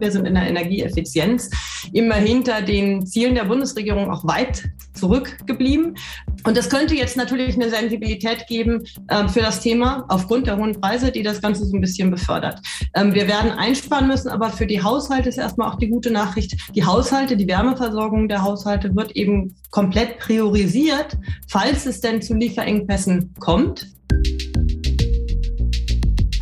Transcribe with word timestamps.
Wir 0.00 0.10
sind 0.10 0.26
in 0.26 0.34
der 0.34 0.48
Energieeffizienz 0.48 1.50
immer 1.92 2.14
hinter 2.14 2.62
den 2.62 3.06
Zielen 3.06 3.34
der 3.34 3.44
Bundesregierung 3.44 4.10
auch 4.10 4.26
weit 4.26 4.64
zurückgeblieben. 4.94 5.96
Und 6.44 6.56
das 6.56 6.70
könnte 6.70 6.94
jetzt 6.94 7.16
natürlich 7.16 7.54
eine 7.54 7.70
Sensibilität 7.70 8.46
geben 8.46 8.84
äh, 9.08 9.28
für 9.28 9.40
das 9.40 9.60
Thema 9.60 10.04
aufgrund 10.08 10.46
der 10.46 10.56
hohen 10.56 10.80
Preise, 10.80 11.12
die 11.12 11.22
das 11.22 11.40
Ganze 11.42 11.64
so 11.66 11.76
ein 11.76 11.80
bisschen 11.80 12.10
befördert. 12.10 12.60
Ähm, 12.94 13.14
wir 13.14 13.28
werden 13.28 13.50
einsparen 13.50 14.08
müssen, 14.08 14.28
aber 14.28 14.50
für 14.50 14.66
die 14.66 14.82
Haushalte 14.82 15.28
ist 15.28 15.38
erstmal 15.38 15.70
auch 15.70 15.78
die 15.78 15.88
gute 15.88 16.10
Nachricht. 16.10 16.56
Die 16.74 16.84
Haushalte, 16.84 17.36
die 17.36 17.46
Wärmeversorgung 17.46 18.28
der 18.28 18.42
Haushalte 18.42 18.94
wird 18.96 19.12
eben 19.12 19.54
komplett 19.70 20.18
priorisiert, 20.18 21.16
falls 21.48 21.86
es 21.86 22.00
denn 22.00 22.22
zu 22.22 22.34
Lieferengpässen 22.34 23.34
kommt. 23.38 23.86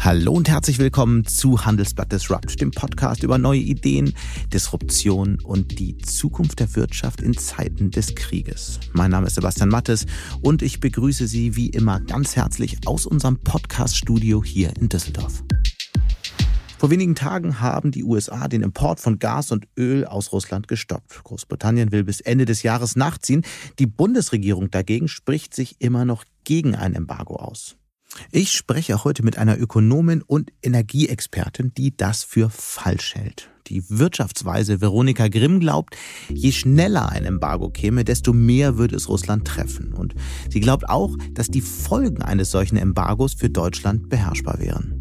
Hallo 0.08 0.32
und 0.32 0.48
herzlich 0.48 0.78
willkommen 0.78 1.26
zu 1.26 1.66
Handelsblatt 1.66 2.10
Disrupt, 2.10 2.62
dem 2.62 2.70
Podcast 2.70 3.22
über 3.22 3.36
neue 3.36 3.60
Ideen, 3.60 4.14
Disruption 4.50 5.38
und 5.44 5.78
die 5.78 5.98
Zukunft 5.98 6.60
der 6.60 6.74
Wirtschaft 6.76 7.20
in 7.20 7.36
Zeiten 7.36 7.90
des 7.90 8.14
Krieges. 8.14 8.80
Mein 8.94 9.10
Name 9.10 9.26
ist 9.26 9.34
Sebastian 9.34 9.68
Mattes 9.68 10.06
und 10.40 10.62
ich 10.62 10.80
begrüße 10.80 11.26
Sie 11.26 11.56
wie 11.56 11.68
immer 11.68 12.00
ganz 12.00 12.36
herzlich 12.36 12.78
aus 12.86 13.04
unserem 13.04 13.38
Podcast-Studio 13.40 14.42
hier 14.42 14.74
in 14.78 14.88
Düsseldorf. 14.88 15.44
Vor 16.78 16.88
wenigen 16.88 17.14
Tagen 17.14 17.60
haben 17.60 17.90
die 17.90 18.02
USA 18.02 18.48
den 18.48 18.62
Import 18.62 19.00
von 19.00 19.18
Gas 19.18 19.52
und 19.52 19.68
Öl 19.76 20.06
aus 20.06 20.32
Russland 20.32 20.68
gestoppt. 20.68 21.22
Großbritannien 21.22 21.92
will 21.92 22.04
bis 22.04 22.22
Ende 22.22 22.46
des 22.46 22.62
Jahres 22.62 22.96
nachziehen. 22.96 23.42
Die 23.78 23.86
Bundesregierung 23.86 24.70
dagegen 24.70 25.08
spricht 25.08 25.54
sich 25.54 25.82
immer 25.82 26.06
noch 26.06 26.24
gegen 26.44 26.74
ein 26.74 26.94
Embargo 26.94 27.36
aus. 27.36 27.76
Ich 28.30 28.52
spreche 28.52 29.04
heute 29.04 29.22
mit 29.22 29.38
einer 29.38 29.58
Ökonomin 29.58 30.22
und 30.22 30.50
Energieexpertin, 30.62 31.72
die 31.76 31.96
das 31.96 32.24
für 32.24 32.50
falsch 32.50 33.14
hält. 33.14 33.50
Die 33.68 33.88
Wirtschaftsweise 33.90 34.80
Veronika 34.80 35.28
Grimm 35.28 35.60
glaubt, 35.60 35.96
je 36.28 36.52
schneller 36.52 37.10
ein 37.10 37.24
Embargo 37.24 37.68
käme, 37.68 38.04
desto 38.04 38.32
mehr 38.32 38.78
würde 38.78 38.96
es 38.96 39.08
Russland 39.08 39.46
treffen. 39.46 39.92
Und 39.92 40.14
sie 40.50 40.60
glaubt 40.60 40.88
auch, 40.88 41.16
dass 41.32 41.48
die 41.48 41.60
Folgen 41.60 42.22
eines 42.22 42.50
solchen 42.50 42.76
Embargos 42.76 43.34
für 43.34 43.50
Deutschland 43.50 44.08
beherrschbar 44.08 44.58
wären 44.58 44.97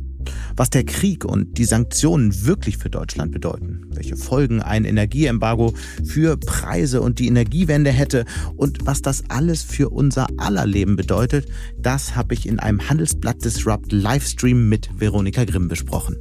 was 0.55 0.69
der 0.69 0.83
Krieg 0.83 1.25
und 1.25 1.57
die 1.57 1.65
Sanktionen 1.65 2.45
wirklich 2.45 2.77
für 2.77 2.89
Deutschland 2.89 3.31
bedeuten, 3.31 3.85
welche 3.89 4.17
Folgen 4.17 4.61
ein 4.61 4.85
Energieembargo 4.85 5.73
für 6.05 6.37
Preise 6.37 7.01
und 7.01 7.19
die 7.19 7.27
Energiewende 7.27 7.91
hätte 7.91 8.25
und 8.55 8.85
was 8.85 9.01
das 9.01 9.23
alles 9.29 9.63
für 9.63 9.89
unser 9.89 10.27
aller 10.37 10.65
Leben 10.65 10.95
bedeutet, 10.95 11.47
das 11.77 12.15
habe 12.15 12.33
ich 12.33 12.47
in 12.47 12.59
einem 12.59 12.89
Handelsblatt 12.89 13.43
Disrupt 13.43 13.91
Livestream 13.91 14.69
mit 14.69 14.89
Veronika 14.99 15.45
Grimm 15.45 15.67
besprochen. 15.67 16.17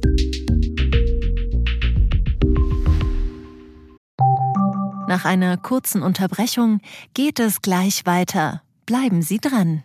Nach 5.07 5.23
einer 5.23 5.55
kurzen 5.55 6.01
Unterbrechung 6.03 6.81
geht 7.13 7.39
es 7.39 7.61
gleich 7.61 8.05
weiter. 8.05 8.61
Bleiben 8.85 9.21
Sie 9.21 9.39
dran. 9.39 9.83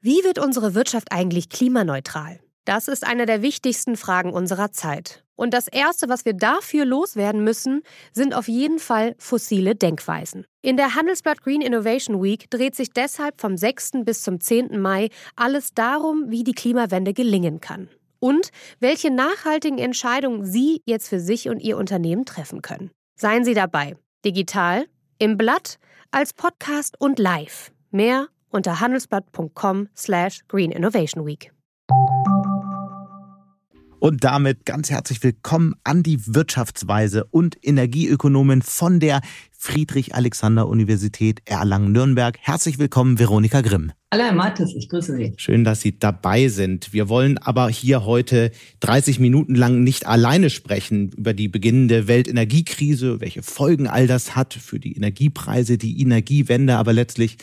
Wie 0.00 0.24
wird 0.24 0.38
unsere 0.38 0.74
Wirtschaft 0.74 1.12
eigentlich 1.12 1.50
klimaneutral? 1.50 2.40
Das 2.68 2.86
ist 2.86 3.06
eine 3.06 3.24
der 3.24 3.40
wichtigsten 3.40 3.96
Fragen 3.96 4.30
unserer 4.30 4.72
Zeit. 4.72 5.24
Und 5.36 5.54
das 5.54 5.68
Erste, 5.68 6.10
was 6.10 6.26
wir 6.26 6.34
dafür 6.34 6.84
loswerden 6.84 7.42
müssen, 7.42 7.80
sind 8.12 8.34
auf 8.34 8.46
jeden 8.46 8.78
Fall 8.78 9.14
fossile 9.16 9.74
Denkweisen. 9.74 10.44
In 10.60 10.76
der 10.76 10.94
Handelsblatt 10.94 11.42
Green 11.42 11.62
Innovation 11.62 12.22
Week 12.22 12.50
dreht 12.50 12.76
sich 12.76 12.90
deshalb 12.90 13.40
vom 13.40 13.56
6. 13.56 14.04
bis 14.04 14.20
zum 14.20 14.38
10. 14.38 14.78
Mai 14.78 15.08
alles 15.34 15.72
darum, 15.72 16.26
wie 16.28 16.44
die 16.44 16.52
Klimawende 16.52 17.14
gelingen 17.14 17.62
kann. 17.62 17.88
Und 18.20 18.50
welche 18.80 19.10
nachhaltigen 19.10 19.78
Entscheidungen 19.78 20.44
Sie 20.44 20.82
jetzt 20.84 21.08
für 21.08 21.20
sich 21.20 21.48
und 21.48 21.60
Ihr 21.60 21.78
Unternehmen 21.78 22.26
treffen 22.26 22.60
können. 22.60 22.90
Seien 23.18 23.46
Sie 23.46 23.54
dabei. 23.54 23.96
Digital, 24.26 24.84
im 25.18 25.38
Blatt, 25.38 25.78
als 26.10 26.34
Podcast 26.34 27.00
und 27.00 27.18
live. 27.18 27.72
Mehr 27.90 28.26
unter 28.50 28.78
handelsblatt.com 28.80 29.88
slash 29.96 30.42
Green 30.48 30.70
Innovation 30.70 31.24
Week. 31.24 31.50
Und 34.00 34.22
damit 34.22 34.64
ganz 34.64 34.90
herzlich 34.90 35.24
willkommen 35.24 35.74
an 35.82 36.04
die 36.04 36.20
Wirtschaftsweise 36.32 37.24
und 37.24 37.56
Energieökonomin 37.60 38.62
von 38.62 39.00
der 39.00 39.20
Friedrich-Alexander-Universität 39.50 41.40
Erlangen-Nürnberg. 41.46 42.38
Herzlich 42.40 42.78
willkommen, 42.78 43.18
Veronika 43.18 43.60
Grimm. 43.60 43.90
Hallo, 44.12 44.22
Herr 44.22 44.34
Mattes, 44.34 44.72
ich 44.76 44.88
grüße 44.88 45.16
Sie. 45.16 45.34
Schön, 45.36 45.64
dass 45.64 45.80
Sie 45.80 45.98
dabei 45.98 46.46
sind. 46.46 46.92
Wir 46.92 47.08
wollen 47.08 47.38
aber 47.38 47.68
hier 47.68 48.04
heute 48.04 48.52
30 48.80 49.18
Minuten 49.18 49.56
lang 49.56 49.82
nicht 49.82 50.06
alleine 50.06 50.48
sprechen 50.48 51.10
über 51.16 51.34
die 51.34 51.48
beginnende 51.48 52.06
Weltenergiekrise, 52.06 53.20
welche 53.20 53.42
Folgen 53.42 53.88
all 53.88 54.06
das 54.06 54.36
hat 54.36 54.54
für 54.54 54.78
die 54.78 54.96
Energiepreise, 54.96 55.76
die 55.76 56.00
Energiewende, 56.00 56.76
aber 56.76 56.92
letztlich 56.92 57.36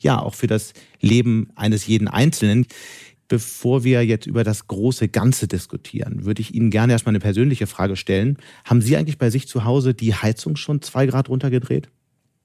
ja 0.00 0.20
auch 0.20 0.34
für 0.34 0.48
das 0.48 0.72
Leben 1.00 1.50
eines 1.54 1.86
jeden 1.86 2.08
Einzelnen. 2.08 2.66
Bevor 3.30 3.84
wir 3.84 4.04
jetzt 4.04 4.26
über 4.26 4.42
das 4.42 4.66
große 4.66 5.06
Ganze 5.06 5.46
diskutieren, 5.46 6.24
würde 6.24 6.40
ich 6.40 6.52
Ihnen 6.52 6.68
gerne 6.68 6.92
erstmal 6.92 7.12
eine 7.12 7.20
persönliche 7.20 7.68
Frage 7.68 7.94
stellen. 7.94 8.36
Haben 8.64 8.82
Sie 8.82 8.96
eigentlich 8.96 9.18
bei 9.18 9.30
sich 9.30 9.46
zu 9.46 9.64
Hause 9.64 9.94
die 9.94 10.12
Heizung 10.12 10.56
schon 10.56 10.82
zwei 10.82 11.06
Grad 11.06 11.28
runtergedreht? 11.28 11.88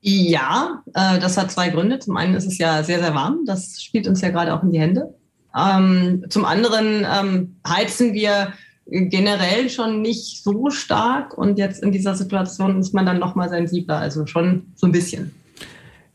Ja, 0.02 0.84
äh, 0.94 1.18
das 1.18 1.38
hat 1.38 1.52
zwei 1.52 1.70
Gründe. 1.70 1.98
Zum 1.98 2.16
einen 2.18 2.36
ist 2.36 2.46
es 2.46 2.60
ja 2.60 2.84
sehr, 2.84 3.00
sehr 3.00 3.16
warm. 3.16 3.40
Das 3.48 3.82
spielt 3.82 4.08
uns 4.08 4.22
ja 4.22 4.30
gerade 4.30 4.54
auch 4.54 4.62
in 4.62 4.72
die 4.72 4.80
Hände. 4.80 5.12
Ähm, 5.58 6.24
zum 6.30 6.46
anderen 6.46 7.04
ähm, 7.12 7.56
heizen 7.68 8.14
wir 8.14 8.54
generell 8.86 9.72
schon 9.72 10.04
nicht 10.04 10.44
so 10.44 10.70
stark 10.70 11.36
und 11.36 11.58
jetzt 11.58 11.82
in 11.82 11.92
dieser 11.92 12.14
Situation 12.14 12.80
ist 12.80 12.94
man 12.94 13.08
dann 13.08 13.18
nochmal 13.18 13.50
sensibler, 13.50 13.98
also 13.98 14.28
schon 14.28 14.68
so 14.76 14.86
ein 14.86 14.92
bisschen. 14.92 15.34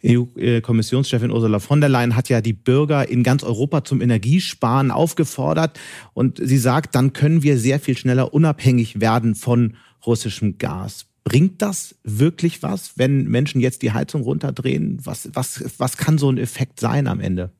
EU-Kommissionschefin 0.04 1.30
Ursula 1.30 1.58
von 1.58 1.80
der 1.80 1.90
Leyen 1.90 2.16
hat 2.16 2.28
ja 2.28 2.40
die 2.40 2.52
Bürger 2.52 3.08
in 3.08 3.22
ganz 3.22 3.42
Europa 3.42 3.84
zum 3.84 4.00
Energiesparen 4.00 4.90
aufgefordert. 4.90 5.78
Und 6.14 6.40
sie 6.42 6.58
sagt, 6.58 6.94
dann 6.94 7.12
können 7.12 7.42
wir 7.42 7.58
sehr 7.58 7.80
viel 7.80 7.96
schneller 7.96 8.32
unabhängig 8.32 9.00
werden 9.00 9.34
von 9.34 9.76
russischem 10.06 10.58
Gas. 10.58 11.06
Bringt 11.24 11.60
das 11.60 11.96
wirklich 12.02 12.62
was, 12.62 12.96
wenn 12.96 13.24
Menschen 13.24 13.60
jetzt 13.60 13.82
die 13.82 13.92
Heizung 13.92 14.22
runterdrehen? 14.22 14.98
Was, 15.04 15.28
was, 15.34 15.64
was 15.78 15.96
kann 15.96 16.18
so 16.18 16.30
ein 16.30 16.38
Effekt 16.38 16.80
sein 16.80 17.06
am 17.06 17.20
Ende? 17.20 17.50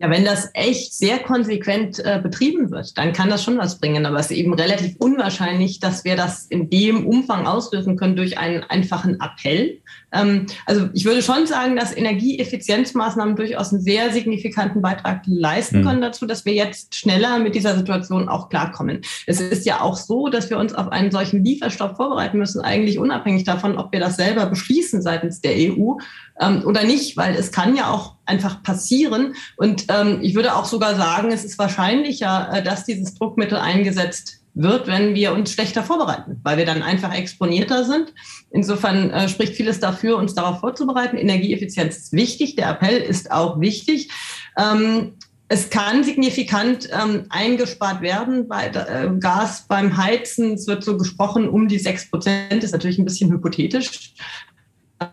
Ja, 0.00 0.10
wenn 0.10 0.24
das 0.24 0.50
echt 0.54 0.94
sehr 0.94 1.18
konsequent 1.18 1.98
äh, 1.98 2.20
betrieben 2.22 2.70
wird, 2.70 2.96
dann 2.96 3.12
kann 3.12 3.30
das 3.30 3.42
schon 3.42 3.58
was 3.58 3.80
bringen. 3.80 4.06
Aber 4.06 4.20
es 4.20 4.30
ist 4.30 4.36
eben 4.36 4.54
relativ 4.54 4.94
unwahrscheinlich, 4.98 5.80
dass 5.80 6.04
wir 6.04 6.14
das 6.14 6.46
in 6.46 6.70
dem 6.70 7.04
Umfang 7.04 7.46
auslösen 7.48 7.96
können 7.96 8.14
durch 8.14 8.38
einen 8.38 8.62
einfachen 8.62 9.18
Appell. 9.20 9.80
Ähm, 10.12 10.46
also 10.66 10.88
ich 10.94 11.04
würde 11.04 11.20
schon 11.20 11.48
sagen, 11.48 11.74
dass 11.74 11.96
Energieeffizienzmaßnahmen 11.96 13.34
durchaus 13.34 13.72
einen 13.72 13.82
sehr 13.82 14.12
signifikanten 14.12 14.82
Beitrag 14.82 15.22
leisten 15.26 15.80
mhm. 15.80 15.84
können 15.84 16.00
dazu, 16.00 16.26
dass 16.26 16.44
wir 16.44 16.54
jetzt 16.54 16.94
schneller 16.94 17.40
mit 17.40 17.56
dieser 17.56 17.76
Situation 17.76 18.28
auch 18.28 18.50
klarkommen. 18.50 19.00
Es 19.26 19.40
ist 19.40 19.66
ja 19.66 19.80
auch 19.80 19.96
so, 19.96 20.28
dass 20.28 20.48
wir 20.48 20.58
uns 20.58 20.74
auf 20.74 20.92
einen 20.92 21.10
solchen 21.10 21.44
Lieferstopp 21.44 21.96
vorbereiten 21.96 22.38
müssen, 22.38 22.60
eigentlich 22.60 23.00
unabhängig 23.00 23.42
davon, 23.42 23.76
ob 23.76 23.92
wir 23.92 23.98
das 23.98 24.14
selber 24.14 24.46
beschließen 24.46 25.02
seitens 25.02 25.40
der 25.40 25.54
EU 25.56 25.94
ähm, 26.40 26.62
oder 26.64 26.84
nicht, 26.84 27.16
weil 27.16 27.34
es 27.34 27.52
kann 27.52 27.76
ja 27.76 27.90
auch 27.90 28.16
einfach 28.26 28.62
passieren. 28.62 29.34
Und 29.56 29.86
ähm, 29.88 30.18
ich 30.22 30.34
würde 30.34 30.54
auch 30.54 30.64
sogar 30.64 30.94
sagen, 30.96 31.32
es 31.32 31.44
ist 31.44 31.58
wahrscheinlicher, 31.58 32.50
äh, 32.52 32.62
dass 32.62 32.84
dieses 32.84 33.14
Druckmittel 33.14 33.58
eingesetzt 33.58 34.38
wird, 34.54 34.88
wenn 34.88 35.14
wir 35.14 35.32
uns 35.32 35.52
schlechter 35.52 35.84
vorbereiten, 35.84 36.40
weil 36.42 36.58
wir 36.58 36.66
dann 36.66 36.82
einfach 36.82 37.14
exponierter 37.14 37.84
sind. 37.84 38.12
Insofern 38.50 39.10
äh, 39.10 39.28
spricht 39.28 39.54
vieles 39.54 39.78
dafür, 39.78 40.16
uns 40.16 40.34
darauf 40.34 40.60
vorzubereiten. 40.60 41.16
Energieeffizienz 41.16 41.96
ist 41.96 42.12
wichtig, 42.12 42.56
der 42.56 42.70
Appell 42.70 42.98
ist 42.98 43.30
auch 43.30 43.60
wichtig. 43.60 44.10
Ähm, 44.56 45.12
es 45.50 45.70
kann 45.70 46.04
signifikant 46.04 46.90
ähm, 46.92 47.24
eingespart 47.30 48.02
werden 48.02 48.48
bei 48.48 48.66
äh, 48.66 49.08
Gas 49.18 49.64
beim 49.66 49.96
Heizen. 49.96 50.54
Es 50.54 50.66
wird 50.66 50.84
so 50.84 50.98
gesprochen, 50.98 51.48
um 51.48 51.68
die 51.68 51.78
sechs 51.78 52.10
Prozent, 52.10 52.62
ist 52.62 52.72
natürlich 52.72 52.98
ein 52.98 53.06
bisschen 53.06 53.30
hypothetisch. 53.30 54.12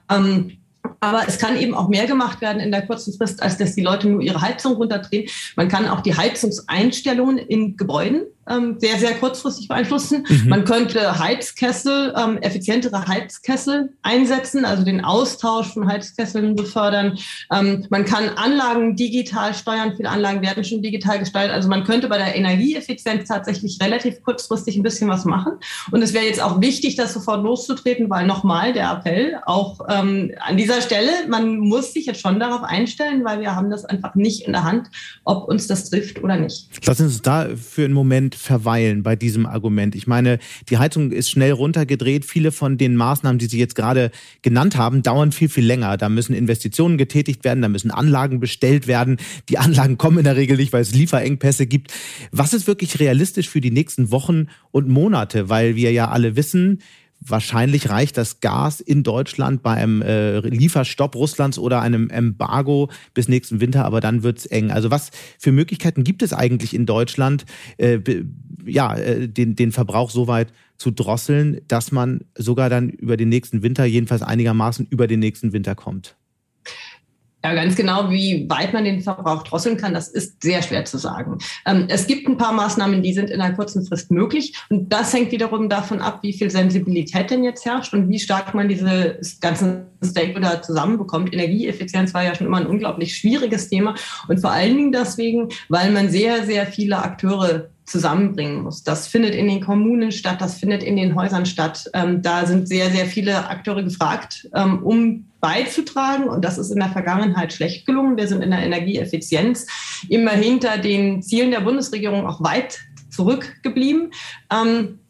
Ähm, 0.10 0.58
aber 1.00 1.24
es 1.28 1.38
kann 1.38 1.58
eben 1.58 1.74
auch 1.74 1.90
mehr 1.90 2.06
gemacht 2.08 2.42
werden 2.42 2.60
in 2.60 2.72
der 2.72 2.86
kurzen 2.86 3.14
Frist, 3.14 3.42
als 3.42 3.58
dass 3.58 3.76
die 3.76 3.82
Leute 3.82 4.08
nur 4.10 4.22
ihre 4.22 4.42
Heizung 4.42 4.74
runterdrehen. 4.74 5.30
Man 5.56 5.68
kann 5.68 5.88
auch 5.88 6.02
die 6.02 6.16
Heizungseinstellungen 6.16 7.38
in 7.38 7.78
Gebäuden 7.78 8.24
ähm, 8.50 8.78
sehr, 8.80 8.98
sehr 8.98 9.14
kurzfristig 9.16 9.68
beeinflussen. 9.68 10.26
Mhm. 10.28 10.50
Man 10.50 10.66
könnte 10.66 11.20
Heizkessel, 11.20 12.14
ähm, 12.18 12.38
effizientere 12.40 13.08
Heizkessel 13.08 13.94
einsetzen, 14.02 14.66
also 14.66 14.84
den 14.84 15.04
Austausch 15.04 15.74
von 15.74 15.88
Heizkesseln 15.88 16.56
befördern. 16.56 17.18
Ähm, 17.52 17.86
man 17.90 18.06
kann 18.06 18.30
Anlagen 18.30 18.96
digital 18.96 19.54
steuern. 19.54 19.94
Viele 19.96 20.10
Anlagen 20.10 20.42
werden 20.42 20.64
schon 20.64 20.82
digital 20.82 21.20
gestaltet. 21.20 21.56
Also 21.56 21.70
man 21.70 21.84
könnte 21.84 22.08
bei 22.08 22.18
der 22.18 22.36
Energieeffizienz 22.36 23.28
tatsächlich 23.28 23.80
relativ 23.82 24.22
kurzfristig 24.24 24.76
ein 24.76 24.84
bisschen 24.84 25.10
was 25.10 25.26
machen. 25.26 25.54
Und 25.92 26.02
es 26.02 26.14
wäre 26.14 26.26
jetzt 26.26 26.42
auch 26.42 26.62
wichtig, 26.62 26.96
das 26.96 27.14
sofort 27.14 27.44
loszutreten, 27.44 28.10
weil 28.10 28.26
nochmal 28.26 28.74
der 28.74 28.92
Appell 28.92 29.40
auch 29.46 29.80
ähm, 29.90 30.32
an 30.40 30.58
dieser 30.58 30.82
Stelle, 30.82 31.12
man 31.28 31.58
muss 31.58 31.94
sich 31.94 32.06
jetzt 32.06 32.22
schon 32.22 32.40
darauf 32.40 32.64
einstellen, 32.64 33.24
weil 33.26 33.42
wir 33.42 33.56
haben 33.56 33.70
das 33.70 33.86
einfach 33.86 34.16
nicht 34.16 34.44
in 34.44 34.54
der 34.54 34.64
Hand, 34.64 34.90
ob 35.24 35.48
uns 35.48 35.68
das 35.68 35.90
trifft 35.90 36.24
oder 36.24 36.38
nicht. 36.38 36.70
Lassen 36.86 37.10
Sie 37.10 37.16
uns 37.16 37.22
da 37.22 37.48
für 37.56 37.86
einen 37.86 37.94
Moment 37.94 38.35
Verweilen 38.38 39.04
bei 39.04 39.16
diesem 39.16 39.46
Argument? 39.46 39.96
Ich 39.96 40.08
meine, 40.08 40.40
die 40.70 40.78
Heizung 40.78 41.12
ist 41.12 41.30
schnell 41.30 41.52
runtergedreht. 41.52 42.26
Viele 42.26 42.52
von 42.52 42.78
den 42.78 42.96
Maßnahmen, 42.96 43.40
die 43.40 43.48
Sie 43.48 43.60
jetzt 43.60 43.76
gerade 43.76 44.12
genannt 44.42 44.78
haben, 44.78 45.04
dauern 45.04 45.32
viel, 45.32 45.50
viel 45.50 45.66
länger. 45.66 45.98
Da 45.98 46.10
müssen 46.10 46.34
Investitionen 46.34 46.98
getätigt 46.98 47.44
werden, 47.44 47.62
da 47.62 47.70
müssen 47.70 47.92
Anlagen 47.92 48.40
bestellt 48.40 48.88
werden. 48.88 49.18
Die 49.50 49.58
Anlagen 49.58 49.98
kommen 49.98 50.20
in 50.20 50.24
der 50.24 50.36
Regel 50.36 50.58
nicht, 50.58 50.74
weil 50.74 50.82
es 50.82 50.94
Lieferengpässe 50.94 51.66
gibt. 51.66 51.94
Was 52.32 52.54
ist 52.54 52.68
wirklich 52.68 53.00
realistisch 53.00 53.50
für 53.50 53.62
die 53.62 53.72
nächsten 53.72 54.12
Wochen 54.12 54.48
und 54.72 54.88
Monate? 54.88 55.50
Weil 55.50 55.76
wir 55.76 55.92
ja 55.92 56.10
alle 56.10 56.36
wissen, 56.36 56.80
Wahrscheinlich 57.22 57.90
reicht 57.90 58.18
das 58.18 58.40
Gas 58.40 58.80
in 58.80 59.02
Deutschland 59.02 59.64
bei 59.64 59.74
einem 59.74 60.02
äh, 60.02 60.40
Lieferstopp 60.42 61.16
Russlands 61.16 61.58
oder 61.58 61.82
einem 61.82 62.10
Embargo 62.10 62.90
bis 63.14 63.28
nächsten 63.28 63.60
Winter, 63.62 63.84
aber 63.86 64.00
dann 64.00 64.22
wird's 64.22 64.46
eng. 64.46 64.70
Also 64.70 64.92
was 64.92 65.10
für 65.40 65.52
Möglichkeiten 65.52 66.04
gibt 66.04 66.22
es 66.22 66.34
eigentlich 66.34 66.76
in 66.76 66.86
Deutschland, 66.86 67.46
äh, 67.78 68.00
ja, 68.66 68.96
äh, 68.96 69.28
den, 69.28 69.56
den 69.56 69.72
Verbrauch 69.72 70.12
so 70.12 70.28
weit 70.28 70.54
zu 70.78 70.92
drosseln, 70.92 71.62
dass 71.68 71.92
man 71.92 72.26
sogar 72.38 72.70
dann 72.70 72.90
über 72.90 73.18
den 73.18 73.30
nächsten 73.30 73.64
Winter, 73.64 73.86
jedenfalls 73.86 74.22
einigermaßen 74.22 74.86
über 74.90 75.08
den 75.08 75.20
nächsten 75.20 75.52
Winter 75.52 75.74
kommt? 75.74 76.16
Ja, 77.46 77.54
ganz 77.54 77.76
genau, 77.76 78.10
wie 78.10 78.50
weit 78.50 78.74
man 78.74 78.86
den 78.86 79.02
Verbrauch 79.02 79.44
drosseln 79.44 79.78
kann, 79.78 79.94
das 79.94 80.08
ist 80.08 80.42
sehr 80.42 80.64
schwer 80.64 80.84
zu 80.84 80.98
sagen. 80.98 81.38
Ähm, 81.68 81.86
es 81.90 82.08
gibt 82.08 82.28
ein 82.28 82.38
paar 82.38 82.52
Maßnahmen, 82.52 83.04
die 83.04 83.14
sind 83.14 83.30
in 83.30 83.40
einer 83.40 83.54
kurzen 83.54 83.86
Frist 83.86 84.10
möglich. 84.10 84.56
Und 84.72 84.92
das 84.92 85.14
hängt 85.14 85.32
wiederum 85.32 85.70
davon 85.70 86.02
ab, 86.02 86.24
wie 86.24 86.34
viel 86.34 86.50
Sensibilität 86.50 87.30
denn 87.30 87.44
jetzt 87.44 87.64
herrscht 87.64 87.94
und 87.94 88.10
wie 88.10 88.18
stark 88.18 88.56
man 88.56 88.68
diese 88.68 89.20
ganzen 89.42 89.86
Stakeholder 90.04 90.64
zusammenbekommt. 90.64 91.32
Energieeffizienz 91.32 92.16
war 92.16 92.24
ja 92.24 92.34
schon 92.34 92.48
immer 92.48 92.58
ein 92.58 92.66
unglaublich 92.66 93.16
schwieriges 93.16 93.70
Thema. 93.70 93.94
Und 94.28 94.42
vor 94.42 94.50
allen 94.50 94.76
Dingen 94.76 94.92
deswegen, 94.92 95.50
weil 95.70 95.92
man 95.92 96.10
sehr, 96.10 96.46
sehr 96.46 96.66
viele 96.66 96.98
Akteure 96.98 97.70
zusammenbringen 97.86 98.64
muss. 98.64 98.84
Das 98.84 99.06
findet 99.06 99.36
in 99.36 99.48
den 99.48 99.62
Kommunen 99.62 100.12
statt, 100.12 100.42
das 100.42 100.56
findet 100.58 100.82
in 100.82 100.96
den 100.96 101.14
Häusern 101.14 101.46
statt. 101.46 101.92
Ähm, 101.94 102.24
da 102.24 102.48
sind 102.48 102.68
sehr, 102.68 102.90
sehr 102.90 103.06
viele 103.06 103.48
Akteure 103.48 103.84
gefragt, 103.84 104.50
ähm, 104.56 104.82
um 104.82 105.26
beizutragen. 105.46 106.28
Und 106.28 106.44
das 106.44 106.58
ist 106.58 106.72
in 106.72 106.80
der 106.80 106.90
Vergangenheit 106.90 107.54
schlecht 107.54 107.86
gelungen. 107.86 108.18
Wir 108.18 108.28
sind 108.28 108.42
in 108.42 108.50
der 108.50 108.64
Energieeffizienz 108.64 109.68
immer 110.10 110.32
hinter 110.32 110.80
den 110.80 111.22
Zielen 111.22 111.52
der 111.52 111.60
Bundesregierung 111.62 112.26
auch 112.26 112.44
weit 112.44 112.80
zurückgeblieben. 113.12 114.12
Ähm, 114.52 115.02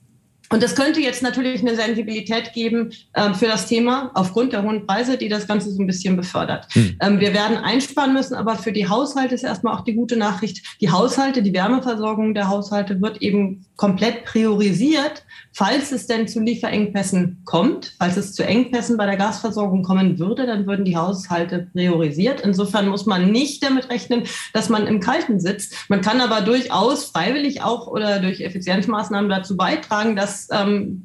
und 0.49 0.61
das 0.61 0.75
könnte 0.75 0.99
jetzt 0.99 1.23
natürlich 1.23 1.61
eine 1.61 1.75
Sensibilität 1.75 2.53
geben 2.53 2.91
äh, 3.13 3.33
für 3.33 3.47
das 3.47 3.67
Thema 3.67 4.11
aufgrund 4.13 4.53
der 4.53 4.63
hohen 4.63 4.85
Preise, 4.85 5.17
die 5.17 5.29
das 5.29 5.47
Ganze 5.47 5.71
so 5.71 5.81
ein 5.81 5.87
bisschen 5.87 6.15
befördert. 6.15 6.67
Hm. 6.73 6.97
Ähm, 7.01 7.19
wir 7.19 7.33
werden 7.33 7.57
einsparen 7.57 8.13
müssen, 8.13 8.35
aber 8.35 8.55
für 8.55 8.71
die 8.71 8.87
Haushalte 8.87 9.35
ist 9.35 9.43
erstmal 9.43 9.75
auch 9.75 9.83
die 9.83 9.95
gute 9.95 10.17
Nachricht. 10.17 10.77
Die 10.81 10.91
Haushalte, 10.91 11.41
die 11.41 11.53
Wärmeversorgung 11.53 12.33
der 12.33 12.49
Haushalte 12.49 13.01
wird 13.01 13.21
eben 13.21 13.65
komplett 13.75 14.25
priorisiert, 14.25 15.23
falls 15.51 15.91
es 15.91 16.07
denn 16.07 16.27
zu 16.27 16.39
Lieferengpässen 16.39 17.41
kommt. 17.45 17.93
Falls 17.97 18.17
es 18.17 18.33
zu 18.33 18.45
Engpässen 18.45 18.97
bei 18.97 19.05
der 19.05 19.17
Gasversorgung 19.17 19.83
kommen 19.83 20.19
würde, 20.19 20.45
dann 20.45 20.67
würden 20.67 20.85
die 20.85 20.95
Haushalte 20.95 21.67
priorisiert. 21.73 22.41
Insofern 22.41 22.87
muss 22.87 23.05
man 23.05 23.31
nicht 23.31 23.63
damit 23.63 23.89
rechnen, 23.89 24.23
dass 24.53 24.69
man 24.69 24.87
im 24.87 24.99
Kalten 24.99 25.39
sitzt. 25.39 25.73
Man 25.89 26.01
kann 26.01 26.21
aber 26.21 26.41
durchaus 26.41 27.05
freiwillig 27.05 27.63
auch 27.63 27.87
oder 27.87 28.19
durch 28.19 28.41
Effizienzmaßnahmen 28.41 29.29
dazu 29.29 29.57
beitragen, 29.57 30.15
dass 30.15 30.34
ähm, 30.51 31.03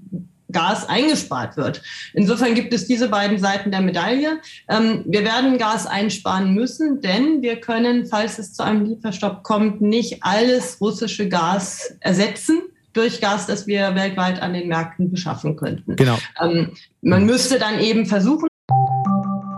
Gas 0.53 0.88
eingespart 0.88 1.56
wird. 1.56 1.82
Insofern 2.12 2.55
gibt 2.55 2.73
es 2.75 2.87
diese 2.87 3.09
beiden 3.09 3.38
Seiten 3.38 3.71
der 3.71 3.81
Medaille. 3.81 4.41
Ähm, 4.69 5.05
wir 5.06 5.25
werden 5.25 5.59
Gas 5.59 5.87
einsparen 5.87 6.55
müssen, 6.55 7.00
denn 7.00 7.43
wir 7.43 7.61
können, 7.61 8.06
falls 8.06 8.38
es 8.38 8.53
zu 8.53 8.62
einem 8.62 8.85
Lieferstopp 8.85 9.43
kommt, 9.43 9.81
nicht 9.81 10.23
alles 10.23 10.81
russische 10.81 11.29
Gas 11.29 11.97
ersetzen 12.00 12.62
durch 12.93 13.21
Gas, 13.21 13.47
das 13.47 13.67
wir 13.67 13.94
weltweit 13.94 14.43
an 14.43 14.53
den 14.53 14.69
Märkten 14.69 15.11
beschaffen 15.11 15.56
könnten. 15.56 15.97
Genau. 15.97 16.19
Ähm, 16.41 16.73
man 17.03 17.25
müsste 17.25 17.59
dann 17.59 17.79
eben 17.79 18.06
versuchen. 18.06 18.49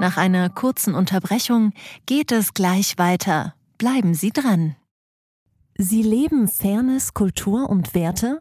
Nach 0.00 0.16
einer 0.16 0.50
kurzen 0.50 0.94
Unterbrechung 0.94 1.72
geht 2.06 2.32
es 2.32 2.54
gleich 2.54 2.98
weiter. 2.98 3.54
Bleiben 3.78 4.14
Sie 4.14 4.30
dran. 4.30 4.76
Sie 5.78 6.02
leben 6.02 6.48
Fairness, 6.48 7.14
Kultur 7.14 7.70
und 7.70 7.94
Werte? 7.94 8.40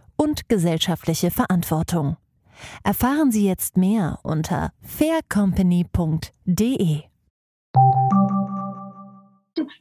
und 0.21 0.47
gesellschaftliche 0.49 1.31
Verantwortung. 1.31 2.17
Erfahren 2.83 3.31
Sie 3.31 3.47
jetzt 3.47 3.75
mehr 3.75 4.19
unter 4.21 4.71
faircompany.de. 4.83 7.01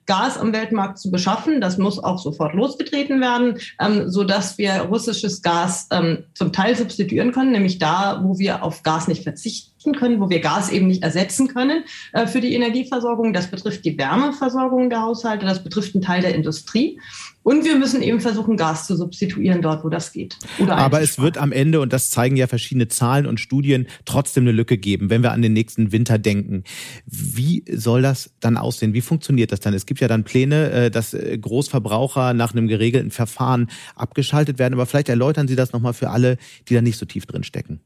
Gas 0.06 0.38
am 0.38 0.54
Weltmarkt 0.54 0.98
zu 0.98 1.10
beschaffen. 1.10 1.60
Das 1.60 1.76
muss 1.76 2.02
auch 2.02 2.18
sofort 2.18 2.54
losgetreten 2.54 3.20
werden, 3.20 3.58
ähm, 3.78 4.08
sodass 4.08 4.56
wir 4.56 4.72
russisches 4.82 5.42
Gas 5.42 5.88
ähm, 5.92 6.24
zum 6.34 6.52
Teil 6.52 6.74
substituieren 6.74 7.32
können, 7.32 7.52
nämlich 7.52 7.78
da, 7.78 8.22
wo 8.24 8.38
wir 8.38 8.64
auf 8.64 8.82
Gas 8.82 9.08
nicht 9.08 9.22
verzichten 9.22 9.92
können, 9.92 10.20
wo 10.20 10.30
wir 10.30 10.40
Gas 10.40 10.70
eben 10.70 10.86
nicht 10.86 11.02
ersetzen 11.02 11.48
können 11.48 11.84
äh, 12.12 12.26
für 12.26 12.40
die 12.40 12.54
Energieversorgung. 12.54 13.34
Das 13.34 13.50
betrifft 13.50 13.84
die 13.84 13.98
Wärmeversorgung 13.98 14.90
der 14.90 15.02
Haushalte, 15.02 15.44
das 15.44 15.62
betrifft 15.62 15.94
einen 15.94 16.02
Teil 16.02 16.22
der 16.22 16.34
Industrie. 16.34 16.98
Und 17.42 17.64
wir 17.64 17.76
müssen 17.76 18.02
eben 18.02 18.20
versuchen, 18.20 18.56
Gas 18.56 18.86
zu 18.86 18.96
substituieren 18.96 19.62
dort, 19.62 19.82
wo 19.82 19.88
das 19.88 20.12
geht. 20.12 20.36
Aber 20.68 21.00
es 21.00 21.18
wird 21.18 21.38
am 21.38 21.52
Ende, 21.52 21.80
und 21.80 21.92
das 21.92 22.10
zeigen 22.10 22.36
ja 22.36 22.46
verschiedene 22.46 22.88
Zahlen 22.88 23.26
und 23.26 23.40
Studien, 23.40 23.86
trotzdem 24.04 24.44
eine 24.44 24.52
Lücke 24.52 24.76
geben, 24.76 25.08
wenn 25.08 25.22
wir 25.22 25.32
an 25.32 25.40
den 25.40 25.54
nächsten 25.54 25.90
Winter 25.90 26.18
denken. 26.18 26.64
Wie 27.06 27.64
soll 27.72 28.02
das 28.02 28.30
dann 28.40 28.58
aussehen? 28.58 28.92
Wie 28.92 29.00
funktioniert 29.00 29.52
das 29.52 29.60
dann? 29.60 29.72
Es 29.72 29.86
gibt 29.86 30.00
ja 30.00 30.08
dann 30.08 30.24
Pläne, 30.24 30.70
äh, 30.70 30.90
dass 30.90 31.14
äh, 31.14 31.38
Großverbraucher 31.38 32.34
nach 32.34 32.52
einem 32.52 32.68
geregelten 32.68 33.10
Verfahren 33.10 33.70
abgeschaltet 33.96 34.58
werden. 34.58 34.74
Aber 34.74 34.84
vielleicht 34.84 35.08
erläutern 35.08 35.48
Sie 35.48 35.56
das 35.56 35.72
nochmal 35.72 35.94
für 35.94 36.10
alle, 36.10 36.36
die 36.68 36.74
da 36.74 36.82
nicht 36.82 36.98
so 36.98 37.06
tief 37.06 37.24
drin 37.24 37.42
stecken. 37.42 37.80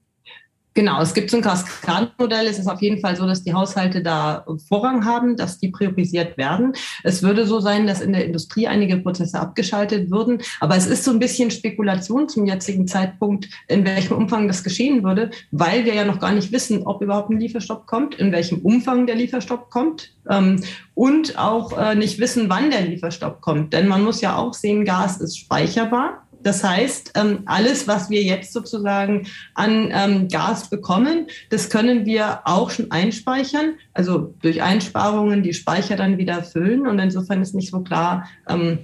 Genau, 0.77 1.01
es 1.01 1.15
gibt 1.15 1.31
so 1.31 1.37
ein 1.37 1.43
Kaskadenmodell. 1.43 2.47
Es 2.49 2.59
ist 2.59 2.67
auf 2.67 2.83
jeden 2.83 3.01
Fall 3.01 3.15
so, 3.15 3.27
dass 3.27 3.45
die 3.45 3.55
Haushalte 3.55 4.03
da 4.03 4.45
Vorrang 4.69 5.05
haben, 5.05 5.37
dass 5.37 5.59
die 5.59 5.69
priorisiert 5.69 6.37
werden. 6.37 6.73
Es 7.05 7.23
würde 7.23 7.47
so 7.47 7.61
sein, 7.61 7.87
dass 7.87 8.01
in 8.01 8.13
der 8.13 8.25
Industrie 8.25 8.67
einige 8.67 8.97
Prozesse 8.97 9.39
abgeschaltet 9.39 10.11
würden. 10.11 10.43
Aber 10.59 10.77
es 10.77 10.87
ist 10.87 11.05
so 11.05 11.13
ein 11.13 11.21
bisschen 11.21 11.53
Spekulation 11.53 12.29
zum 12.29 12.45
jetzigen 12.45 12.89
Zeitpunkt, 12.89 13.49
in 13.69 13.85
welchem 13.85 14.17
Umfang 14.17 14.49
das 14.49 14.65
geschehen 14.65 15.05
würde, 15.05 15.31
weil 15.53 15.85
wir 15.85 15.95
ja 15.95 16.05
noch 16.05 16.19
gar 16.19 16.33
nicht 16.33 16.51
wissen, 16.51 16.83
ob 16.83 17.03
überhaupt 17.03 17.31
ein 17.31 17.39
Lieferstopp 17.39 17.87
kommt, 17.87 18.17
in 18.17 18.33
welchem 18.33 18.59
Umfang 18.59 19.07
der 19.07 19.15
Lieferstopp 19.15 19.71
kommt 19.71 20.11
ähm, 20.29 20.61
und 20.95 21.39
auch 21.39 21.79
äh, 21.79 21.95
nicht 21.95 22.19
wissen, 22.19 22.49
wann 22.49 22.71
der 22.71 22.83
Lieferstopp 22.83 23.41
kommt. 23.43 23.73
Denn 23.73 23.87
man 23.87 24.03
muss 24.03 24.21
ja 24.21 24.37
auch 24.37 24.55
sehen, 24.55 24.85
Gas 24.85 25.19
ist 25.19 25.39
speicherbar. 25.39 26.24
Das 26.45 26.63
heißt, 26.63 27.13
ähm, 27.17 27.41
alles, 27.47 27.89
was 27.89 28.11
wir 28.11 28.23
jetzt 28.23 28.53
sozusagen 28.53 29.27
an 29.55 29.89
ähm, 29.91 30.29
Gas 30.29 30.71
bekommen, 30.71 31.27
das 31.51 31.71
können 31.71 32.07
wir 32.07 32.41
auch 32.45 32.71
schon 32.71 32.91
einspeichern, 32.91 33.75
also 33.95 34.35
durch 34.43 34.63
Einsparungen 34.63 35.43
die 35.43 35.55
Speicher 35.55 35.97
dann 35.97 36.19
wieder 36.19 36.43
füllen. 36.45 36.87
Und 36.87 36.99
insofern 36.99 37.43
ist 37.43 37.55
nicht 37.55 37.71
so 37.71 37.81
klar, 37.81 38.29
ähm, 38.49 38.79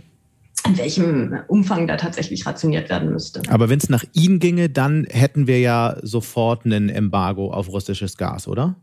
in 0.66 0.78
welchem 0.78 1.38
Umfang 1.48 1.86
da 1.86 1.96
tatsächlich 1.96 2.46
rationiert 2.46 2.90
werden 2.90 3.12
müsste. 3.12 3.42
Aber 3.48 3.68
wenn 3.68 3.78
es 3.78 3.88
nach 3.88 4.04
Ihnen 4.12 4.38
ginge, 4.38 4.68
dann 4.68 5.06
hätten 5.08 5.46
wir 5.46 5.60
ja 5.60 5.96
sofort 6.02 6.64
ein 6.64 6.88
Embargo 6.88 7.52
auf 7.52 7.68
russisches 7.68 8.16
Gas, 8.16 8.48
oder? 8.48 8.76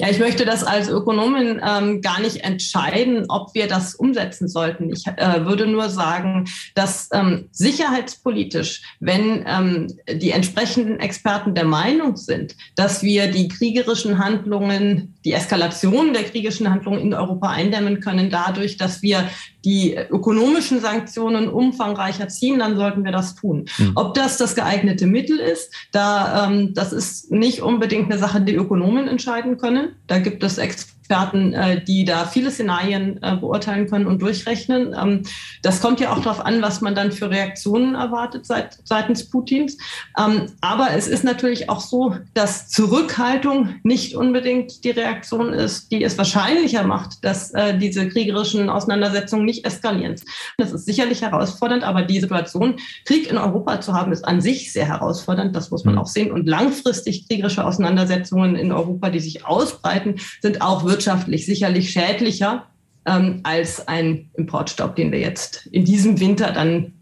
Ja, 0.00 0.08
ich 0.08 0.20
möchte 0.20 0.44
das 0.44 0.62
als 0.62 0.88
Ökonomin 0.88 1.60
ähm, 1.60 2.00
gar 2.02 2.20
nicht 2.20 2.44
entscheiden, 2.44 3.24
ob 3.28 3.52
wir 3.54 3.66
das 3.66 3.96
umsetzen 3.96 4.46
sollten. 4.46 4.92
Ich 4.92 5.04
äh, 5.08 5.44
würde 5.44 5.66
nur 5.66 5.88
sagen, 5.88 6.44
dass 6.76 7.08
ähm, 7.12 7.48
sicherheitspolitisch, 7.50 8.82
wenn 9.00 9.44
ähm, 9.44 9.88
die 10.08 10.30
entsprechenden 10.30 11.00
Experten 11.00 11.56
der 11.56 11.64
Meinung 11.64 12.16
sind, 12.16 12.54
dass 12.76 13.02
wir 13.02 13.28
die 13.28 13.48
kriegerischen 13.48 14.20
Handlungen, 14.20 15.18
die 15.24 15.32
Eskalation 15.32 16.12
der 16.12 16.22
kriegerischen 16.22 16.70
Handlungen 16.70 17.00
in 17.00 17.12
Europa 17.12 17.50
eindämmen 17.50 17.98
können, 17.98 18.30
dadurch, 18.30 18.76
dass 18.76 19.02
wir 19.02 19.28
die 19.64 19.96
ökonomischen 19.96 20.80
Sanktionen 20.80 21.48
umfangreicher 21.48 22.28
ziehen, 22.28 22.60
dann 22.60 22.76
sollten 22.76 23.04
wir 23.04 23.12
das 23.12 23.34
tun. 23.34 23.66
Mhm. 23.78 23.92
Ob 23.94 24.14
das 24.14 24.38
das 24.38 24.54
geeignete 24.54 25.06
Mittel 25.06 25.38
ist, 25.38 25.72
da 25.92 26.46
ähm, 26.46 26.74
das 26.74 26.92
ist 26.92 27.30
nicht 27.30 27.62
unbedingt 27.62 28.10
eine 28.10 28.20
Sache, 28.20 28.40
die 28.40 28.54
Ökonomen 28.54 29.08
entscheiden 29.08 29.58
können. 29.58 29.96
Da 30.06 30.18
gibt 30.18 30.42
es 30.44 30.58
Experten 30.58 30.97
Experten, 31.08 31.54
äh, 31.54 31.82
die 31.82 32.04
da 32.04 32.26
viele 32.26 32.50
Szenarien 32.50 33.18
äh, 33.22 33.36
beurteilen 33.36 33.88
können 33.88 34.06
und 34.06 34.20
durchrechnen. 34.20 34.94
Ähm, 34.94 35.22
das 35.62 35.80
kommt 35.80 36.00
ja 36.00 36.12
auch 36.12 36.20
darauf 36.20 36.44
an, 36.44 36.60
was 36.60 36.82
man 36.82 36.94
dann 36.94 37.12
für 37.12 37.30
Reaktionen 37.30 37.94
erwartet 37.94 38.44
seit, 38.44 38.76
seitens 38.84 39.30
Putins. 39.30 39.78
Ähm, 40.18 40.52
aber 40.60 40.88
es 40.90 41.08
ist 41.08 41.24
natürlich 41.24 41.70
auch 41.70 41.80
so, 41.80 42.14
dass 42.34 42.68
Zurückhaltung 42.68 43.76
nicht 43.84 44.16
unbedingt 44.16 44.84
die 44.84 44.90
Reaktion 44.90 45.54
ist, 45.54 45.90
die 45.92 46.04
es 46.04 46.18
wahrscheinlicher 46.18 46.82
macht, 46.82 47.24
dass 47.24 47.52
äh, 47.54 47.78
diese 47.78 48.06
kriegerischen 48.08 48.68
Auseinandersetzungen 48.68 49.46
nicht 49.46 49.64
eskalieren. 49.64 50.16
Das 50.58 50.72
ist 50.72 50.84
sicherlich 50.84 51.22
herausfordernd, 51.22 51.84
aber 51.84 52.02
die 52.02 52.20
Situation, 52.20 52.76
Krieg 53.06 53.30
in 53.30 53.38
Europa 53.38 53.80
zu 53.80 53.94
haben, 53.94 54.12
ist 54.12 54.26
an 54.26 54.42
sich 54.42 54.74
sehr 54.74 54.86
herausfordernd. 54.86 55.56
Das 55.56 55.70
muss 55.70 55.86
man 55.86 55.94
mhm. 55.94 56.00
auch 56.02 56.06
sehen. 56.06 56.32
Und 56.32 56.46
langfristig 56.46 57.26
kriegerische 57.26 57.64
Auseinandersetzungen 57.64 58.56
in 58.56 58.72
Europa, 58.72 59.08
die 59.08 59.20
sich 59.20 59.46
ausbreiten, 59.46 60.16
sind 60.42 60.60
auch 60.60 60.84
wirtschaftlich 60.98 61.46
sicherlich 61.46 61.90
schädlicher 61.92 62.66
ähm, 63.06 63.40
als 63.44 63.86
ein 63.86 64.30
Importstopp, 64.34 64.96
den 64.96 65.12
wir 65.12 65.20
jetzt 65.20 65.66
in 65.70 65.84
diesem 65.84 66.18
Winter 66.18 66.50
dann 66.50 66.92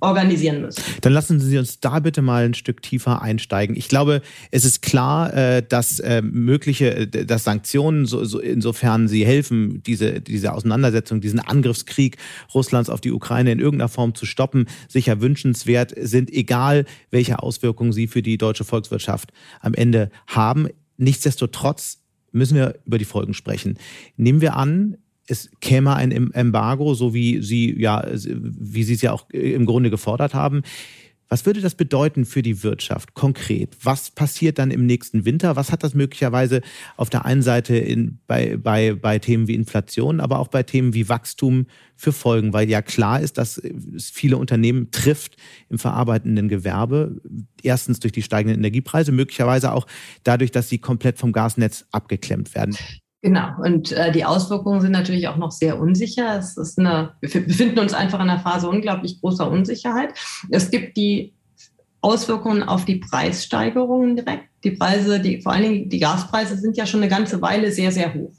organisieren 0.00 0.62
müssen. 0.62 0.82
Dann 1.02 1.12
lassen 1.12 1.38
Sie 1.38 1.56
uns 1.56 1.78
da 1.78 2.00
bitte 2.00 2.20
mal 2.20 2.46
ein 2.46 2.54
Stück 2.54 2.82
tiefer 2.82 3.22
einsteigen. 3.22 3.76
Ich 3.76 3.88
glaube, 3.88 4.22
es 4.50 4.64
ist 4.64 4.82
klar, 4.82 5.32
äh, 5.34 5.62
dass 5.62 6.00
äh, 6.00 6.20
mögliche, 6.22 6.96
äh, 6.96 7.06
dass 7.06 7.44
Sanktionen, 7.44 8.08
insofern 8.42 9.06
sie 9.06 9.24
helfen, 9.24 9.82
diese, 9.84 10.20
diese 10.20 10.52
Auseinandersetzung, 10.52 11.20
diesen 11.20 11.38
Angriffskrieg 11.38 12.16
Russlands 12.54 12.90
auf 12.90 13.00
die 13.00 13.12
Ukraine 13.12 13.52
in 13.52 13.60
irgendeiner 13.60 13.90
Form 13.90 14.16
zu 14.16 14.26
stoppen, 14.26 14.66
sicher 14.88 15.20
wünschenswert 15.20 15.92
sind, 15.96 16.32
egal 16.32 16.86
welche 17.10 17.40
Auswirkungen 17.40 17.92
sie 17.92 18.08
für 18.08 18.22
die 18.22 18.38
deutsche 18.38 18.64
Volkswirtschaft 18.64 19.32
am 19.60 19.74
Ende 19.74 20.10
haben. 20.26 20.68
Nichtsdestotrotz 20.96 22.03
müssen 22.34 22.56
wir 22.56 22.74
über 22.84 22.98
die 22.98 23.04
Folgen 23.04 23.34
sprechen. 23.34 23.78
Nehmen 24.16 24.40
wir 24.40 24.56
an, 24.56 24.96
es 25.26 25.50
käme 25.60 25.94
ein 25.94 26.10
Embargo, 26.10 26.94
so 26.94 27.14
wie 27.14 27.40
Sie 27.42 27.80
ja, 27.80 28.06
wie 28.12 28.82
Sie 28.82 28.94
es 28.94 29.02
ja 29.02 29.12
auch 29.12 29.28
im 29.30 29.64
Grunde 29.64 29.90
gefordert 29.90 30.34
haben. 30.34 30.62
Was 31.34 31.46
würde 31.46 31.60
das 31.60 31.74
bedeuten 31.74 32.26
für 32.26 32.42
die 32.42 32.62
Wirtschaft 32.62 33.14
konkret? 33.14 33.76
Was 33.82 34.12
passiert 34.12 34.60
dann 34.60 34.70
im 34.70 34.86
nächsten 34.86 35.24
Winter? 35.24 35.56
Was 35.56 35.72
hat 35.72 35.82
das 35.82 35.92
möglicherweise 35.92 36.60
auf 36.96 37.10
der 37.10 37.24
einen 37.24 37.42
Seite 37.42 37.76
in, 37.76 38.20
bei, 38.28 38.56
bei, 38.56 38.94
bei 38.94 39.18
Themen 39.18 39.48
wie 39.48 39.56
Inflation, 39.56 40.20
aber 40.20 40.38
auch 40.38 40.46
bei 40.46 40.62
Themen 40.62 40.94
wie 40.94 41.08
Wachstum 41.08 41.66
für 41.96 42.12
Folgen? 42.12 42.52
Weil 42.52 42.70
ja 42.70 42.82
klar 42.82 43.20
ist, 43.20 43.36
dass 43.36 43.58
es 43.58 44.10
viele 44.10 44.36
Unternehmen 44.36 44.92
trifft 44.92 45.36
im 45.68 45.80
verarbeitenden 45.80 46.48
Gewerbe. 46.48 47.20
Erstens 47.64 47.98
durch 47.98 48.12
die 48.12 48.22
steigenden 48.22 48.60
Energiepreise, 48.60 49.10
möglicherweise 49.10 49.72
auch 49.72 49.88
dadurch, 50.22 50.52
dass 50.52 50.68
sie 50.68 50.78
komplett 50.78 51.18
vom 51.18 51.32
Gasnetz 51.32 51.84
abgeklemmt 51.90 52.54
werden. 52.54 52.76
Genau, 53.24 53.54
und 53.56 53.90
äh, 53.92 54.12
die 54.12 54.26
Auswirkungen 54.26 54.82
sind 54.82 54.92
natürlich 54.92 55.28
auch 55.28 55.38
noch 55.38 55.50
sehr 55.50 55.80
unsicher. 55.80 56.36
Es 56.38 56.58
ist 56.58 56.78
eine, 56.78 57.14
wir 57.22 57.46
befinden 57.46 57.78
uns 57.78 57.94
einfach 57.94 58.20
in 58.20 58.28
einer 58.28 58.38
Phase 58.38 58.68
unglaublich 58.68 59.18
großer 59.18 59.50
Unsicherheit. 59.50 60.12
Es 60.50 60.70
gibt 60.70 60.98
die 60.98 61.32
Auswirkungen 62.04 62.62
auf 62.62 62.84
die 62.84 62.96
Preissteigerungen 62.96 64.16
direkt. 64.16 64.44
Die 64.62 64.72
Preise, 64.72 65.20
die, 65.20 65.40
vor 65.40 65.52
allen 65.52 65.62
Dingen 65.62 65.88
die 65.88 65.98
Gaspreise 65.98 66.56
sind 66.56 66.76
ja 66.76 66.86
schon 66.86 67.00
eine 67.00 67.10
ganze 67.10 67.40
Weile 67.40 67.70
sehr, 67.72 67.92
sehr 67.92 68.14
hoch. 68.14 68.32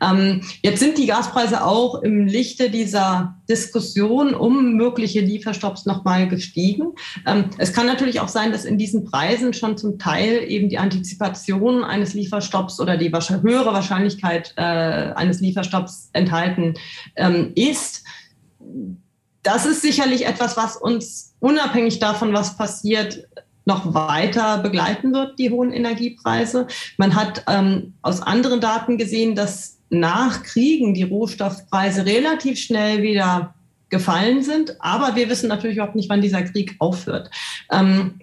Ähm, 0.00 0.42
jetzt 0.62 0.80
sind 0.80 0.98
die 0.98 1.06
Gaspreise 1.06 1.64
auch 1.64 2.02
im 2.02 2.26
Lichte 2.26 2.70
dieser 2.70 3.36
Diskussion 3.48 4.34
um 4.34 4.74
mögliche 4.74 5.20
Lieferstopps 5.20 5.86
nochmal 5.86 6.28
gestiegen. 6.28 6.94
Ähm, 7.26 7.46
es 7.58 7.72
kann 7.72 7.86
natürlich 7.86 8.20
auch 8.20 8.28
sein, 8.28 8.52
dass 8.52 8.64
in 8.64 8.76
diesen 8.76 9.04
Preisen 9.04 9.52
schon 9.54 9.76
zum 9.76 9.98
Teil 9.98 10.44
eben 10.48 10.68
die 10.68 10.78
Antizipation 10.78 11.84
eines 11.84 12.14
Lieferstopps 12.14 12.80
oder 12.80 12.96
die 12.96 13.10
höhere 13.10 13.72
Wahrscheinlichkeit 13.72 14.54
äh, 14.56 14.62
eines 14.62 15.40
Lieferstopps 15.40 16.10
enthalten 16.12 16.74
ähm, 17.16 17.52
ist 17.54 18.04
das 19.42 19.66
ist 19.66 19.82
sicherlich 19.82 20.26
etwas, 20.26 20.56
was 20.56 20.76
uns 20.76 21.34
unabhängig 21.40 21.98
davon, 21.98 22.32
was 22.32 22.56
passiert, 22.56 23.26
noch 23.64 23.94
weiter 23.94 24.58
begleiten 24.58 25.12
wird, 25.12 25.38
die 25.38 25.50
hohen 25.50 25.72
Energiepreise. 25.72 26.66
Man 26.96 27.14
hat 27.14 27.44
ähm, 27.48 27.94
aus 28.02 28.20
anderen 28.20 28.60
Daten 28.60 28.98
gesehen, 28.98 29.36
dass 29.36 29.78
nach 29.88 30.42
Kriegen 30.42 30.94
die 30.94 31.04
Rohstoffpreise 31.04 32.06
relativ 32.06 32.58
schnell 32.58 33.02
wieder 33.02 33.54
gefallen 33.88 34.42
sind. 34.42 34.80
Aber 34.80 35.14
wir 35.14 35.28
wissen 35.28 35.48
natürlich 35.48 35.76
überhaupt 35.76 35.94
nicht, 35.94 36.08
wann 36.08 36.22
dieser 36.22 36.42
Krieg 36.42 36.74
aufhört. 36.78 37.30
Ähm, 37.70 38.20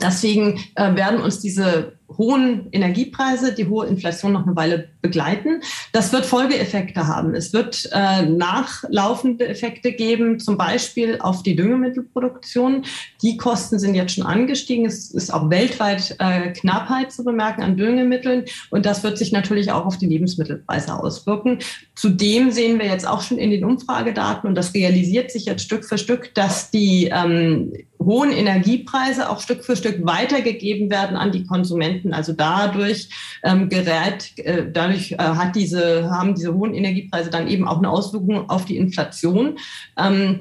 deswegen 0.00 0.64
äh, 0.74 0.94
werden 0.96 1.20
uns 1.20 1.40
diese 1.40 1.93
hohen 2.16 2.68
Energiepreise, 2.72 3.54
die 3.54 3.66
hohe 3.66 3.86
Inflation 3.86 4.32
noch 4.32 4.46
eine 4.46 4.56
Weile 4.56 4.88
begleiten. 5.02 5.60
Das 5.92 6.12
wird 6.12 6.26
Folgeeffekte 6.26 7.06
haben. 7.06 7.34
Es 7.34 7.52
wird 7.52 7.88
äh, 7.92 8.22
nachlaufende 8.22 9.46
Effekte 9.48 9.92
geben, 9.92 10.38
zum 10.38 10.56
Beispiel 10.56 11.18
auf 11.20 11.42
die 11.42 11.56
Düngemittelproduktion. 11.56 12.84
Die 13.22 13.36
Kosten 13.36 13.78
sind 13.78 13.94
jetzt 13.94 14.14
schon 14.14 14.26
angestiegen. 14.26 14.86
Es 14.86 15.10
ist 15.10 15.32
auch 15.32 15.50
weltweit 15.50 16.16
äh, 16.18 16.52
Knappheit 16.52 17.12
zu 17.12 17.24
bemerken 17.24 17.62
an 17.62 17.76
Düngemitteln. 17.76 18.44
Und 18.70 18.86
das 18.86 19.02
wird 19.02 19.18
sich 19.18 19.32
natürlich 19.32 19.72
auch 19.72 19.86
auf 19.86 19.98
die 19.98 20.06
Lebensmittelpreise 20.06 20.94
auswirken. 20.94 21.58
Zudem 21.94 22.50
sehen 22.50 22.78
wir 22.78 22.86
jetzt 22.86 23.06
auch 23.06 23.22
schon 23.22 23.38
in 23.38 23.50
den 23.50 23.64
Umfragedaten, 23.64 24.48
und 24.48 24.54
das 24.54 24.74
realisiert 24.74 25.30
sich 25.30 25.46
jetzt 25.46 25.62
Stück 25.62 25.84
für 25.84 25.98
Stück, 25.98 26.34
dass 26.34 26.70
die 26.70 27.10
ähm, 27.12 27.72
hohen 28.04 28.30
Energiepreise 28.30 29.30
auch 29.30 29.40
Stück 29.40 29.64
für 29.64 29.76
Stück 29.76 30.04
weitergegeben 30.04 30.90
werden 30.90 31.16
an 31.16 31.32
die 31.32 31.44
Konsumenten. 31.44 32.12
Also 32.12 32.32
dadurch 32.32 33.08
ähm, 33.42 33.68
gerät, 33.68 34.38
äh, 34.38 34.70
dadurch 34.70 35.12
äh, 35.12 35.16
hat 35.18 35.56
diese, 35.56 36.10
haben 36.10 36.34
diese 36.34 36.54
hohen 36.54 36.74
Energiepreise 36.74 37.30
dann 37.30 37.48
eben 37.48 37.66
auch 37.66 37.78
eine 37.78 37.90
Auswirkung 37.90 38.48
auf 38.50 38.64
die 38.64 38.76
Inflation. 38.76 39.58
Ähm, 39.98 40.40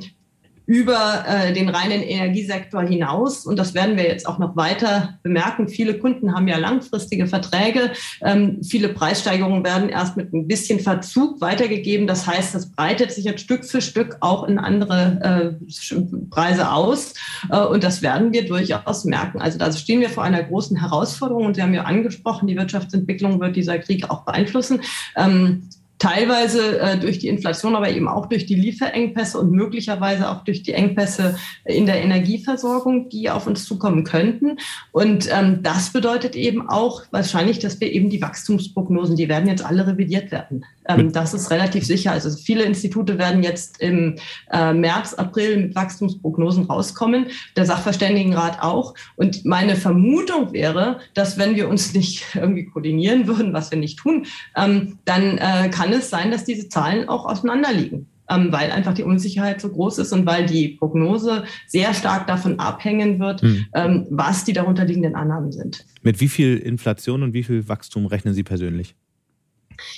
über 0.65 1.25
äh, 1.27 1.53
den 1.53 1.69
reinen 1.69 2.01
Energiesektor 2.01 2.81
hinaus. 2.83 3.45
Und 3.45 3.57
das 3.57 3.73
werden 3.73 3.97
wir 3.97 4.05
jetzt 4.05 4.27
auch 4.27 4.39
noch 4.39 4.55
weiter 4.55 5.19
bemerken. 5.21 5.67
Viele 5.67 5.97
Kunden 5.97 6.33
haben 6.33 6.47
ja 6.47 6.57
langfristige 6.57 7.27
Verträge. 7.27 7.91
Ähm, 8.21 8.61
viele 8.63 8.89
Preissteigerungen 8.89 9.63
werden 9.65 9.89
erst 9.89 10.15
mit 10.15 10.33
ein 10.33 10.47
bisschen 10.47 10.79
Verzug 10.79 11.41
weitergegeben. 11.41 12.07
Das 12.07 12.25
heißt, 12.25 12.55
das 12.55 12.71
breitet 12.71 13.11
sich 13.11 13.25
jetzt 13.25 13.41
Stück 13.41 13.65
für 13.65 13.81
Stück 13.81 14.17
auch 14.21 14.47
in 14.47 14.57
andere 14.57 15.57
äh, 15.59 16.25
Preise 16.29 16.71
aus. 16.71 17.13
Äh, 17.49 17.59
und 17.59 17.83
das 17.83 18.01
werden 18.01 18.31
wir 18.31 18.45
durchaus 18.45 19.03
merken. 19.03 19.41
Also 19.41 19.57
da 19.57 19.71
stehen 19.71 19.99
wir 19.99 20.09
vor 20.09 20.23
einer 20.23 20.43
großen 20.43 20.79
Herausforderung. 20.79 21.45
Und 21.45 21.55
Sie 21.55 21.61
haben 21.61 21.73
ja 21.73 21.83
angesprochen, 21.83 22.47
die 22.47 22.55
Wirtschaftsentwicklung 22.55 23.41
wird 23.41 23.57
dieser 23.57 23.79
Krieg 23.79 24.09
auch 24.09 24.23
beeinflussen. 24.23 24.81
Ähm, 25.17 25.69
teilweise 26.03 26.79
äh, 26.81 26.97
durch 26.97 27.19
die 27.19 27.29
Inflation, 27.29 27.77
aber 27.77 27.89
eben 27.89 28.09
auch 28.09 28.25
durch 28.25 28.45
die 28.45 28.55
Lieferengpässe 28.55 29.39
und 29.39 29.51
möglicherweise 29.51 30.29
auch 30.29 30.43
durch 30.43 30.61
die 30.61 30.73
Engpässe 30.73 31.37
in 31.63 31.85
der 31.85 32.01
Energieversorgung, 32.03 33.07
die 33.07 33.29
auf 33.29 33.47
uns 33.47 33.63
zukommen 33.63 34.03
könnten. 34.03 34.57
Und 34.91 35.29
ähm, 35.31 35.63
das 35.63 35.93
bedeutet 35.93 36.35
eben 36.35 36.67
auch 36.67 37.03
wahrscheinlich, 37.11 37.59
dass 37.59 37.79
wir 37.79 37.89
eben 37.89 38.09
die 38.09 38.21
Wachstumsprognosen, 38.21 39.15
die 39.15 39.29
werden 39.29 39.47
jetzt 39.47 39.65
alle 39.65 39.87
revidiert 39.87 40.29
werden. 40.31 40.65
Ähm, 40.87 41.11
das 41.11 41.33
ist 41.33 41.51
relativ 41.51 41.85
sicher. 41.85 42.11
Also 42.11 42.29
viele 42.29 42.63
Institute 42.63 43.17
werden 43.17 43.43
jetzt 43.43 43.79
im 43.81 44.15
äh, 44.51 44.73
März, 44.73 45.13
April 45.13 45.57
mit 45.57 45.75
Wachstumsprognosen 45.75 46.65
rauskommen, 46.65 47.27
der 47.55 47.65
Sachverständigenrat 47.65 48.61
auch. 48.61 48.93
Und 49.15 49.45
meine 49.45 49.75
Vermutung 49.75 50.53
wäre, 50.53 50.99
dass 51.13 51.37
wenn 51.37 51.55
wir 51.55 51.69
uns 51.69 51.93
nicht 51.93 52.25
irgendwie 52.35 52.65
koordinieren 52.65 53.27
würden, 53.27 53.53
was 53.53 53.71
wir 53.71 53.77
nicht 53.77 53.99
tun, 53.99 54.25
ähm, 54.55 54.99
dann 55.05 55.37
äh, 55.37 55.69
kann 55.69 55.93
es 55.93 56.09
sein, 56.09 56.31
dass 56.31 56.45
diese 56.45 56.69
Zahlen 56.69 57.07
auch 57.07 57.25
auseinanderliegen, 57.25 58.07
ähm, 58.29 58.51
weil 58.51 58.71
einfach 58.71 58.93
die 58.93 59.03
Unsicherheit 59.03 59.61
so 59.61 59.69
groß 59.69 59.99
ist 59.99 60.11
und 60.11 60.25
weil 60.25 60.45
die 60.45 60.69
Prognose 60.69 61.43
sehr 61.67 61.93
stark 61.93 62.27
davon 62.27 62.59
abhängen 62.59 63.19
wird, 63.19 63.41
hm. 63.41 64.07
was 64.09 64.45
die 64.45 64.53
darunterliegenden 64.53 65.15
Annahmen 65.15 65.51
sind. 65.51 65.85
Mit 66.01 66.19
wie 66.19 66.27
viel 66.27 66.57
Inflation 66.57 67.23
und 67.23 67.33
wie 67.33 67.43
viel 67.43 67.67
Wachstum 67.67 68.05
rechnen 68.05 68.33
Sie 68.33 68.43
persönlich? 68.43 68.95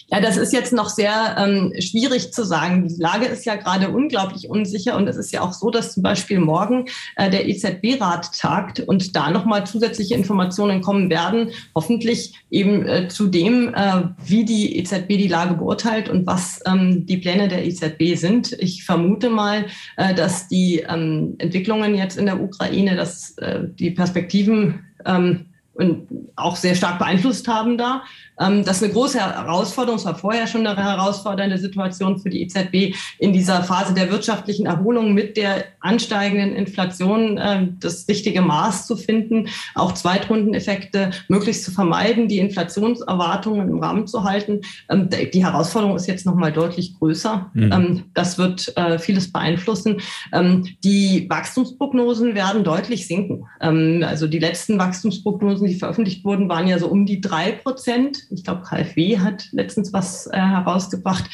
Ja, 0.07 0.19
das 0.21 0.37
ist 0.37 0.53
jetzt 0.53 0.73
noch 0.73 0.89
sehr 0.89 1.35
ähm, 1.37 1.73
schwierig 1.79 2.33
zu 2.33 2.43
sagen. 2.43 2.87
Die 2.87 3.01
Lage 3.01 3.25
ist 3.25 3.45
ja 3.45 3.55
gerade 3.55 3.89
unglaublich 3.89 4.49
unsicher 4.49 4.95
und 4.95 5.07
es 5.07 5.17
ist 5.17 5.31
ja 5.31 5.41
auch 5.41 5.53
so, 5.53 5.69
dass 5.69 5.93
zum 5.93 6.03
Beispiel 6.03 6.39
morgen 6.39 6.85
äh, 7.15 7.29
der 7.29 7.47
EZB-Rat 7.47 8.37
tagt 8.37 8.79
und 8.81 9.15
da 9.15 9.31
nochmal 9.31 9.65
zusätzliche 9.65 10.15
Informationen 10.15 10.81
kommen 10.81 11.09
werden, 11.09 11.49
hoffentlich 11.73 12.35
eben 12.51 12.87
äh, 12.87 13.07
zu 13.07 13.27
dem, 13.27 13.73
äh, 13.73 14.03
wie 14.25 14.45
die 14.45 14.77
EZB 14.77 15.07
die 15.09 15.27
Lage 15.27 15.55
beurteilt 15.55 16.09
und 16.09 16.25
was 16.25 16.61
ähm, 16.65 17.05
die 17.05 17.17
Pläne 17.17 17.47
der 17.47 17.65
EZB 17.65 18.15
sind. 18.15 18.53
Ich 18.53 18.83
vermute 18.83 19.29
mal, 19.29 19.65
äh, 19.97 20.13
dass 20.13 20.47
die 20.47 20.85
ähm, 20.87 21.35
Entwicklungen 21.37 21.95
jetzt 21.95 22.17
in 22.17 22.25
der 22.25 22.41
Ukraine, 22.41 22.95
dass 22.95 23.37
äh, 23.37 23.61
die 23.63 23.91
Perspektiven 23.91 24.85
ähm, 25.05 25.45
und 25.75 26.07
auch 26.37 26.55
sehr 26.55 26.73
stark 26.73 26.99
beeinflusst 26.99 27.47
haben 27.47 27.77
da. 27.77 28.03
Ähm, 28.39 28.63
das 28.63 28.77
ist 28.77 28.83
eine 28.83 28.93
große 28.93 29.19
Herausforderung. 29.19 29.97
Es 29.97 30.05
war 30.05 30.15
vorher 30.15 30.47
schon 30.47 30.65
eine 30.65 30.81
herausfordernde 30.81 31.57
Situation 31.57 32.19
für 32.19 32.29
die 32.29 32.41
EZB 32.41 32.95
in 33.19 33.33
dieser 33.33 33.63
Phase 33.63 33.93
der 33.93 34.11
wirtschaftlichen 34.11 34.65
Erholung 34.65 35.13
mit 35.13 35.37
der 35.37 35.65
ansteigenden 35.79 36.55
Inflation 36.55 37.37
äh, 37.37 37.67
das 37.79 38.07
richtige 38.07 38.41
Maß 38.41 38.87
zu 38.87 38.97
finden, 38.97 39.47
auch 39.75 39.93
Zweitrundeneffekte 39.93 41.11
möglichst 41.27 41.63
zu 41.63 41.71
vermeiden, 41.71 42.27
die 42.27 42.39
Inflationserwartungen 42.39 43.69
im 43.69 43.79
Rahmen 43.79 44.07
zu 44.07 44.23
halten. 44.23 44.61
Ähm, 44.89 45.09
die 45.09 45.45
Herausforderung 45.45 45.95
ist 45.95 46.07
jetzt 46.07 46.25
noch 46.25 46.35
mal 46.35 46.51
deutlich 46.51 46.97
größer. 46.97 47.51
Mhm. 47.53 47.71
Ähm, 47.71 48.03
das 48.13 48.37
wird 48.37 48.75
äh, 48.77 48.99
vieles 48.99 49.31
beeinflussen. 49.31 50.01
Ähm, 50.33 50.67
die 50.83 51.27
Wachstumsprognosen 51.29 52.35
werden 52.35 52.63
deutlich 52.63 53.07
sinken. 53.07 53.45
Ähm, 53.61 54.03
also 54.05 54.27
die 54.27 54.39
letzten 54.39 54.77
Wachstumsprognosen, 54.77 55.67
die 55.67 55.75
veröffentlicht 55.75 56.25
wurden, 56.25 56.49
waren 56.49 56.67
ja 56.67 56.79
so 56.79 56.87
um 56.87 57.05
die 57.05 57.21
drei 57.21 57.51
Prozent. 57.51 58.24
Ich 58.29 58.43
glaube, 58.43 58.63
KfW 58.63 59.19
hat 59.19 59.47
letztens 59.51 59.93
was 59.93 60.27
äh, 60.27 60.37
herausgebracht. 60.37 61.25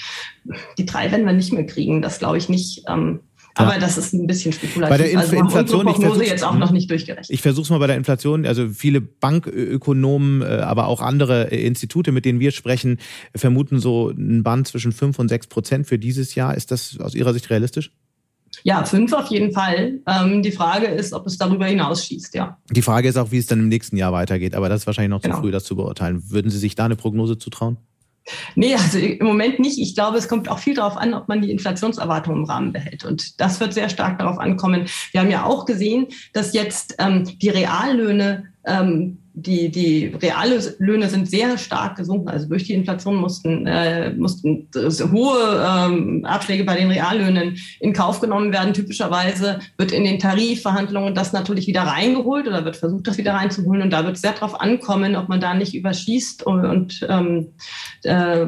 Die 0.78 0.86
drei 0.86 1.12
werden 1.12 1.26
wir 1.26 1.34
nicht 1.34 1.54
mehr 1.54 1.66
kriegen. 1.66 2.02
Das 2.02 2.20
glaube 2.20 2.38
ich 2.38 2.50
nicht. 2.50 2.84
Ähm, 2.88 3.22
aber 3.56 3.80
das 3.80 3.98
ist 3.98 4.14
ein 4.14 4.28
bisschen 4.28 4.54
spekulativ. 4.54 4.90
Bei 4.90 4.98
der 4.98 5.12
Inf 5.12 5.22
also 5.22 5.36
Inflation, 5.36 5.88
ich 5.88 5.98
versuche 5.98 6.26
jetzt 6.26 6.44
auch 6.44 6.56
noch 6.56 6.72
nicht 6.72 6.90
durchgerechnet. 6.90 7.30
Ich 7.30 7.42
versuche 7.42 7.64
es 7.64 7.70
mal 7.70 7.80
bei 7.80 7.88
der 7.88 7.98
Inflation. 7.98 8.46
Also 8.46 8.70
viele 8.70 9.02
Bankökonomen, 9.02 10.42
äh, 10.42 10.46
aber 10.46 10.88
auch 10.88 11.02
andere 11.02 11.52
äh, 11.52 11.66
Institute, 11.66 12.12
mit 12.12 12.26
denen 12.26 12.40
wir 12.40 12.52
sprechen, 12.52 12.98
vermuten 13.36 13.80
so 13.80 14.10
einen 14.10 14.44
Band 14.44 14.68
zwischen 14.68 14.92
5 14.92 15.20
und 15.20 15.28
6 15.28 15.48
Prozent 15.48 15.88
für 15.88 16.00
dieses 16.00 16.36
Jahr. 16.36 16.56
Ist 16.56 16.72
das 16.72 16.98
aus 17.00 17.14
Ihrer 17.14 17.34
Sicht 17.34 17.50
realistisch? 17.50 17.92
Ja, 18.64 18.84
fünf 18.84 19.14
auf 19.14 19.28
jeden 19.28 19.52
Fall. 19.52 20.00
Ähm, 20.08 20.44
die 20.44 20.52
Frage 20.52 20.88
ist, 20.88 21.14
ob 21.14 21.26
es 21.28 21.38
darüber 21.38 21.66
hinaus 21.66 22.06
schießt, 22.06 22.36
ja. 22.36 22.58
Die 22.70 22.82
Frage 22.82 23.08
ist 23.08 23.18
auch, 23.18 23.32
wie 23.32 23.38
es 23.38 23.48
dann 23.48 23.60
im 23.60 23.68
nächsten 23.70 23.98
Jahr 23.98 24.14
weitergeht. 24.14 24.56
Aber 24.56 24.70
das 24.70 24.82
ist 24.82 24.88
wahrscheinlich 24.88 25.10
noch 25.10 25.22
genau. 25.22 25.36
zu 25.36 25.42
früh, 25.42 25.52
das 25.52 25.64
zu 25.64 25.76
beurteilen. 25.76 26.30
Würden 26.30 26.52
Sie 26.52 26.58
sich 26.58 26.76
da 26.76 26.86
eine 26.86 26.96
Prognose 26.96 27.38
zutrauen? 27.38 27.78
Nee, 28.56 28.76
also 28.76 29.00
im 29.00 29.26
Moment 29.26 29.60
nicht. 29.60 29.80
Ich 29.80 29.96
glaube, 29.96 30.18
es 30.18 30.28
kommt 30.28 30.50
auch 30.50 30.60
viel 30.60 30.76
darauf 30.76 30.96
an, 30.96 31.14
ob 31.14 31.28
man 31.28 31.42
die 31.42 31.52
Inflationserwartungen 31.52 32.42
im 32.42 32.46
Rahmen 32.46 32.72
behält. 32.72 33.04
Und 33.04 33.40
das 33.42 33.60
wird 33.60 33.74
sehr 33.74 33.90
stark 33.90 34.20
darauf 34.20 34.38
ankommen. 34.38 34.86
Wir 35.12 35.22
haben 35.22 35.32
ja 35.32 35.46
auch 35.46 35.66
gesehen, 35.66 36.08
dass 36.34 36.54
jetzt 36.54 36.96
ähm, 37.00 37.24
die 37.40 37.50
Reallöhne 37.50 38.46
ähm, 38.66 39.18
die, 39.34 39.70
die 39.70 40.08
Reallöhne 40.08 41.08
sind 41.08 41.30
sehr 41.30 41.58
stark 41.58 41.96
gesunken. 41.96 42.28
Also 42.28 42.50
durch 42.50 42.66
die 42.66 42.74
Inflation 42.74 43.16
mussten, 43.16 43.66
äh, 43.66 44.14
mussten 44.14 44.68
hohe 44.76 45.66
ähm, 45.66 46.26
Abschläge 46.26 46.64
bei 46.66 46.76
den 46.76 46.92
Reallöhnen 46.92 47.58
in 47.80 47.94
Kauf 47.94 48.20
genommen 48.20 48.52
werden. 48.52 48.74
Typischerweise 48.74 49.60
wird 49.78 49.92
in 49.94 50.04
den 50.04 50.20
Tarifverhandlungen 50.20 51.16
das 51.16 51.32
natürlich 51.32 51.68
wieder 51.68 51.84
reingeholt 51.84 52.48
oder 52.48 52.66
wird 52.66 52.76
versucht, 52.76 53.08
das 53.08 53.18
wieder 53.18 53.34
reinzuholen. 53.34 53.82
Und 53.82 53.92
da 53.92 54.06
wird 54.06 54.16
es 54.16 54.22
sehr 54.22 54.34
darauf 54.34 54.60
ankommen, 54.60 55.16
ob 55.16 55.30
man 55.30 55.40
da 55.40 55.54
nicht 55.54 55.76
überschießt 55.76 56.46
und, 56.46 56.66
und 56.66 57.08
ähm, 57.10 57.48
äh, 58.04 58.46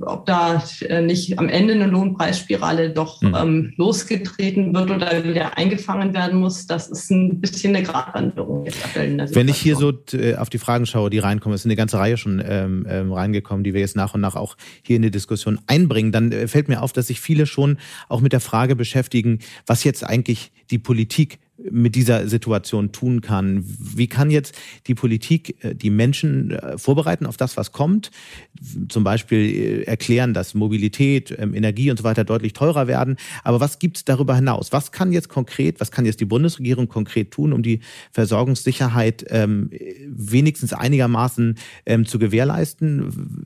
ob 0.00 0.26
da 0.26 0.64
äh, 0.80 1.00
nicht 1.00 1.38
am 1.38 1.48
Ende 1.48 1.74
eine 1.74 1.86
Lohnpreisspirale 1.86 2.90
doch 2.90 3.22
mhm. 3.22 3.36
ähm, 3.38 3.72
losgetreten 3.76 4.74
wird 4.74 4.90
oder 4.90 5.22
wieder 5.22 5.56
eingefangen 5.56 6.12
werden 6.12 6.40
muss. 6.40 6.66
Das 6.66 6.88
ist 6.88 7.10
ein 7.10 7.40
bisschen 7.40 7.76
eine 7.76 7.84
Gratwanderung 7.84 8.64
jetzt 8.64 9.34
Wenn 9.34 9.48
ich 9.48 9.56
hier 9.56 9.76
so 9.76 9.92
äh, 10.24 10.36
auf 10.36 10.50
die 10.50 10.58
Fragen 10.58 10.86
schaue, 10.86 11.10
die 11.10 11.18
reinkommen, 11.18 11.54
es 11.54 11.62
sind 11.62 11.70
eine 11.70 11.76
ganze 11.76 11.98
Reihe 11.98 12.16
schon 12.16 12.42
ähm, 12.46 12.86
ähm, 12.88 13.12
reingekommen, 13.12 13.62
die 13.62 13.74
wir 13.74 13.80
jetzt 13.80 13.96
nach 13.96 14.14
und 14.14 14.20
nach 14.20 14.34
auch 14.34 14.56
hier 14.82 14.96
in 14.96 15.02
die 15.02 15.10
Diskussion 15.10 15.60
einbringen, 15.66 16.12
dann 16.12 16.32
äh, 16.32 16.48
fällt 16.48 16.68
mir 16.68 16.82
auf, 16.82 16.92
dass 16.92 17.08
sich 17.08 17.20
viele 17.20 17.46
schon 17.46 17.78
auch 18.08 18.20
mit 18.20 18.32
der 18.32 18.40
Frage 18.40 18.74
beschäftigen, 18.74 19.40
was 19.66 19.84
jetzt 19.84 20.04
eigentlich 20.04 20.50
die 20.70 20.78
Politik 20.78 21.38
mit 21.70 21.94
dieser 21.94 22.28
Situation 22.28 22.92
tun 22.92 23.20
kann. 23.20 23.64
Wie 23.66 24.06
kann 24.06 24.30
jetzt 24.30 24.54
die 24.86 24.94
Politik 24.94 25.64
äh, 25.64 25.74
die 25.74 25.90
Menschen 25.90 26.50
äh, 26.50 26.78
vorbereiten 26.78 27.26
auf 27.26 27.36
das, 27.36 27.56
was 27.56 27.72
kommt? 27.72 28.10
Zum 28.88 29.04
Beispiel 29.04 29.38
äh, 29.38 29.82
erklären, 29.84 30.34
dass 30.34 30.54
Mobilität, 30.54 31.34
ähm, 31.38 31.54
Energie 31.54 31.90
und 31.90 31.96
so 31.96 32.04
weiter 32.04 32.24
deutlich 32.24 32.52
teurer 32.52 32.86
werden. 32.86 33.16
Aber 33.42 33.60
was 33.60 33.78
gibt 33.78 33.96
es 33.96 34.04
darüber 34.04 34.34
hinaus? 34.34 34.72
Was 34.72 34.92
kann 34.92 35.12
jetzt 35.12 35.28
konkret, 35.28 35.80
was 35.80 35.90
kann 35.90 36.04
jetzt 36.04 36.20
die 36.20 36.26
Bundesregierung 36.26 36.88
konkret 36.88 37.30
tun, 37.30 37.52
um 37.52 37.62
die 37.62 37.80
Versorgungssicherheit 38.12 39.24
ähm, 39.30 39.70
wenigstens 40.06 40.72
einigermaßen 40.72 41.56
ähm, 41.86 42.06
zu 42.06 42.18
gewährleisten? 42.18 43.44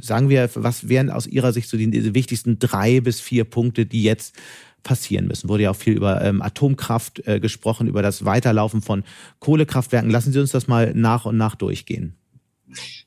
Sagen 0.00 0.28
wir, 0.28 0.48
was 0.54 0.88
wären 0.88 1.10
aus 1.10 1.26
Ihrer 1.26 1.52
Sicht 1.52 1.68
so 1.68 1.76
die 1.76 2.14
wichtigsten 2.14 2.58
drei 2.58 3.00
bis 3.00 3.20
vier 3.20 3.44
Punkte, 3.44 3.86
die 3.86 4.02
jetzt 4.02 4.34
passieren 4.82 5.26
müssen. 5.26 5.48
Wurde 5.48 5.64
ja 5.64 5.70
auch 5.70 5.76
viel 5.76 5.94
über 5.94 6.22
ähm, 6.22 6.42
Atomkraft 6.42 7.26
äh, 7.26 7.40
gesprochen, 7.40 7.86
über 7.86 8.02
das 8.02 8.24
Weiterlaufen 8.24 8.82
von 8.82 9.04
Kohlekraftwerken. 9.38 10.10
Lassen 10.10 10.32
Sie 10.32 10.40
uns 10.40 10.52
das 10.52 10.68
mal 10.68 10.92
nach 10.94 11.24
und 11.24 11.36
nach 11.36 11.54
durchgehen. 11.54 12.16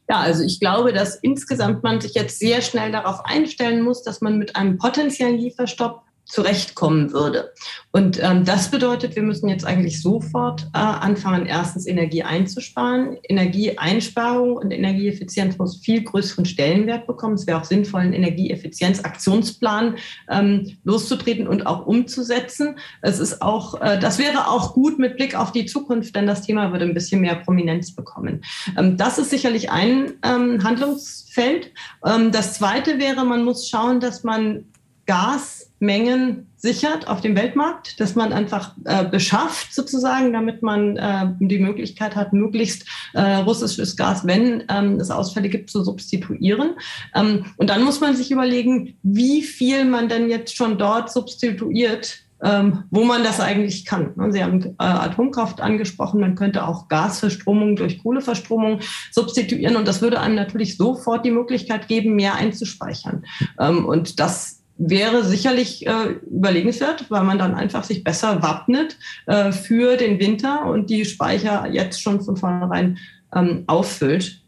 Ja, 0.09 0.19
also 0.19 0.43
ich 0.43 0.59
glaube, 0.59 0.93
dass 0.93 1.15
insgesamt 1.15 1.83
man 1.83 2.01
sich 2.01 2.13
jetzt 2.13 2.39
sehr 2.39 2.61
schnell 2.61 2.91
darauf 2.91 3.25
einstellen 3.25 3.81
muss, 3.81 4.03
dass 4.03 4.21
man 4.21 4.37
mit 4.37 4.55
einem 4.55 4.77
potenziellen 4.77 5.37
Lieferstopp 5.37 6.03
zurechtkommen 6.25 7.11
würde. 7.11 7.51
Und 7.91 8.21
ähm, 8.23 8.45
das 8.45 8.71
bedeutet, 8.71 9.15
wir 9.15 9.23
müssen 9.23 9.49
jetzt 9.49 9.65
eigentlich 9.65 10.01
sofort 10.01 10.63
äh, 10.73 10.77
anfangen, 10.77 11.45
erstens 11.45 11.85
Energie 11.85 12.23
einzusparen. 12.23 13.17
Energieeinsparung 13.27 14.55
und 14.55 14.71
Energieeffizienz 14.71 15.57
muss 15.57 15.77
viel 15.77 16.01
größeren 16.03 16.45
Stellenwert 16.45 17.05
bekommen. 17.05 17.35
Es 17.35 17.45
wäre 17.45 17.59
auch 17.59 17.65
sinnvoll, 17.65 18.01
einen 18.01 18.13
Energieeffizienzaktionsplan 18.13 19.97
ähm, 20.29 20.77
loszutreten 20.83 21.47
und 21.47 21.67
auch 21.67 21.85
umzusetzen. 21.85 22.77
Es 23.01 23.19
ist 23.19 23.41
auch, 23.41 23.79
äh, 23.81 23.99
das 23.99 24.17
wäre 24.17 24.47
auch 24.47 24.73
gut 24.73 24.97
mit 24.97 25.17
Blick 25.17 25.35
auf 25.35 25.51
die 25.51 25.65
Zukunft, 25.65 26.15
denn 26.15 26.25
das 26.25 26.41
Thema 26.41 26.71
würde 26.71 26.85
ein 26.85 26.93
bisschen 26.93 27.21
mehr 27.21 27.35
Prominenz 27.35 27.93
bekommen. 27.93 28.43
Ähm, 28.77 28.97
das 28.97 29.19
ist 29.19 29.29
sicherlich 29.29 29.71
ein 29.71 30.13
ähm, 30.23 30.63
Handlungsfeld. 30.63 31.71
Ähm, 32.05 32.31
das 32.31 32.53
zweite 32.53 32.97
wäre, 32.97 33.25
man 33.25 33.43
muss 33.43 33.69
schauen, 33.69 33.99
dass 33.99 34.23
man 34.23 34.65
Gasmengen 35.13 36.47
sichert 36.57 37.07
auf 37.07 37.21
dem 37.21 37.35
Weltmarkt, 37.35 37.99
dass 37.99 38.15
man 38.15 38.33
einfach 38.33 38.71
äh, 38.85 39.05
beschafft 39.05 39.73
sozusagen, 39.73 40.33
damit 40.33 40.63
man 40.63 40.97
äh, 40.97 41.27
die 41.39 41.59
Möglichkeit 41.59 42.15
hat, 42.15 42.33
möglichst 42.33 42.87
äh, 43.13 43.35
russisches 43.35 43.95
Gas, 43.95 44.25
wenn 44.25 44.63
ähm, 44.69 44.99
es 44.99 45.11
Ausfälle 45.11 45.49
gibt, 45.49 45.69
zu 45.69 45.83
substituieren. 45.83 46.71
Ähm, 47.13 47.45
und 47.57 47.69
dann 47.69 47.83
muss 47.83 48.01
man 48.01 48.15
sich 48.15 48.31
überlegen, 48.31 48.95
wie 49.03 49.43
viel 49.43 49.85
man 49.85 50.09
denn 50.09 50.29
jetzt 50.29 50.55
schon 50.55 50.79
dort 50.79 51.11
substituiert, 51.11 52.19
ähm, 52.41 52.85
wo 52.89 53.03
man 53.03 53.23
das 53.23 53.39
eigentlich 53.39 53.85
kann. 53.85 54.13
Sie 54.31 54.43
haben 54.43 54.63
äh, 54.63 54.73
Atomkraft 54.79 55.61
angesprochen, 55.61 56.21
man 56.21 56.35
könnte 56.35 56.67
auch 56.67 56.87
Gasverstromung 56.87 57.75
durch 57.75 58.01
Kohleverstromung 58.01 58.79
substituieren 59.11 59.75
und 59.75 59.87
das 59.87 60.01
würde 60.01 60.19
einem 60.19 60.35
natürlich 60.35 60.75
sofort 60.75 61.23
die 61.23 61.31
Möglichkeit 61.31 61.87
geben, 61.87 62.15
mehr 62.15 62.33
einzuspeichern. 62.33 63.25
Ähm, 63.59 63.85
und 63.85 64.19
das 64.19 64.62
wäre 64.77 65.23
sicherlich 65.23 65.85
äh, 65.85 66.15
überlegenswert, 66.29 67.09
weil 67.09 67.23
man 67.23 67.37
dann 67.37 67.55
einfach 67.55 67.83
sich 67.83 68.03
besser 68.03 68.41
wappnet 68.41 68.97
äh, 69.27 69.51
für 69.51 69.97
den 69.97 70.19
Winter 70.19 70.65
und 70.65 70.89
die 70.89 71.05
Speicher 71.05 71.67
jetzt 71.71 72.01
schon 72.01 72.21
von 72.21 72.37
vornherein 72.37 72.97
ähm, 73.33 73.63
auffüllt. 73.67 74.41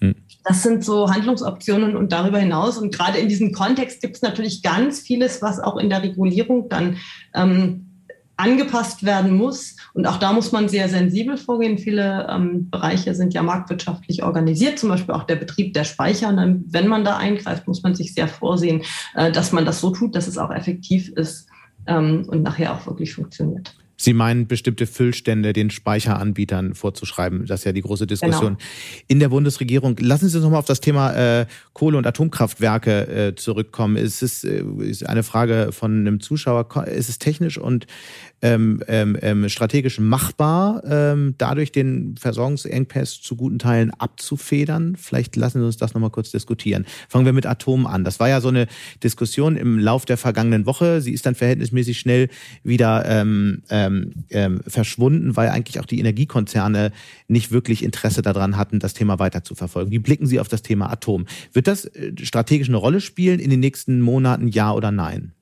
Hm. 0.00 0.14
Das 0.44 0.62
sind 0.62 0.84
so 0.84 1.10
Handlungsoptionen 1.10 1.96
und 1.96 2.12
darüber 2.12 2.38
hinaus. 2.38 2.78
Und 2.78 2.94
gerade 2.94 3.18
in 3.18 3.28
diesem 3.28 3.52
Kontext 3.52 4.00
gibt 4.00 4.16
es 4.16 4.22
natürlich 4.22 4.62
ganz 4.62 5.00
vieles, 5.00 5.42
was 5.42 5.60
auch 5.60 5.76
in 5.76 5.90
der 5.90 6.02
Regulierung 6.02 6.68
dann 6.68 6.98
ähm, 7.34 7.91
angepasst 8.36 9.04
werden 9.04 9.36
muss. 9.36 9.76
Und 9.94 10.06
auch 10.06 10.16
da 10.16 10.32
muss 10.32 10.52
man 10.52 10.68
sehr 10.68 10.88
sensibel 10.88 11.36
vorgehen. 11.36 11.78
Viele 11.78 12.26
ähm, 12.30 12.70
Bereiche 12.70 13.14
sind 13.14 13.34
ja 13.34 13.42
marktwirtschaftlich 13.42 14.22
organisiert, 14.22 14.78
zum 14.78 14.88
Beispiel 14.88 15.14
auch 15.14 15.24
der 15.24 15.36
Betrieb 15.36 15.74
der 15.74 15.84
Speicher. 15.84 16.28
Und 16.28 16.36
dann, 16.36 16.64
wenn 16.66 16.88
man 16.88 17.04
da 17.04 17.16
eingreift, 17.16 17.68
muss 17.68 17.82
man 17.82 17.94
sich 17.94 18.14
sehr 18.14 18.28
vorsehen, 18.28 18.82
äh, 19.14 19.30
dass 19.30 19.52
man 19.52 19.64
das 19.64 19.80
so 19.80 19.90
tut, 19.90 20.16
dass 20.16 20.26
es 20.26 20.38
auch 20.38 20.50
effektiv 20.50 21.10
ist 21.10 21.48
ähm, 21.86 22.24
und 22.28 22.42
nachher 22.42 22.74
auch 22.74 22.86
wirklich 22.86 23.14
funktioniert. 23.14 23.74
Sie 24.02 24.14
meinen, 24.14 24.46
bestimmte 24.46 24.86
Füllstände 24.86 25.52
den 25.52 25.70
Speicheranbietern 25.70 26.74
vorzuschreiben. 26.74 27.46
Das 27.46 27.60
ist 27.60 27.64
ja 27.64 27.72
die 27.72 27.82
große 27.82 28.06
Diskussion 28.06 28.56
genau. 28.56 29.04
in 29.06 29.20
der 29.20 29.28
Bundesregierung. 29.28 29.96
Lassen 30.00 30.28
Sie 30.28 30.36
uns 30.36 30.44
nochmal 30.44 30.58
auf 30.58 30.64
das 30.66 30.80
Thema 30.80 31.12
äh, 31.12 31.46
Kohle- 31.72 31.98
und 31.98 32.06
Atomkraftwerke 32.06 33.06
äh, 33.06 33.34
zurückkommen. 33.36 33.96
Ist 33.96 34.22
es 34.22 34.42
äh, 34.42 34.64
ist 34.78 35.08
eine 35.08 35.22
Frage 35.22 35.70
von 35.70 36.00
einem 36.00 36.20
Zuschauer. 36.20 36.86
Ist 36.88 37.08
es 37.08 37.18
technisch 37.18 37.58
und 37.58 37.86
ähm, 38.42 38.82
ähm, 38.88 39.16
ähm, 39.22 39.48
strategisch 39.48 39.98
machbar, 40.00 40.82
ähm, 40.84 41.34
dadurch 41.38 41.72
den 41.72 42.16
Versorgungsengpass 42.18 43.20
zu 43.20 43.36
guten 43.36 43.58
Teilen 43.58 43.90
abzufedern? 43.92 44.96
Vielleicht 44.96 45.36
lassen 45.36 45.60
Sie 45.60 45.66
uns 45.66 45.76
das 45.76 45.94
nochmal 45.94 46.10
kurz 46.10 46.30
diskutieren. 46.30 46.84
Fangen 47.08 47.24
wir 47.24 47.32
mit 47.32 47.46
Atom 47.46 47.86
an. 47.86 48.04
Das 48.04 48.20
war 48.20 48.28
ja 48.28 48.40
so 48.40 48.48
eine 48.48 48.66
Diskussion 49.02 49.56
im 49.56 49.78
Lauf 49.78 50.04
der 50.04 50.16
vergangenen 50.16 50.66
Woche. 50.66 51.00
Sie 51.00 51.12
ist 51.12 51.24
dann 51.24 51.34
verhältnismäßig 51.34 51.98
schnell 51.98 52.28
wieder 52.64 53.04
ähm, 53.06 53.62
ähm, 53.70 54.12
ähm, 54.30 54.60
verschwunden, 54.66 55.36
weil 55.36 55.48
eigentlich 55.48 55.80
auch 55.80 55.86
die 55.86 56.00
Energiekonzerne 56.00 56.92
nicht 57.28 57.52
wirklich 57.52 57.82
Interesse 57.84 58.22
daran 58.22 58.56
hatten, 58.56 58.78
das 58.78 58.94
Thema 58.94 59.18
weiter 59.18 59.44
zu 59.44 59.54
verfolgen. 59.54 59.90
Wie 59.90 59.98
blicken 59.98 60.26
Sie 60.26 60.40
auf 60.40 60.48
das 60.48 60.62
Thema 60.62 60.90
Atom? 60.90 61.26
Wird 61.52 61.66
das 61.66 61.84
äh, 61.84 62.12
strategisch 62.22 62.68
eine 62.68 62.76
Rolle 62.76 63.00
spielen 63.00 63.38
in 63.38 63.50
den 63.50 63.60
nächsten 63.60 64.00
Monaten, 64.00 64.48
ja 64.48 64.72
oder 64.72 64.90
nein? 64.90 65.32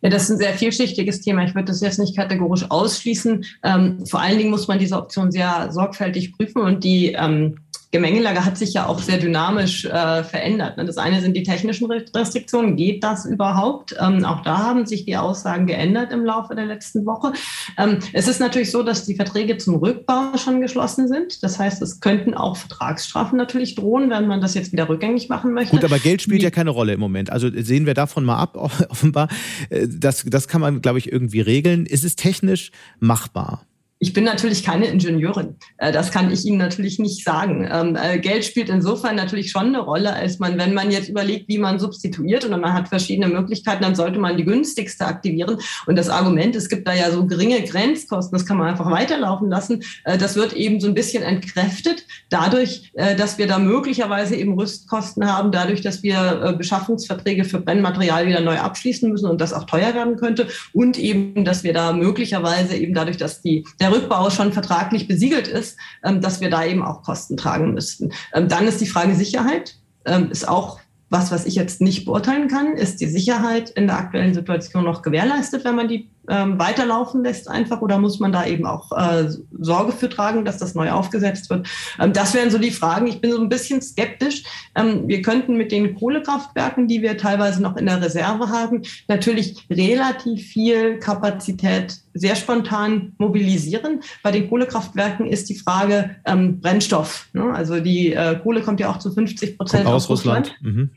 Ja, 0.00 0.10
das 0.10 0.24
ist 0.24 0.30
ein 0.30 0.38
sehr 0.38 0.54
vielschichtiges 0.54 1.20
Thema. 1.20 1.44
Ich 1.44 1.54
würde 1.54 1.66
das 1.66 1.80
jetzt 1.80 1.98
nicht 1.98 2.16
kategorisch 2.16 2.70
ausschließen. 2.70 3.44
Ähm, 3.64 4.06
vor 4.06 4.20
allen 4.20 4.38
Dingen 4.38 4.50
muss 4.50 4.68
man 4.68 4.78
diese 4.78 4.96
Option 4.96 5.30
sehr 5.30 5.70
sorgfältig 5.72 6.32
prüfen 6.32 6.62
und 6.62 6.84
die 6.84 7.12
ähm, 7.12 7.58
Gemengelage 7.90 8.44
hat 8.44 8.58
sich 8.58 8.74
ja 8.74 8.86
auch 8.86 9.00
sehr 9.00 9.16
dynamisch 9.16 9.86
äh, 9.86 10.22
verändert. 10.22 10.76
Ne? 10.76 10.84
Das 10.84 10.98
eine 10.98 11.22
sind 11.22 11.34
die 11.34 11.42
technischen 11.42 11.90
Restriktionen. 11.90 12.76
Geht 12.76 13.02
das 13.02 13.24
überhaupt? 13.24 13.94
Ähm, 13.98 14.26
auch 14.26 14.42
da 14.42 14.58
haben 14.58 14.84
sich 14.84 15.06
die 15.06 15.16
Aussagen 15.16 15.66
geändert 15.66 16.12
im 16.12 16.22
Laufe 16.22 16.54
der 16.54 16.66
letzten 16.66 17.06
Woche. 17.06 17.32
Ähm, 17.78 18.00
es 18.12 18.28
ist 18.28 18.40
natürlich 18.40 18.70
so, 18.70 18.82
dass 18.82 19.06
die 19.06 19.14
Verträge 19.14 19.56
zum 19.56 19.76
Rückbau 19.76 20.36
schon 20.36 20.60
geschlossen 20.60 21.08
sind. 21.08 21.42
Das 21.42 21.58
heißt, 21.58 21.80
es 21.80 22.00
könnten 22.00 22.34
auch 22.34 22.58
Vertragsstrafen 22.58 23.38
natürlich 23.38 23.74
drohen, 23.74 24.10
wenn 24.10 24.26
man 24.26 24.42
das 24.42 24.52
jetzt 24.52 24.72
wieder 24.72 24.90
rückgängig 24.90 25.30
machen 25.30 25.54
möchte. 25.54 25.74
Gut, 25.74 25.84
aber 25.84 25.98
Geld 25.98 26.20
spielt 26.20 26.42
ja 26.42 26.50
keine 26.50 26.70
Rolle 26.70 26.92
im 26.92 27.00
Moment. 27.00 27.30
Also 27.30 27.48
sehen 27.50 27.86
wir 27.86 27.94
davon 27.94 28.22
mal 28.24 28.36
ab, 28.36 28.56
offenbar. 28.90 29.28
Äh, 29.70 29.88
das, 29.88 30.24
das 30.26 30.46
kann 30.46 30.60
man, 30.60 30.82
glaube 30.82 30.98
ich, 30.98 31.10
irgendwie 31.10 31.40
regeln. 31.40 31.86
Ist 31.86 32.04
es 32.04 32.16
technisch 32.16 32.70
machbar? 33.00 33.62
Ich 34.00 34.12
bin 34.12 34.22
natürlich 34.22 34.62
keine 34.62 34.86
Ingenieurin. 34.86 35.56
Äh, 35.78 35.90
das 35.90 36.12
kann 36.12 36.30
ich 36.30 36.44
Ihnen 36.44 36.58
natürlich 36.58 37.00
nicht 37.00 37.24
sagen. 37.24 37.68
Ähm, 37.70 37.96
äh, 38.00 38.18
Geld 38.20 38.44
spielt 38.44 38.68
insofern 38.68 39.16
natürlich 39.16 39.50
schon 39.50 39.68
eine 39.68 39.80
Rolle, 39.80 40.12
als 40.12 40.38
man, 40.38 40.56
wenn 40.56 40.72
man 40.72 40.92
jetzt 40.92 41.08
überlegt, 41.08 41.48
wie 41.48 41.58
man 41.58 41.80
substituiert 41.80 42.44
und 42.44 42.60
man 42.60 42.72
hat 42.72 42.88
verschiedene 42.88 43.28
Möglichkeiten, 43.28 43.82
dann 43.82 43.96
sollte 43.96 44.20
man 44.20 44.36
die 44.36 44.44
günstigste 44.44 45.04
aktivieren. 45.04 45.58
Und 45.86 45.96
das 45.96 46.08
Argument, 46.10 46.54
es 46.54 46.68
gibt 46.68 46.86
da 46.86 46.94
ja 46.94 47.10
so 47.10 47.26
geringe 47.26 47.60
Grenzkosten, 47.62 48.38
das 48.38 48.46
kann 48.46 48.58
man 48.58 48.68
einfach 48.68 48.88
weiterlaufen 48.88 49.50
lassen, 49.50 49.82
äh, 50.04 50.16
das 50.16 50.36
wird 50.36 50.52
eben 50.52 50.80
so 50.80 50.86
ein 50.86 50.94
bisschen 50.94 51.24
entkräftet 51.24 52.04
dadurch, 52.30 52.92
dass 52.94 53.38
wir 53.38 53.46
da 53.46 53.58
möglicherweise 53.58 54.36
eben 54.36 54.54
Rüstkosten 54.58 55.26
haben, 55.26 55.50
dadurch, 55.50 55.80
dass 55.80 56.02
wir 56.02 56.54
Beschaffungsverträge 56.58 57.44
für 57.44 57.60
Brennmaterial 57.60 58.26
wieder 58.26 58.40
neu 58.40 58.58
abschließen 58.58 59.10
müssen 59.10 59.26
und 59.26 59.40
das 59.40 59.52
auch 59.52 59.64
teuer 59.64 59.94
werden 59.94 60.16
könnte 60.16 60.48
und 60.72 60.98
eben, 60.98 61.44
dass 61.44 61.64
wir 61.64 61.72
da 61.72 61.92
möglicherweise 61.92 62.76
eben 62.76 62.94
dadurch, 62.94 63.16
dass 63.16 63.40
die, 63.40 63.64
der 63.80 63.87
der 63.88 63.96
Rückbau 63.96 64.30
schon 64.30 64.52
vertraglich 64.52 65.08
besiegelt 65.08 65.48
ist, 65.48 65.78
ähm, 66.04 66.20
dass 66.20 66.40
wir 66.40 66.50
da 66.50 66.64
eben 66.64 66.82
auch 66.82 67.02
Kosten 67.02 67.36
tragen 67.36 67.74
müssten. 67.74 68.12
Ähm, 68.32 68.48
dann 68.48 68.66
ist 68.66 68.80
die 68.80 68.86
Frage 68.86 69.14
Sicherheit, 69.14 69.76
ähm, 70.04 70.30
ist 70.30 70.48
auch 70.48 70.80
was, 71.10 71.30
was 71.30 71.46
ich 71.46 71.54
jetzt 71.54 71.80
nicht 71.80 72.04
beurteilen 72.04 72.48
kann, 72.48 72.74
ist 72.74 73.00
die 73.00 73.06
Sicherheit 73.06 73.70
in 73.70 73.86
der 73.86 73.96
aktuellen 73.96 74.34
Situation 74.34 74.84
noch 74.84 75.00
gewährleistet, 75.00 75.64
wenn 75.64 75.74
man 75.74 75.88
die 75.88 76.10
ähm, 76.28 76.58
weiterlaufen 76.58 77.22
lässt 77.22 77.48
einfach 77.48 77.80
oder 77.80 77.98
muss 77.98 78.20
man 78.20 78.32
da 78.32 78.46
eben 78.46 78.66
auch 78.66 78.92
äh, 78.92 79.28
Sorge 79.58 79.92
für 79.92 80.08
tragen, 80.08 80.44
dass 80.44 80.58
das 80.58 80.74
neu 80.74 80.90
aufgesetzt 80.90 81.50
wird? 81.50 81.68
Ähm, 81.98 82.12
das 82.12 82.34
wären 82.34 82.50
so 82.50 82.58
die 82.58 82.70
Fragen. 82.70 83.06
Ich 83.06 83.20
bin 83.20 83.32
so 83.32 83.40
ein 83.40 83.48
bisschen 83.48 83.80
skeptisch. 83.80 84.44
Ähm, 84.74 85.08
wir 85.08 85.22
könnten 85.22 85.56
mit 85.56 85.72
den 85.72 85.94
Kohlekraftwerken, 85.94 86.88
die 86.88 87.02
wir 87.02 87.16
teilweise 87.16 87.62
noch 87.62 87.76
in 87.76 87.86
der 87.86 88.00
Reserve 88.00 88.48
haben, 88.48 88.82
natürlich 89.08 89.66
relativ 89.70 90.46
viel 90.46 90.98
Kapazität 90.98 91.98
sehr 92.14 92.36
spontan 92.36 93.12
mobilisieren. 93.18 94.00
Bei 94.22 94.30
den 94.30 94.48
Kohlekraftwerken 94.48 95.26
ist 95.26 95.48
die 95.48 95.54
Frage 95.54 96.16
ähm, 96.24 96.60
Brennstoff. 96.60 97.28
Ne? 97.32 97.52
Also 97.52 97.80
die 97.80 98.12
äh, 98.12 98.38
Kohle 98.42 98.62
kommt 98.62 98.80
ja 98.80 98.90
auch 98.90 98.98
zu 98.98 99.12
50 99.12 99.56
Prozent 99.56 99.86
aus 99.86 100.08
Russland. 100.08 100.48
Russland. 100.48 100.76
Mhm. 100.76 100.90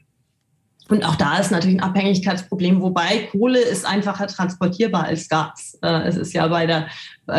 Und 0.92 1.06
auch 1.06 1.16
da 1.16 1.38
ist 1.38 1.52
natürlich 1.52 1.78
ein 1.78 1.90
Abhängigkeitsproblem, 1.90 2.82
wobei 2.82 3.30
Kohle 3.32 3.60
ist 3.60 3.86
einfacher 3.86 4.28
transportierbar 4.28 5.06
als 5.06 5.30
Gas. 5.30 5.80
Äh, 5.82 6.08
es 6.10 6.18
ist 6.18 6.34
ja 6.34 6.46
bei 6.48 6.66
der 6.66 6.88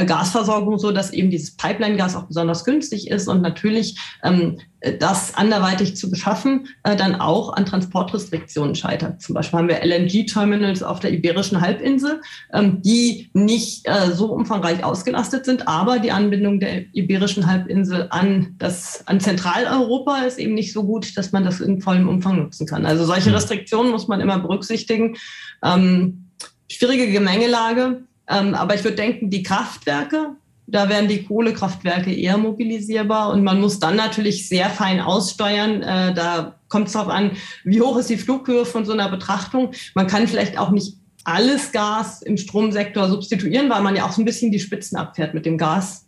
Gasversorgung 0.07 0.78
so, 0.78 0.92
dass 0.92 1.12
eben 1.12 1.31
dieses 1.31 1.57
Pipeline-Gas 1.57 2.16
auch 2.16 2.24
besonders 2.24 2.64
günstig 2.64 3.09
ist 3.11 3.28
und 3.28 3.42
natürlich 3.42 3.98
ähm, 4.22 4.59
das 4.98 5.35
anderweitig 5.37 5.96
zu 5.96 6.11
beschaffen 6.11 6.66
äh, 6.83 6.96
dann 6.96 7.14
auch 7.14 7.52
an 7.52 7.66
Transportrestriktionen 7.66 8.74
scheitert. 8.74 9.22
Zum 9.22 9.35
Beispiel 9.35 9.59
haben 9.59 9.68
wir 9.68 9.85
LNG-Terminals 9.85 10.83
auf 10.83 11.00
der 11.00 11.12
Iberischen 11.12 11.61
Halbinsel, 11.61 12.20
ähm, 12.52 12.83
die 12.83 13.31
nicht 13.33 13.87
äh, 13.87 14.11
so 14.12 14.33
umfangreich 14.33 14.83
ausgelastet 14.83 15.44
sind, 15.44 15.68
aber 15.68 15.98
die 15.98 16.11
Anbindung 16.11 16.59
der 16.59 16.85
Iberischen 16.94 17.46
Halbinsel 17.46 18.09
an 18.11 18.57
das 18.59 19.07
an 19.07 19.20
Zentraleuropa 19.20 20.22
ist 20.22 20.38
eben 20.38 20.55
nicht 20.55 20.72
so 20.72 20.85
gut, 20.85 21.16
dass 21.16 21.33
man 21.33 21.44
das 21.44 21.61
in 21.61 21.81
vollem 21.81 22.09
Umfang 22.09 22.38
nutzen 22.38 22.66
kann. 22.66 22.85
Also 22.85 23.05
solche 23.05 23.26
hm. 23.26 23.35
Restriktionen 23.35 23.92
muss 23.92 24.09
man 24.09 24.20
immer 24.20 24.38
berücksichtigen. 24.38 25.16
Ähm, 25.62 26.28
schwierige 26.70 27.11
Gemengelage. 27.12 28.02
Ähm, 28.28 28.54
aber 28.54 28.74
ich 28.74 28.85
würde 28.85 28.96
denken, 28.96 29.30
die 29.30 29.42
Kraftwerke, 29.42 30.37
da 30.66 30.88
wären 30.88 31.08
die 31.08 31.24
Kohlekraftwerke 31.24 32.14
eher 32.14 32.38
mobilisierbar 32.38 33.30
und 33.32 33.42
man 33.42 33.61
muss 33.61 33.78
dann 33.78 33.96
natürlich 33.96 34.48
sehr 34.48 34.70
fein 34.70 35.00
aussteuern. 35.00 35.82
Äh, 35.82 36.14
da 36.14 36.54
kommt 36.68 36.87
es 36.87 36.94
darauf 36.94 37.08
an, 37.08 37.32
wie 37.64 37.80
hoch 37.80 37.98
ist 37.98 38.11
die 38.11 38.16
Flughöhe 38.16 38.64
von 38.64 38.85
so 38.85 38.92
einer 38.92 39.08
Betrachtung. 39.11 39.72
Man 39.94 40.06
kann 40.06 40.28
vielleicht 40.28 40.58
auch 40.58 40.70
nicht 40.70 40.96
alles 41.24 41.72
Gas 41.72 42.22
im 42.22 42.37
Stromsektor 42.37 43.08
substituieren, 43.08 43.70
weil 43.70 43.82
man 43.82 43.96
ja 43.96 44.06
auch 44.06 44.12
so 44.12 44.22
ein 44.22 44.24
bisschen 44.24 44.50
die 44.50 44.61
Spitzen 44.61 44.96
abfährt 44.96 45.35
mit 45.35 45.46
dem 45.46 45.58
Gas. 45.58 46.06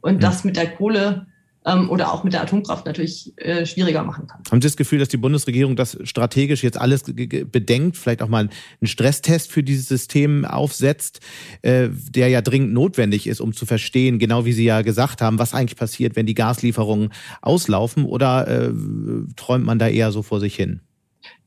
Und 0.00 0.22
das 0.22 0.44
mit 0.44 0.56
der 0.56 0.70
Kohle 0.70 1.26
ähm, 1.66 1.90
oder 1.90 2.12
auch 2.12 2.24
mit 2.24 2.32
der 2.32 2.42
Atomkraft 2.42 2.86
natürlich 2.86 3.32
äh, 3.36 3.66
schwieriger 3.66 4.02
machen 4.02 4.26
kann. 4.26 4.42
Haben 4.50 4.62
Sie 4.62 4.68
das 4.68 4.76
Gefühl, 4.76 4.98
dass 4.98 5.08
die 5.08 5.16
Bundesregierung 5.16 5.76
das 5.76 5.98
strategisch 6.04 6.62
jetzt 6.62 6.80
alles 6.80 7.04
bedenkt, 7.04 7.96
vielleicht 7.96 8.22
auch 8.22 8.28
mal 8.28 8.48
einen 8.80 8.88
Stresstest 8.88 9.52
für 9.52 9.62
dieses 9.62 9.88
System 9.88 10.44
aufsetzt, 10.44 11.20
äh, 11.62 11.88
der 11.90 12.28
ja 12.28 12.40
dringend 12.40 12.72
notwendig 12.72 13.26
ist, 13.26 13.40
um 13.40 13.52
zu 13.52 13.66
verstehen, 13.66 14.18
genau 14.18 14.44
wie 14.44 14.52
Sie 14.52 14.64
ja 14.64 14.82
gesagt 14.82 15.20
haben, 15.20 15.38
was 15.38 15.54
eigentlich 15.54 15.76
passiert, 15.76 16.16
wenn 16.16 16.26
die 16.26 16.34
Gaslieferungen 16.34 17.12
auslaufen 17.42 18.04
oder 18.04 18.48
äh, 18.48 18.72
träumt 19.36 19.64
man 19.64 19.78
da 19.78 19.88
eher 19.88 20.12
so 20.12 20.22
vor 20.22 20.40
sich 20.40 20.54
hin? 20.54 20.80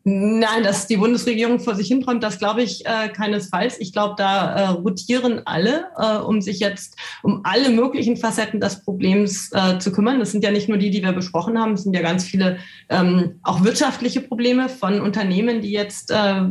Nein, 0.06 0.64
dass 0.64 0.88
die 0.88 0.98
Bundesregierung 0.98 1.62
vor 1.62 1.76
sich 1.76 1.88
hinträumt, 1.88 2.22
das 2.24 2.38
glaube 2.38 2.62
ich 2.62 2.86
äh, 2.86 3.08
keinesfalls. 3.08 3.80
Ich 3.80 3.94
glaube, 3.94 4.16
da 4.18 4.54
äh, 4.54 4.68
rotieren 4.68 5.42
alle, 5.46 5.86
äh, 5.98 6.18
um 6.18 6.42
sich 6.42 6.60
jetzt 6.60 6.98
um 7.22 7.40
alle 7.46 7.70
möglichen 7.70 8.18
Facetten 8.18 8.60
des 8.60 8.84
Problems 8.84 9.50
äh, 9.54 9.80
zu 9.80 9.94
kümmern. 9.94 10.20
Das 10.20 10.34
sind 10.34 10.44
ja 10.44 10.52
nicht 10.52 10.68
nur 10.68 10.78
die, 10.78 10.90
die 10.90 11.02
wir 11.02 11.14
besprochen 11.14 11.58
haben, 11.58 11.74
es 11.74 11.84
sind 11.84 11.96
ja 11.96 12.02
ganz 12.02 12.26
viele 12.26 12.58
ähm, 12.90 13.40
auch 13.44 13.64
wirtschaftliche 13.64 14.20
Probleme 14.20 14.68
von 14.68 15.00
Unternehmen, 15.00 15.62
die 15.62 15.72
jetzt 15.72 16.12
äh, 16.12 16.42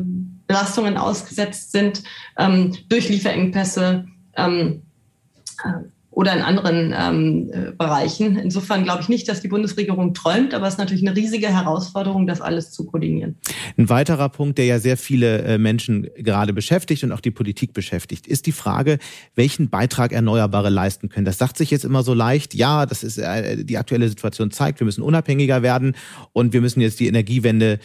Belastungen 0.47 0.97
ausgesetzt 0.97 1.73
sind 1.73 2.03
ähm, 2.39 2.75
durch 2.89 3.11
Lieferengpässe. 3.11 4.07
Ähm, 4.35 4.81
äh, 5.63 5.92
oder 6.13 6.35
in 6.35 6.43
anderen 6.43 6.95
ähm, 6.97 7.51
äh, 7.53 7.73
Bereichen. 7.73 8.37
Insofern 8.37 8.85
glaube 8.85 9.01
ich 9.01 9.09
nicht, 9.09 9.29
dass 9.29 9.41
die 9.41 9.49
Bundesregierung 9.49 10.13
träumt, 10.13 10.53
aber 10.53 10.67
es 10.67 10.75
ist 10.75 10.79
natürlich 10.79 11.07
eine 11.07 11.17
riesige 11.17 11.49
Herausforderung, 11.49 12.27
das 12.27 12.43
alles 12.43 12.71
zu 12.71 12.85
koordinieren. 12.85 13.37
Ein 13.79 13.89
weiterer 13.89 14.29
Punkt, 14.29 14.59
der 14.59 14.67
ja 14.67 14.79
sehr 14.79 14.99
viele 14.99 15.39
äh, 15.43 15.59
Menschen 15.59 16.09
gerade 16.17 16.53
beschäftigt 16.53 17.03
und 17.03 17.13
auch 17.13 17.21
die 17.21 17.31
Politik 17.31 17.73
beschäftigt, 17.73 18.27
ist 18.27 18.45
die 18.45 18.53
Frage, 18.53 18.99
welchen 19.35 19.71
Beitrag 19.71 20.13
Erneuerbare 20.13 20.69
leisten 20.69 21.09
können. 21.09 21.25
Das 21.25 21.39
sagt 21.39 21.57
sich 21.57 21.71
jetzt 21.71 21.85
immer 21.85 22.03
so 22.03 22.13
leicht. 22.13 22.55
Ja, 22.55 22.85
das 22.85 23.03
ist 23.03 23.17
äh, 23.17 23.65
die 23.65 23.79
aktuelle 23.79 24.09
Situation 24.09 24.51
zeigt, 24.51 24.81
wir 24.81 24.85
müssen 24.85 25.03
unabhängiger 25.03 25.63
werden 25.63 25.97
und 26.35 26.53
wir 26.53 26.61
müssen 26.61 26.83
jetzt 26.83 27.01
die 27.01 27.09
Energiewende 27.09 27.79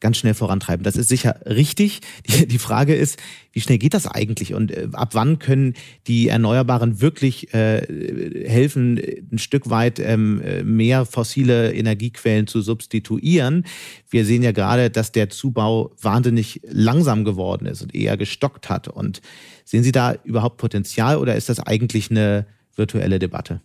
ganz 0.00 0.16
schnell 0.18 0.34
vorantreiben. 0.34 0.84
Das 0.84 0.96
ist 0.96 1.08
sicher 1.08 1.40
richtig. 1.46 2.00
Die, 2.28 2.46
die 2.46 2.58
Frage 2.58 2.94
ist, 2.94 3.18
wie 3.52 3.60
schnell 3.60 3.78
geht 3.78 3.94
das 3.94 4.06
eigentlich 4.06 4.54
und 4.54 4.70
äh, 4.70 4.88
ab 4.92 5.10
wann 5.14 5.38
können 5.38 5.74
die 6.06 6.28
Erneuerbaren 6.28 7.00
wirklich 7.00 7.52
äh, 7.54 8.46
helfen, 8.46 9.00
ein 9.32 9.38
Stück 9.38 9.70
weit 9.70 9.98
ähm, 9.98 10.42
mehr 10.64 11.06
fossile 11.06 11.72
Energiequellen 11.72 12.46
zu 12.46 12.60
substituieren? 12.60 13.64
Wir 14.10 14.24
sehen 14.24 14.42
ja 14.42 14.52
gerade, 14.52 14.90
dass 14.90 15.12
der 15.12 15.30
Zubau 15.30 15.92
wahnsinnig 16.00 16.60
langsam 16.68 17.24
geworden 17.24 17.66
ist 17.66 17.82
und 17.82 17.94
eher 17.94 18.16
gestockt 18.16 18.68
hat. 18.68 18.88
Und 18.88 19.20
sehen 19.64 19.82
Sie 19.82 19.92
da 19.92 20.14
überhaupt 20.24 20.58
Potenzial 20.58 21.16
oder 21.16 21.36
ist 21.36 21.48
das 21.48 21.60
eigentlich 21.60 22.10
eine 22.10 22.46
virtuelle 22.76 23.18
Debatte? 23.18 23.60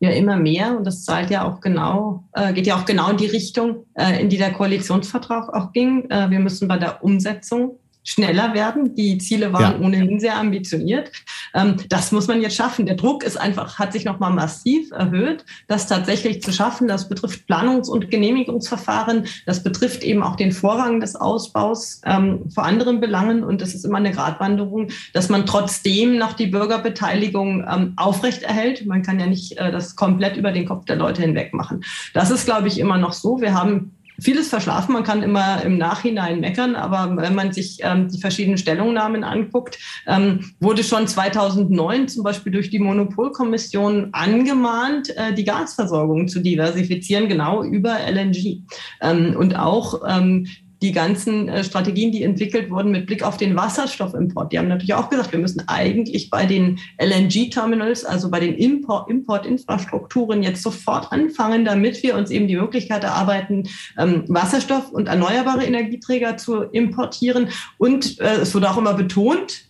Ja 0.00 0.10
immer 0.10 0.36
mehr 0.36 0.76
und 0.76 0.86
das 0.86 1.04
zahlt 1.04 1.30
ja 1.30 1.44
auch 1.44 1.60
genau, 1.60 2.24
äh, 2.32 2.52
geht 2.52 2.66
ja 2.66 2.76
auch 2.76 2.84
genau 2.84 3.10
in 3.10 3.16
die 3.16 3.26
Richtung, 3.26 3.86
äh, 3.94 4.20
in 4.20 4.28
die 4.28 4.36
der 4.36 4.52
Koalitionsvertrag 4.52 5.48
auch 5.54 5.72
ging. 5.72 6.10
Äh, 6.10 6.30
wir 6.30 6.40
müssen 6.40 6.68
bei 6.68 6.76
der 6.76 7.02
Umsetzung 7.02 7.78
schneller 8.06 8.54
werden. 8.54 8.94
Die 8.94 9.18
Ziele 9.18 9.52
waren 9.52 9.80
ja. 9.80 9.86
ohnehin 9.86 10.20
sehr 10.20 10.38
ambitioniert. 10.38 11.10
Ähm, 11.52 11.76
das 11.88 12.12
muss 12.12 12.28
man 12.28 12.40
jetzt 12.40 12.56
schaffen. 12.56 12.86
Der 12.86 12.94
Druck 12.94 13.24
ist 13.24 13.36
einfach, 13.36 13.78
hat 13.78 13.92
sich 13.92 14.04
nochmal 14.04 14.32
massiv 14.32 14.92
erhöht, 14.92 15.44
das 15.66 15.88
tatsächlich 15.88 16.40
zu 16.40 16.52
schaffen. 16.52 16.86
Das 16.86 17.08
betrifft 17.08 17.46
Planungs- 17.48 17.90
und 17.90 18.10
Genehmigungsverfahren. 18.10 19.26
Das 19.44 19.62
betrifft 19.62 20.04
eben 20.04 20.22
auch 20.22 20.36
den 20.36 20.52
Vorrang 20.52 21.00
des 21.00 21.16
Ausbaus 21.16 22.00
ähm, 22.06 22.48
vor 22.54 22.64
anderen 22.64 23.00
Belangen. 23.00 23.42
Und 23.42 23.60
das 23.60 23.74
ist 23.74 23.84
immer 23.84 23.98
eine 23.98 24.12
Gratwanderung, 24.12 24.88
dass 25.12 25.28
man 25.28 25.44
trotzdem 25.44 26.16
noch 26.16 26.34
die 26.34 26.46
Bürgerbeteiligung 26.46 27.66
ähm, 27.68 27.94
aufrechterhält. 27.96 28.86
Man 28.86 29.02
kann 29.02 29.18
ja 29.18 29.26
nicht 29.26 29.58
äh, 29.58 29.72
das 29.72 29.96
komplett 29.96 30.36
über 30.36 30.52
den 30.52 30.66
Kopf 30.66 30.84
der 30.84 30.96
Leute 30.96 31.22
hinweg 31.22 31.52
machen. 31.52 31.82
Das 32.14 32.30
ist, 32.30 32.44
glaube 32.44 32.68
ich, 32.68 32.78
immer 32.78 32.98
noch 32.98 33.12
so. 33.12 33.40
Wir 33.40 33.52
haben 33.52 33.95
vieles 34.20 34.48
verschlafen. 34.48 34.92
Man 34.92 35.04
kann 35.04 35.22
immer 35.22 35.62
im 35.62 35.78
Nachhinein 35.78 36.40
meckern, 36.40 36.74
aber 36.74 37.16
wenn 37.20 37.34
man 37.34 37.52
sich 37.52 37.78
ähm, 37.82 38.08
die 38.08 38.20
verschiedenen 38.20 38.58
Stellungnahmen 38.58 39.24
anguckt, 39.24 39.78
ähm, 40.06 40.52
wurde 40.60 40.84
schon 40.84 41.06
2009 41.06 42.08
zum 42.08 42.22
Beispiel 42.22 42.52
durch 42.52 42.70
die 42.70 42.78
Monopolkommission 42.78 44.08
angemahnt, 44.12 45.16
äh, 45.16 45.34
die 45.34 45.44
Gasversorgung 45.44 46.28
zu 46.28 46.40
diversifizieren, 46.40 47.28
genau 47.28 47.62
über 47.62 47.98
LNG. 48.00 48.62
Ähm, 49.00 49.36
und 49.36 49.56
auch 49.56 50.02
ähm, 50.06 50.46
die 50.82 50.92
ganzen 50.92 51.48
äh, 51.48 51.64
Strategien, 51.64 52.12
die 52.12 52.22
entwickelt 52.22 52.70
wurden 52.70 52.90
mit 52.90 53.06
Blick 53.06 53.22
auf 53.22 53.36
den 53.36 53.56
Wasserstoffimport, 53.56 54.52
die 54.52 54.58
haben 54.58 54.68
natürlich 54.68 54.94
auch 54.94 55.08
gesagt, 55.08 55.32
wir 55.32 55.38
müssen 55.38 55.66
eigentlich 55.68 56.28
bei 56.28 56.44
den 56.44 56.78
LNG-Terminals, 56.98 58.04
also 58.04 58.30
bei 58.30 58.40
den 58.40 58.54
Import, 58.54 59.08
Importinfrastrukturen 59.08 60.42
jetzt 60.42 60.62
sofort 60.62 61.12
anfangen, 61.12 61.64
damit 61.64 62.02
wir 62.02 62.16
uns 62.16 62.30
eben 62.30 62.46
die 62.46 62.56
Möglichkeit 62.56 63.04
erarbeiten, 63.04 63.68
ähm, 63.98 64.24
Wasserstoff 64.28 64.92
und 64.92 65.08
erneuerbare 65.08 65.64
Energieträger 65.64 66.36
zu 66.36 66.62
importieren. 66.62 67.48
Und 67.78 68.20
äh, 68.20 68.36
es 68.42 68.54
wurde 68.54 68.70
auch 68.70 68.76
immer 68.76 68.94
betont, 68.94 69.62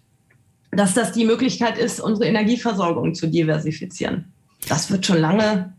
dass 0.73 0.95
das 0.95 1.13
die 1.13 1.25
Möglichkeit 1.25 1.79
ist, 1.79 2.01
unsere 2.01 2.29
Energieversorgung 2.29 3.15
zu 3.15 3.29
diversifizieren. 3.29 4.33
Das 4.69 4.91
wird 4.91 5.07
schon 5.07 5.19
lange 5.19 5.76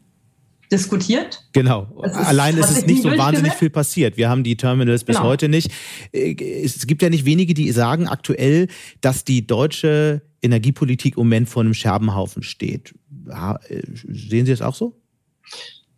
diskutiert. 0.71 1.43
Genau. 1.53 1.88
Ist, 2.03 2.15
Allein 2.15 2.58
ist 2.58 2.69
es 2.69 2.86
nicht 2.86 3.03
so 3.03 3.10
wahnsinnig 3.17 3.53
viel 3.53 3.69
passiert. 3.69 4.17
Wir 4.17 4.30
haben 4.30 4.43
die 4.43 4.58
Terminals 4.58 5.03
bis 5.03 5.17
genau. 5.17 5.30
heute 5.30 5.49
nicht. 5.49 5.71
Äh, 6.12 6.36
es 6.63 6.86
gibt 6.88 7.01
ja 7.01 7.10
nicht 7.10 7.25
wenige, 7.25 7.53
die 7.53 7.71
sagen 7.71 8.08
aktuell, 8.08 8.67
dass 9.01 9.23
die 9.23 9.47
deutsche 9.47 10.21
Energiepolitik 10.41 11.17
im 11.17 11.23
Moment 11.23 11.49
vor 11.49 11.63
einem 11.63 11.73
Scherbenhaufen 11.73 12.43
steht. 12.43 12.93
Äh, 13.30 13.82
sehen 14.08 14.45
Sie 14.45 14.51
es 14.51 14.62
auch 14.62 14.75
so? 14.75 14.99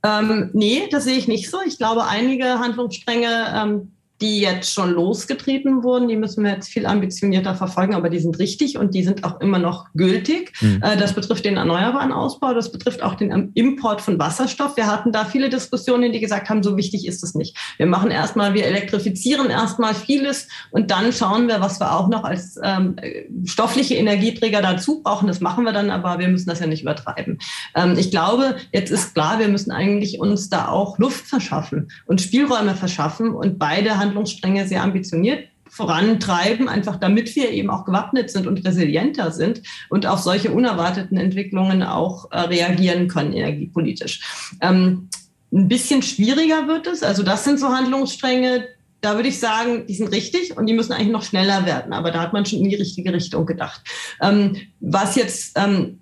Ähm, 0.04 0.50
nee, 0.54 0.84
das 0.92 1.04
sehe 1.04 1.18
ich 1.18 1.28
nicht 1.28 1.50
so. 1.50 1.58
Ich 1.66 1.78
glaube, 1.78 2.06
einige 2.06 2.46
Handlungsstränge 2.46 3.54
ähm, 3.54 3.92
die 4.22 4.42
jetzt 4.42 4.74
schon 4.74 4.92
losgetreten 4.92 5.84
wurden, 5.84 6.08
die 6.08 6.18
müssen 6.18 6.44
wir 6.44 6.52
jetzt 6.52 6.70
viel 6.70 6.86
ambitionierter 6.86 7.56
verfolgen, 7.56 7.96
aber 7.96 8.10
die 8.10 8.20
sind 8.20 8.38
richtig 8.40 8.78
und 8.78 8.94
die 8.94 9.04
sind 9.04 9.24
auch 9.24 9.40
immer 9.40 9.60
noch 9.60 9.88
gültig. 9.94 10.54
Mhm. 10.62 10.82
Das 10.82 11.14
betrifft 11.14 11.46
den 11.46 11.58
erneuerbaren 11.58 12.12
Ausbau, 12.12 12.54
das 12.54 12.72
betrifft 12.72 13.02
auch 13.02 13.16
den 13.16 13.52
Import 13.54 14.02
von 14.02 14.20
Wasserstoff. 14.20 14.76
Wir 14.76 14.88
hatten 14.88 15.12
da 15.12 15.26
viele 15.26 15.50
Diskussionen, 15.50 16.12
die 16.12 16.20
gesagt 16.20 16.50
haben, 16.50 16.64
so 16.64 16.76
wichtig 16.76 17.08
ist 17.08 17.24
es 17.24 17.36
nicht. 17.36 17.58
Wir 17.78 17.86
machen 17.86 18.12
erstmal, 18.12 18.54
wir 18.54 18.66
elektrifizieren 18.66 19.50
erstmal 19.50 19.96
vieles 19.96 20.48
und 20.72 20.92
dann 20.92 21.14
schauen 21.14 21.48
wir, 21.48 21.62
was 21.62 21.80
wir 21.80 21.96
auch 21.96 22.08
noch 22.10 22.24
als 22.24 22.60
ähm, 22.64 22.96
stoffliche 23.46 23.96
Energieträger 23.96 24.62
dazu 24.62 25.02
brauchen. 25.02 25.28
Das 25.28 25.40
machen 25.40 25.64
wir 25.64 25.72
dann, 25.72 25.92
aber 25.92 26.20
wir 26.20 26.28
müssen 26.28 26.50
das 26.50 26.60
ja 26.60 26.68
nicht 26.68 26.82
übertreiben. 26.82 27.40
Ähm, 27.76 27.96
ich 27.98 28.12
glaube, 28.12 28.58
jetzt 28.74 28.92
ist 28.92 29.14
klar, 29.14 29.40
wir 29.40 29.48
müssen 29.48 29.72
eigentlich 29.72 30.20
uns 30.20 30.50
da 30.50 30.68
auch 30.68 30.98
Luft 31.00 31.28
verschaffen 31.28 31.90
und 32.06 32.22
Spielräume 32.22 32.76
verschaffen 32.76 33.32
und 33.32 33.60
beide 33.60 33.98
Hand 33.98 34.09
Handlungsstränge 34.10 34.68
sehr 34.68 34.84
ambitioniert 34.84 35.46
vorantreiben, 35.70 36.68
einfach 36.68 36.98
damit 36.98 37.36
wir 37.36 37.52
eben 37.52 37.70
auch 37.70 37.86
gewappnet 37.86 38.32
sind 38.32 38.48
und 38.48 38.66
resilienter 38.66 39.32
sind 39.32 39.62
und 39.90 40.06
auf 40.08 40.20
solche 40.20 40.52
unerwarteten 40.52 41.18
Entwicklungen 41.18 41.84
auch 41.84 42.32
äh, 42.32 42.40
reagieren 42.40 43.08
können 43.08 43.34
energiepolitisch. 43.34 44.22
Ähm, 44.62 45.10
ein 45.52 45.68
bisschen 45.68 46.02
schwieriger 46.02 46.68
wird 46.68 46.88
es. 46.88 47.04
Also 47.04 47.24
das 47.24 47.44
sind 47.44 47.60
so 47.60 47.70
Handlungsstränge, 47.70 48.68
da 49.02 49.16
würde 49.16 49.30
ich 49.30 49.40
sagen, 49.40 49.86
die 49.88 49.94
sind 49.94 50.12
richtig 50.12 50.58
und 50.58 50.66
die 50.66 50.74
müssen 50.74 50.92
eigentlich 50.92 51.12
noch 51.12 51.24
schneller 51.24 51.66
werden. 51.66 51.94
Aber 51.94 52.12
da 52.12 52.22
hat 52.22 52.34
man 52.34 52.46
schon 52.46 52.60
in 52.60 52.70
die 52.70 52.76
richtige 52.76 53.14
Richtung 53.14 53.46
gedacht. 53.46 53.82
Ähm, 54.22 54.58
was 54.80 55.16
jetzt 55.16 55.58
ähm, 55.58 56.00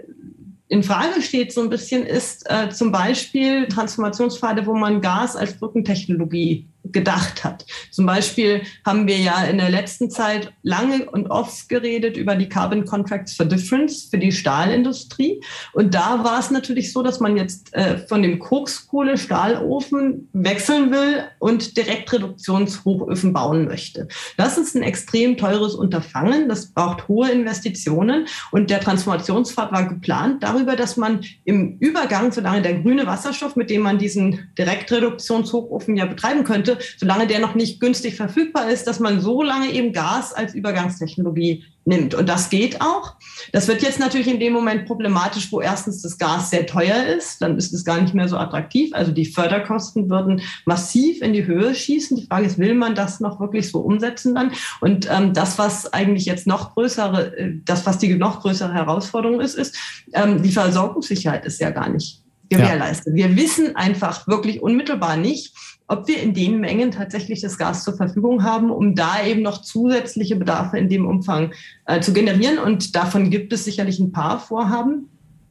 in 0.69 0.83
Frage 0.83 1.21
steht 1.21 1.53
so 1.53 1.61
ein 1.61 1.69
bisschen 1.69 2.05
ist 2.05 2.49
äh, 2.49 2.69
zum 2.69 2.91
Beispiel 2.91 3.67
Transformationspfade, 3.67 4.65
wo 4.65 4.73
man 4.73 5.01
Gas 5.01 5.35
als 5.35 5.53
Brückentechnologie 5.57 6.67
gedacht 6.91 7.43
hat. 7.43 7.65
Zum 7.91 8.05
Beispiel 8.05 8.61
haben 8.85 9.07
wir 9.07 9.17
ja 9.17 9.43
in 9.43 9.57
der 9.57 9.69
letzten 9.69 10.09
Zeit 10.09 10.53
lange 10.63 11.09
und 11.09 11.29
oft 11.29 11.69
geredet 11.69 12.17
über 12.17 12.35
die 12.35 12.49
Carbon 12.49 12.85
Contracts 12.85 13.35
for 13.35 13.45
Difference 13.45 14.07
für 14.09 14.17
die 14.17 14.31
Stahlindustrie. 14.31 15.41
Und 15.73 15.93
da 15.93 16.23
war 16.23 16.39
es 16.39 16.51
natürlich 16.51 16.93
so, 16.93 17.03
dass 17.03 17.19
man 17.19 17.37
jetzt 17.37 17.73
äh, 17.73 17.97
von 18.07 18.21
dem 18.21 18.39
Kokskohle-Stahlofen 18.39 20.29
wechseln 20.33 20.91
will 20.91 21.23
und 21.39 21.77
Direktreduktionshochöfen 21.77 23.33
bauen 23.33 23.65
möchte. 23.65 24.07
Das 24.37 24.57
ist 24.57 24.75
ein 24.75 24.83
extrem 24.83 25.37
teures 25.37 25.75
Unterfangen. 25.75 26.49
Das 26.49 26.71
braucht 26.71 27.07
hohe 27.07 27.29
Investitionen. 27.31 28.27
Und 28.51 28.69
der 28.69 28.79
Transformationspfad 28.79 29.71
war 29.71 29.87
geplant 29.87 30.43
darüber, 30.43 30.75
dass 30.75 30.97
man 30.97 31.21
im 31.43 31.77
Übergang, 31.79 32.31
solange 32.31 32.61
der 32.61 32.81
grüne 32.81 33.05
Wasserstoff, 33.07 33.55
mit 33.55 33.69
dem 33.69 33.81
man 33.81 33.97
diesen 33.97 34.49
Direktreduktionshochofen 34.57 35.97
ja 35.97 36.05
betreiben 36.05 36.43
könnte, 36.43 36.76
solange 36.97 37.27
der 37.27 37.39
noch 37.39 37.55
nicht 37.55 37.79
günstig 37.79 38.15
verfügbar 38.15 38.69
ist, 38.69 38.87
dass 38.87 38.99
man 38.99 39.21
so 39.21 39.43
lange 39.43 39.71
eben 39.71 39.93
Gas 39.93 40.33
als 40.33 40.53
Übergangstechnologie 40.53 41.63
nimmt. 41.87 42.13
Und 42.13 42.27
das 42.27 42.49
geht 42.49 42.81
auch. 42.81 43.15
Das 43.53 43.67
wird 43.67 43.81
jetzt 43.81 43.99
natürlich 43.99 44.27
in 44.27 44.39
dem 44.39 44.53
Moment 44.53 44.85
problematisch, 44.85 45.51
wo 45.51 45.61
erstens 45.61 46.01
das 46.01 46.17
Gas 46.17 46.49
sehr 46.49 46.67
teuer 46.67 47.05
ist, 47.05 47.41
dann 47.41 47.57
ist 47.57 47.73
es 47.73 47.85
gar 47.85 47.99
nicht 48.01 48.13
mehr 48.13 48.27
so 48.27 48.37
attraktiv. 48.37 48.93
Also 48.93 49.11
die 49.11 49.25
Förderkosten 49.25 50.09
würden 50.09 50.41
massiv 50.65 51.21
in 51.21 51.33
die 51.33 51.45
Höhe 51.45 51.73
schießen. 51.73 52.17
Die 52.17 52.25
Frage 52.25 52.45
ist, 52.45 52.59
will 52.59 52.75
man 52.75 52.93
das 52.93 53.19
noch 53.19 53.39
wirklich 53.39 53.71
so 53.71 53.79
umsetzen 53.79 54.35
dann? 54.35 54.51
Und 54.81 55.07
ähm, 55.09 55.33
das, 55.33 55.57
was 55.57 55.91
eigentlich 55.93 56.25
jetzt 56.25 56.45
noch 56.45 56.75
größere, 56.75 57.37
äh, 57.37 57.53
das, 57.63 57.85
was 57.85 57.97
die 57.97 58.13
noch 58.15 58.41
größere 58.41 58.73
Herausforderung 58.73 59.39
ist, 59.39 59.55
ist, 59.55 59.75
ähm, 60.13 60.43
die 60.43 60.51
Versorgungssicherheit 60.51 61.45
ist 61.45 61.59
ja 61.61 61.69
gar 61.69 61.89
nicht 61.89 62.21
gewährleistet. 62.49 63.17
Ja. 63.17 63.27
Wir 63.27 63.35
wissen 63.35 63.75
einfach 63.75 64.27
wirklich 64.27 64.61
unmittelbar 64.61 65.17
nicht, 65.17 65.53
ob 65.87 66.07
wir 66.07 66.21
in 66.21 66.33
den 66.33 66.59
Mengen 66.59 66.91
tatsächlich 66.91 67.41
das 67.41 67.57
Gas 67.57 67.83
zur 67.83 67.95
Verfügung 67.95 68.43
haben, 68.43 68.71
um 68.71 68.93
da 68.93 69.25
eben 69.25 69.41
noch 69.41 69.61
zusätzliche 69.61 70.35
Bedarfe 70.35 70.77
in 70.77 70.89
dem 70.89 71.07
Umfang 71.07 71.53
äh, 71.85 72.01
zu 72.01 72.13
generieren. 72.13 72.59
Und 72.59 72.95
davon 72.95 73.29
gibt 73.29 73.53
es 73.53 73.65
sicherlich 73.65 73.99
ein 73.99 74.11
paar 74.11 74.39
Vorhaben. 74.39 75.09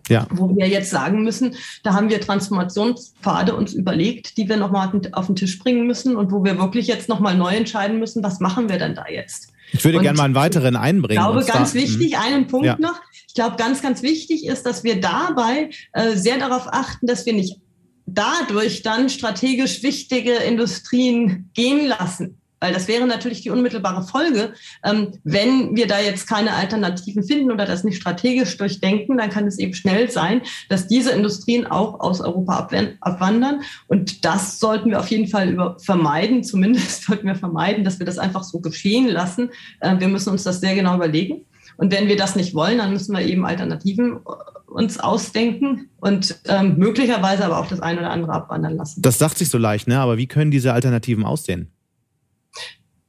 Ja. 0.08 0.28
Wo 0.30 0.54
wir 0.54 0.68
jetzt 0.68 0.90
sagen 0.90 1.24
müssen, 1.24 1.56
da 1.82 1.94
haben 1.94 2.10
wir 2.10 2.20
Transformationspfade 2.20 3.56
uns 3.56 3.72
überlegt, 3.72 4.36
die 4.36 4.48
wir 4.48 4.56
nochmal 4.56 4.92
auf 5.10 5.26
den 5.26 5.34
Tisch 5.34 5.58
bringen 5.58 5.84
müssen 5.88 6.14
und 6.14 6.30
wo 6.30 6.44
wir 6.44 6.60
wirklich 6.60 6.86
jetzt 6.86 7.08
nochmal 7.08 7.36
neu 7.36 7.56
entscheiden 7.56 7.98
müssen, 7.98 8.22
was 8.22 8.38
machen 8.38 8.68
wir 8.68 8.78
denn 8.78 8.94
da 8.94 9.06
jetzt? 9.10 9.52
Ich 9.72 9.84
würde 9.84 9.98
gerne 9.98 10.16
mal 10.16 10.24
einen 10.24 10.36
weiteren 10.36 10.76
einbringen. 10.76 11.20
Ich 11.20 11.26
glaube, 11.26 11.44
ganz 11.44 11.72
zwar, 11.72 11.82
wichtig, 11.82 12.14
hm. 12.14 12.22
einen 12.22 12.46
Punkt 12.46 12.66
ja. 12.66 12.76
noch. 12.78 13.00
Ich 13.26 13.34
glaube, 13.34 13.56
ganz, 13.56 13.82
ganz 13.82 14.02
wichtig 14.02 14.46
ist, 14.46 14.64
dass 14.64 14.84
wir 14.84 15.00
dabei 15.00 15.70
äh, 15.92 16.14
sehr 16.14 16.38
darauf 16.38 16.68
achten, 16.72 17.08
dass 17.08 17.26
wir 17.26 17.32
nicht 17.32 17.58
dadurch 18.06 18.82
dann 18.82 19.08
strategisch 19.08 19.82
wichtige 19.82 20.32
Industrien 20.32 21.50
gehen 21.54 21.86
lassen. 21.86 22.38
Weil 22.58 22.72
das 22.72 22.88
wäre 22.88 23.06
natürlich 23.06 23.42
die 23.42 23.50
unmittelbare 23.50 24.02
Folge. 24.02 24.54
Ähm, 24.82 25.18
wenn 25.24 25.76
wir 25.76 25.86
da 25.86 26.00
jetzt 26.00 26.26
keine 26.26 26.54
Alternativen 26.54 27.22
finden 27.22 27.52
oder 27.52 27.66
das 27.66 27.84
nicht 27.84 28.00
strategisch 28.00 28.56
durchdenken, 28.56 29.18
dann 29.18 29.28
kann 29.28 29.46
es 29.46 29.58
eben 29.58 29.74
schnell 29.74 30.10
sein, 30.10 30.40
dass 30.70 30.88
diese 30.88 31.10
Industrien 31.10 31.66
auch 31.66 32.00
aus 32.00 32.22
Europa 32.22 32.68
abwandern. 33.00 33.60
Und 33.88 34.24
das 34.24 34.58
sollten 34.58 34.90
wir 34.90 35.00
auf 35.00 35.08
jeden 35.08 35.28
Fall 35.28 35.50
über 35.50 35.76
vermeiden. 35.78 36.44
Zumindest 36.44 37.04
sollten 37.06 37.26
wir 37.26 37.34
vermeiden, 37.34 37.84
dass 37.84 37.98
wir 37.98 38.06
das 38.06 38.18
einfach 38.18 38.42
so 38.42 38.60
geschehen 38.60 39.08
lassen. 39.08 39.50
Äh, 39.80 40.00
wir 40.00 40.08
müssen 40.08 40.30
uns 40.30 40.42
das 40.42 40.60
sehr 40.60 40.74
genau 40.74 40.96
überlegen. 40.96 41.44
Und 41.76 41.92
wenn 41.92 42.08
wir 42.08 42.16
das 42.16 42.36
nicht 42.36 42.54
wollen, 42.54 42.78
dann 42.78 42.92
müssen 42.92 43.14
wir 43.14 43.20
eben 43.22 43.44
Alternativen 43.44 44.16
äh, 44.16 44.55
uns 44.66 44.98
ausdenken 44.98 45.90
und 46.00 46.40
ähm, 46.46 46.76
möglicherweise 46.76 47.44
aber 47.44 47.58
auch 47.58 47.68
das 47.68 47.80
eine 47.80 48.00
oder 48.00 48.10
andere 48.10 48.32
abwandern 48.32 48.76
lassen. 48.76 49.02
Das 49.02 49.18
sagt 49.18 49.38
sich 49.38 49.48
so 49.48 49.58
leicht, 49.58 49.88
ne? 49.88 49.98
aber 49.98 50.18
wie 50.18 50.26
können 50.26 50.50
diese 50.50 50.72
Alternativen 50.72 51.24
aussehen? 51.24 51.72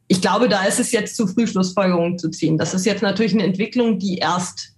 Ich 0.08 0.22
glaube, 0.22 0.48
da 0.48 0.64
ist 0.64 0.80
es 0.80 0.92
jetzt 0.92 1.18
zu 1.18 1.28
früh, 1.28 1.48
Schlussfolgerungen 1.48 2.18
zu 2.18 2.30
ziehen. 2.30 2.58
Das 2.58 2.74
ist 2.74 2.86
jetzt 2.86 3.02
natürlich 3.02 3.34
eine 3.34 3.44
Entwicklung, 3.44 4.00
die 4.00 4.18
erst 4.18 4.76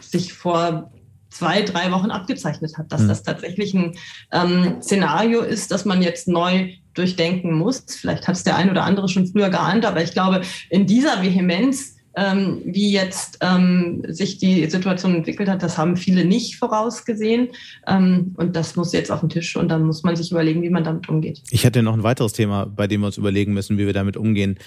sich 0.00 0.34
vor 0.34 0.92
zwei, 1.30 1.62
drei 1.62 1.90
Wochen 1.92 2.10
abgezeichnet 2.10 2.76
hat, 2.76 2.92
dass 2.92 3.02
mhm. 3.02 3.08
das 3.08 3.22
tatsächlich 3.22 3.74
ein 3.74 3.94
ähm, 4.32 4.82
Szenario 4.82 5.40
ist, 5.40 5.70
das 5.70 5.84
man 5.84 6.02
jetzt 6.02 6.28
neu 6.28 6.70
durchdenken 6.94 7.54
muss. 7.54 7.84
Vielleicht 7.88 8.26
hat 8.26 8.36
es 8.36 8.44
der 8.44 8.56
ein 8.56 8.70
oder 8.70 8.84
andere 8.84 9.08
schon 9.08 9.26
früher 9.26 9.50
geahnt, 9.50 9.84
aber 9.84 10.02
ich 10.02 10.12
glaube, 10.12 10.42
in 10.70 10.86
dieser 10.86 11.22
Vehemenz 11.22 11.95
ähm, 12.16 12.62
wie 12.64 12.90
jetzt 12.90 13.38
ähm, 13.42 14.02
sich 14.08 14.38
die 14.38 14.68
Situation 14.70 15.14
entwickelt 15.14 15.48
hat, 15.48 15.62
das 15.62 15.76
haben 15.76 15.96
viele 15.96 16.24
nicht 16.24 16.56
vorausgesehen. 16.56 17.48
Ähm, 17.86 18.34
und 18.36 18.56
das 18.56 18.74
muss 18.74 18.92
jetzt 18.92 19.12
auf 19.12 19.20
den 19.20 19.28
Tisch 19.28 19.54
und 19.56 19.68
dann 19.68 19.84
muss 19.84 20.02
man 20.02 20.16
sich 20.16 20.30
überlegen, 20.30 20.62
wie 20.62 20.70
man 20.70 20.82
damit 20.82 21.08
umgeht. 21.10 21.42
Ich 21.50 21.64
hätte 21.64 21.82
noch 21.82 21.92
ein 21.92 22.02
weiteres 22.02 22.32
Thema, 22.32 22.64
bei 22.64 22.86
dem 22.86 23.02
wir 23.02 23.08
uns 23.08 23.18
überlegen 23.18 23.52
müssen, 23.52 23.76
wie 23.76 23.86
wir 23.86 23.92
damit 23.92 24.16
umgehen. 24.16 24.58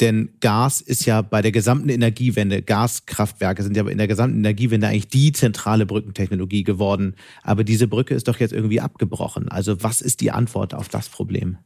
Denn 0.00 0.30
Gas 0.40 0.80
ist 0.80 1.06
ja 1.06 1.22
bei 1.22 1.40
der 1.40 1.52
gesamten 1.52 1.88
Energiewende, 1.88 2.62
Gaskraftwerke 2.62 3.62
sind 3.62 3.76
ja 3.76 3.86
in 3.86 3.96
der 3.96 4.08
gesamten 4.08 4.38
Energiewende 4.38 4.88
eigentlich 4.88 5.08
die 5.08 5.32
zentrale 5.32 5.86
Brückentechnologie 5.86 6.64
geworden. 6.64 7.14
Aber 7.42 7.64
diese 7.64 7.86
Brücke 7.86 8.14
ist 8.14 8.28
doch 8.28 8.40
jetzt 8.40 8.52
irgendwie 8.52 8.80
abgebrochen. 8.80 9.48
Also 9.48 9.82
was 9.82 10.02
ist 10.02 10.20
die 10.20 10.32
Antwort 10.32 10.74
auf 10.74 10.88
das 10.88 11.08
Problem? 11.08 11.58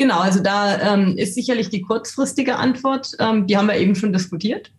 Genau, 0.00 0.20
also 0.20 0.42
da 0.42 0.94
ähm, 0.94 1.18
ist 1.18 1.34
sicherlich 1.34 1.68
die 1.68 1.82
kurzfristige 1.82 2.56
Antwort, 2.56 3.10
ähm, 3.18 3.46
die 3.46 3.58
haben 3.58 3.68
wir 3.68 3.76
eben 3.76 3.94
schon 3.94 4.14
diskutiert. 4.14 4.72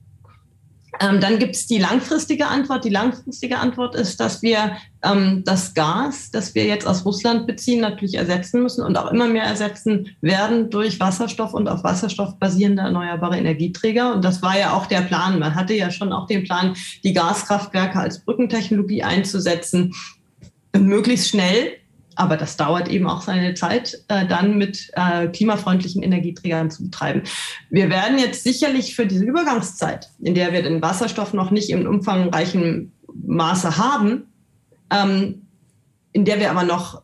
Ähm, 1.00 1.22
dann 1.22 1.38
gibt 1.38 1.54
es 1.54 1.68
die 1.68 1.78
langfristige 1.78 2.48
Antwort. 2.48 2.86
Die 2.86 2.90
langfristige 2.90 3.60
Antwort 3.60 3.94
ist, 3.94 4.20
dass 4.20 4.42
wir 4.42 4.78
ähm, 5.04 5.44
das 5.46 5.76
Gas, 5.76 6.32
das 6.32 6.56
wir 6.56 6.66
jetzt 6.66 6.88
aus 6.88 7.06
Russland 7.06 7.46
beziehen, 7.46 7.82
natürlich 7.82 8.16
ersetzen 8.16 8.64
müssen 8.64 8.84
und 8.84 8.98
auch 8.98 9.12
immer 9.12 9.28
mehr 9.28 9.44
ersetzen 9.44 10.16
werden 10.22 10.72
durch 10.72 11.00
Wasserstoff 11.00 11.54
und 11.54 11.68
auf 11.68 11.84
Wasserstoff 11.84 12.40
basierende 12.40 12.82
erneuerbare 12.82 13.38
Energieträger. 13.38 14.16
Und 14.16 14.26
das 14.26 14.42
war 14.42 14.58
ja 14.58 14.74
auch 14.74 14.88
der 14.88 15.02
Plan. 15.02 15.38
Man 15.38 15.54
hatte 15.54 15.76
ja 15.76 15.92
schon 15.92 16.14
auch 16.14 16.26
den 16.26 16.46
Plan, 16.46 16.76
die 17.04 17.14
Gaskraftwerke 17.14 18.00
als 18.00 18.26
Brückentechnologie 18.26 19.04
einzusetzen 19.04 19.94
möglichst 20.76 21.30
schnell 21.30 21.74
Aber 22.15 22.38
das 22.38 22.58
dauert 22.58 22.89
eben 22.89 23.08
auch 23.08 23.21
seine 23.21 23.54
Zeit, 23.54 24.04
äh, 24.08 24.28
dann 24.28 24.58
mit 24.58 24.91
äh, 24.93 25.28
klimafreundlichen 25.28 26.04
Energieträgern 26.04 26.69
zu 26.69 26.84
betreiben. 26.84 27.24
Wir 27.69 27.89
werden 27.89 28.19
jetzt 28.19 28.43
sicherlich 28.43 28.95
für 28.95 29.06
diese 29.06 29.24
Übergangszeit, 29.24 30.10
in 30.19 30.36
der 30.36 30.52
wir 30.52 30.62
den 30.62 30.82
Wasserstoff 30.82 31.34
noch 31.34 31.52
nicht 31.52 31.69
im 31.69 31.88
umfangreichen 31.88 32.91
Maße 33.26 33.78
haben, 33.78 34.24
ähm, 34.91 35.43
in 36.12 36.26
der 36.26 36.39
wir 36.39 36.52
aber 36.52 36.63
noch 36.63 37.02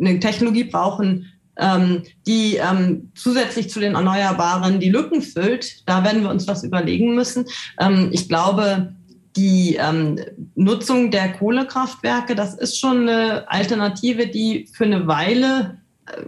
eine 0.00 0.18
Technologie 0.18 0.64
brauchen, 0.64 1.32
ähm, 1.58 2.02
die 2.26 2.56
ähm, 2.56 3.12
zusätzlich 3.14 3.70
zu 3.70 3.78
den 3.78 3.94
Erneuerbaren 3.94 4.80
die 4.80 4.90
Lücken 4.90 5.22
füllt. 5.22 5.88
Da 5.88 6.02
werden 6.02 6.22
wir 6.22 6.30
uns 6.30 6.48
was 6.48 6.64
überlegen 6.64 7.14
müssen. 7.14 7.44
Ähm, 7.78 8.08
ich 8.10 8.28
glaube, 8.28 8.94
die 9.36 9.76
ähm, 9.76 10.18
Nutzung 10.54 11.10
der 11.10 11.32
Kohlekraftwerke, 11.32 12.34
das 12.34 12.54
ist 12.54 12.78
schon 12.78 13.08
eine 13.08 13.50
Alternative, 13.50 14.26
die 14.26 14.68
für 14.72 14.84
eine 14.84 15.06
Weile 15.06 15.78
äh, 16.06 16.22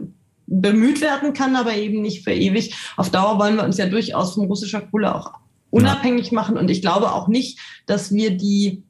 bemüht 0.47 1.01
werden 1.01 1.33
kann, 1.33 1.57
aber 1.57 1.75
eben 1.75 2.03
nicht 2.03 2.25
für 2.25 2.33
ewig. 2.33 2.75
Auf 2.97 3.11
Dauer 3.11 3.39
wollen 3.39 3.57
wir 3.57 3.65
uns 3.65 3.79
ja 3.79 3.87
durchaus 3.87 4.35
von 4.35 4.47
russischer 4.47 4.83
Kohle 4.83 5.15
auch 5.15 5.33
unabhängig 5.71 6.33
machen. 6.33 6.57
Und 6.57 6.71
ich 6.71 6.83
glaube 6.83 7.13
auch 7.13 7.29
nicht, 7.29 7.59
dass 7.87 8.13
wir 8.13 8.37
die 8.37 8.85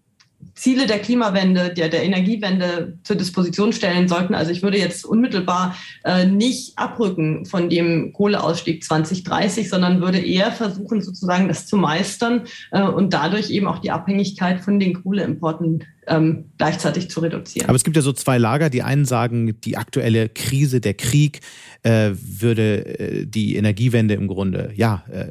Ziele 0.55 0.87
der 0.87 1.01
Klimawende, 1.01 1.75
der, 1.75 1.89
der 1.89 2.05
Energiewende 2.05 2.97
zur 3.03 3.17
Disposition 3.17 3.73
stellen 3.73 4.09
sollten. 4.09 4.35
Also 4.35 4.53
ich 4.53 4.63
würde 4.63 4.79
jetzt 4.79 5.05
unmittelbar 5.05 5.77
äh, 6.05 6.27
nicht 6.27 6.79
abrücken 6.79 7.45
von 7.45 7.69
dem 7.69 8.13
Kohleausstieg 8.13 8.85
2030, 8.85 9.69
sondern 9.69 10.01
würde 10.01 10.19
eher 10.19 10.53
versuchen, 10.53 11.03
sozusagen 11.03 11.49
das 11.49 11.67
zu 11.67 11.77
meistern 11.77 12.43
äh, 12.71 12.83
und 12.83 13.13
dadurch 13.13 13.51
eben 13.51 13.67
auch 13.67 13.79
die 13.79 13.91
Abhängigkeit 13.91 14.61
von 14.61 14.79
den 14.79 15.03
Kohleimporten 15.03 15.85
ähm, 16.07 16.51
gleichzeitig 16.59 17.11
zu 17.11 17.21
reduzieren. 17.21 17.69
Aber 17.69 17.77
es 17.77 17.85
gibt 17.85 17.97
ja 17.97 18.03
so 18.03 18.13
zwei 18.13 18.39
Lager. 18.39 18.71
Die 18.71 18.83
einen 18.83 19.05
sagen, 19.05 19.61
die 19.61 19.77
aktuelle 19.77 20.29
Krise, 20.29 20.81
der 20.81 20.95
Krieg, 20.95 21.41
äh, 21.83 22.11
würde 22.15 22.99
äh, 22.99 23.27
die 23.27 23.57
Energiewende 23.57 24.15
im 24.15 24.29
Grunde 24.29 24.73
ja 24.75 25.05
äh, 25.11 25.29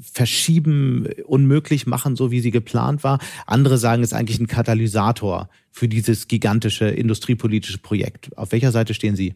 verschieben, 0.00 1.08
unmöglich 1.26 1.86
machen, 1.86 2.16
so 2.16 2.30
wie 2.30 2.40
sie 2.40 2.50
geplant 2.50 3.04
war. 3.04 3.18
Andere 3.46 3.78
sagen, 3.78 4.02
es 4.02 4.12
ist 4.12 4.18
eigentlich 4.18 4.40
ein 4.40 4.46
Katalysator 4.46 5.48
für 5.70 5.88
dieses 5.88 6.28
gigantische 6.28 6.86
industriepolitische 6.86 7.78
Projekt. 7.78 8.36
Auf 8.36 8.52
welcher 8.52 8.72
Seite 8.72 8.94
stehen 8.94 9.16
Sie? 9.16 9.34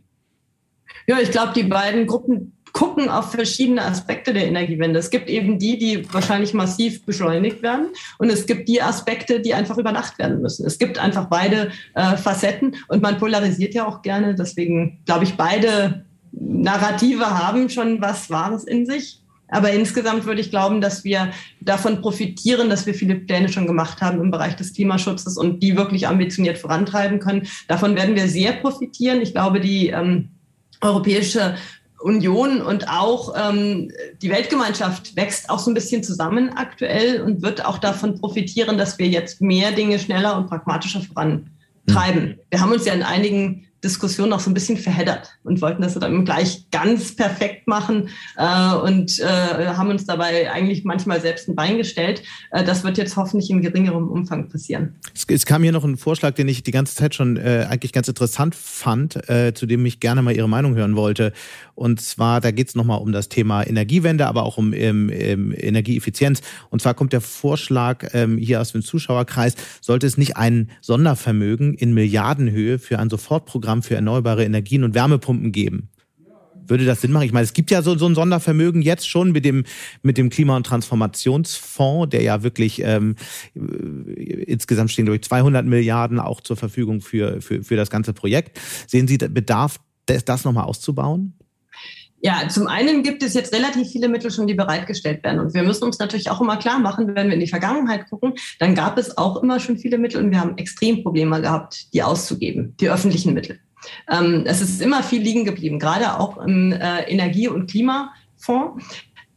Ja, 1.07 1.19
ich 1.21 1.31
glaube, 1.31 1.53
die 1.55 1.65
beiden 1.65 2.07
Gruppen 2.07 2.53
gucken 2.73 3.09
auf 3.09 3.33
verschiedene 3.33 3.83
Aspekte 3.83 4.33
der 4.33 4.47
Energiewende. 4.47 4.99
Es 4.99 5.11
gibt 5.11 5.29
eben 5.29 5.59
die, 5.59 5.79
die 5.79 6.13
wahrscheinlich 6.13 6.55
massiv 6.55 7.05
beschleunigt 7.05 7.63
werden 7.63 7.89
und 8.19 8.31
es 8.31 8.47
gibt 8.47 8.69
die 8.69 8.83
Aspekte, 8.83 9.41
die 9.41 9.55
einfach 9.55 9.79
überdacht 9.79 10.19
werden 10.19 10.41
müssen. 10.41 10.67
Es 10.67 10.79
gibt 10.79 10.99
einfach 10.99 11.27
beide 11.27 11.71
äh, 11.95 12.17
Facetten 12.17 12.77
und 12.89 13.03
man 13.03 13.19
polarisiert 13.19 13.75
ja 13.75 13.87
auch 13.87 14.03
gerne. 14.03 14.35
Deswegen 14.35 15.01
glaube 15.05 15.25
ich, 15.25 15.37
beide 15.37 16.05
Narrative 16.33 17.27
haben 17.27 17.69
schon 17.69 18.01
was 18.01 18.31
Wahres 18.31 18.65
in 18.65 18.87
sich. 18.87 19.21
Aber 19.51 19.73
insgesamt 19.73 20.27
würde 20.27 20.41
ich 20.41 20.51
glauben, 20.51 20.81
dass 20.81 21.05
wir 21.05 21.33
davon 21.61 22.01
profitieren, 22.01 22.71
dass 22.71 22.87
wir 22.87 22.95
viele 22.95 23.17
Pläne 23.17 23.49
schon 23.49 23.67
gemacht 23.67 24.01
haben 24.01 24.21
im 24.21 24.31
Bereich 24.31 24.55
des 24.57 24.73
Klimaschutzes 24.73 25.37
und 25.37 25.61
die 25.61 25.77
wirklich 25.77 26.07
ambitioniert 26.07 26.59
vorantreiben 26.59 27.19
können. 27.19 27.49
Davon 27.67 27.97
werden 27.97 28.15
wir 28.15 28.29
sehr 28.29 28.53
profitieren. 28.53 29.21
Ich 29.21 29.33
glaube, 29.33 29.61
die 29.61 29.89
ähm, 29.89 30.29
europäische 30.81 31.57
Union 32.01 32.63
und 32.63 32.89
auch 32.89 33.35
ähm, 33.37 33.91
die 34.23 34.31
Weltgemeinschaft 34.31 35.17
wächst 35.17 35.51
auch 35.51 35.59
so 35.59 35.71
ein 35.71 35.75
bisschen 35.75 36.03
zusammen 36.03 36.51
aktuell 36.57 37.21
und 37.23 37.43
wird 37.43 37.65
auch 37.65 37.79
davon 37.79 38.19
profitieren, 38.19 38.79
dass 38.79 38.99
wir 38.99 39.09
jetzt 39.09 39.41
mehr 39.41 39.73
Dinge 39.73 39.99
schneller 39.99 40.37
und 40.37 40.49
pragmatischer 40.49 41.03
vorantreiben. 41.03 42.23
Mhm. 42.23 42.39
Wir 42.51 42.61
haben 42.61 42.73
uns 42.73 42.87
ja 42.87 42.95
in 42.95 43.03
einigen 43.03 43.67
Diskussion 43.83 44.29
noch 44.29 44.41
so 44.41 44.51
ein 44.51 44.55
bisschen 44.55 44.77
verheddert 44.77 45.39
und 45.43 45.63
wollten 45.63 45.81
das 45.81 45.95
dann 45.95 46.25
gleich 46.25 46.71
ganz 46.71 47.17
perfekt 47.17 47.67
machen 47.67 48.11
äh, 48.37 48.75
und 48.75 49.19
äh, 49.21 49.25
haben 49.69 49.89
uns 49.89 50.05
dabei 50.05 50.53
eigentlich 50.53 50.85
manchmal 50.85 51.21
selbst 51.21 51.49
ein 51.49 51.55
Bein 51.55 51.79
gestellt. 51.79 52.23
Äh, 52.51 52.63
das 52.65 52.85
wird 52.85 52.99
jetzt 52.99 53.17
hoffentlich 53.17 53.49
in 53.49 53.63
geringerem 53.63 54.09
Umfang 54.09 54.49
passieren. 54.49 54.97
Es, 55.15 55.25
es, 55.29 55.47
kam 55.47 55.63
hier 55.63 55.73
noch 55.73 55.85
ein 55.85 55.97
Vorschlag, 55.97 56.35
den 56.35 56.49
ich 56.49 56.63
die 56.63 56.71
ganze 56.73 56.95
Zeit 56.95 57.15
schon 57.15 57.39
äh, 57.39 57.67
eigentlich 57.71 57.93
ganz 57.93 58.07
interessant 58.09 58.55
fand, 58.55 59.29
äh, 59.31 59.55
zu 59.55 59.65
dem 59.65 59.85
ich 59.87 59.99
gerne 59.99 60.21
mal 60.21 60.37
Ihre 60.37 60.49
Meinung 60.49 60.75
hören 60.75 60.95
wollte. 60.95 61.33
Und 61.75 62.03
zwar, 62.03 62.43
da 62.43 62.51
geht 62.51 62.69
es 62.69 62.75
nochmal 62.75 63.01
um 63.01 63.13
das 63.13 63.31
Thema 63.31 63.67
Energiewende, 63.67 64.27
aber 64.27 64.43
auch 64.43 64.59
um 64.59 64.75
ähm, 64.75 65.11
ähm, 65.11 65.55
Energieeffizienz. 65.57 66.43
Und 66.69 66.83
zwar 66.83 66.93
kommt 66.93 67.15
der 67.15 67.23
Vorschlag 67.23 68.11
ähm, 68.13 68.37
hier 68.37 68.61
aus 68.61 68.73
dem 68.73 68.83
Zuschauerkreis, 68.83 69.55
sollte 69.81 70.07
es 70.07 70.19
nicht 70.19 70.37
ein 70.37 70.71
Sondervermögen 70.83 71.73
in 71.73 71.95
Milliardenhöhe 71.95 72.79
für 72.79 72.99
ein 72.99 73.09
Sofortprogramm 73.09 73.70
Programm 73.71 73.83
für 73.83 73.95
erneuerbare 73.95 74.45
Energien 74.45 74.83
und 74.83 74.95
Wärmepumpen 74.95 75.53
geben. 75.53 75.91
Würde 76.67 76.85
das 76.85 77.01
Sinn 77.01 77.13
machen? 77.13 77.25
Ich 77.25 77.33
meine, 77.33 77.45
es 77.45 77.53
gibt 77.53 77.71
ja 77.71 77.83
so, 77.83 77.97
so 77.97 78.07
ein 78.07 78.15
Sondervermögen 78.15 78.83
jetzt 78.83 79.09
schon 79.09 79.33
mit 79.33 79.45
dem, 79.45 79.65
mit 80.03 80.19
dem 80.19 80.29
Klima- 80.29 80.57
und 80.57 80.67
Transformationsfonds, 80.67 82.11
der 82.11 82.23
ja 82.23 82.43
wirklich 82.43 82.83
ähm, 82.83 83.17
äh, 83.55 83.61
insgesamt 84.45 84.91
stehen, 84.91 85.13
ich, 85.13 85.23
200 85.23 85.67
Milliarden 85.67 86.19
auch 86.21 86.41
zur 86.41 86.57
Verfügung 86.57 87.01
für, 87.01 87.41
für, 87.41 87.63
für 87.63 87.77
das 87.77 87.91
ganze 87.91 88.13
Projekt. 88.13 88.59
Sehen 88.87 89.09
Sie 89.09 89.19
Bedarf, 89.19 89.81
das, 90.07 90.25
das 90.25 90.45
nochmal 90.45 90.65
auszubauen? 90.65 91.35
Ja, 92.23 92.49
zum 92.49 92.67
einen 92.67 93.03
gibt 93.03 93.23
es 93.23 93.35
jetzt 93.35 93.55
relativ 93.55 93.89
viele 93.89 94.09
Mittel 94.09 94.31
schon, 94.31 94.47
die 94.47 94.55
bereitgestellt 94.55 95.25
werden. 95.25 95.41
Und 95.41 95.55
wir 95.55 95.63
müssen 95.63 95.85
uns 95.85 95.99
natürlich 95.99 96.31
auch 96.31 96.41
immer 96.41 96.59
klar 96.59 96.79
machen, 96.79 97.15
wenn 97.15 97.29
wir 97.29 97.35
in 97.35 97.41
die 97.41 97.49
Vergangenheit 97.49 98.11
gucken, 98.11 98.35
dann 98.59 98.75
gab 98.75 98.99
es 98.99 99.17
auch 99.17 99.43
immer 99.43 99.59
schon 99.59 99.79
viele 99.79 99.97
Mittel 99.97 100.23
und 100.23 100.31
wir 100.31 100.41
haben 100.41 100.59
extrem 100.59 101.03
Probleme 101.03 101.41
gehabt, 101.41 101.93
die 101.95 102.03
auszugeben, 102.03 102.75
die 102.79 102.91
öffentlichen 102.91 103.33
Mittel. 103.33 103.59
Ähm, 104.11 104.43
es 104.45 104.61
ist 104.61 104.83
immer 104.83 105.03
viel 105.03 105.23
liegen 105.23 105.47
geblieben, 105.47 105.79
gerade 105.79 106.19
auch 106.19 106.37
im 106.39 106.73
äh, 106.73 107.03
Energie- 107.05 107.49
und 107.49 107.71
Klimafonds. 107.71 108.85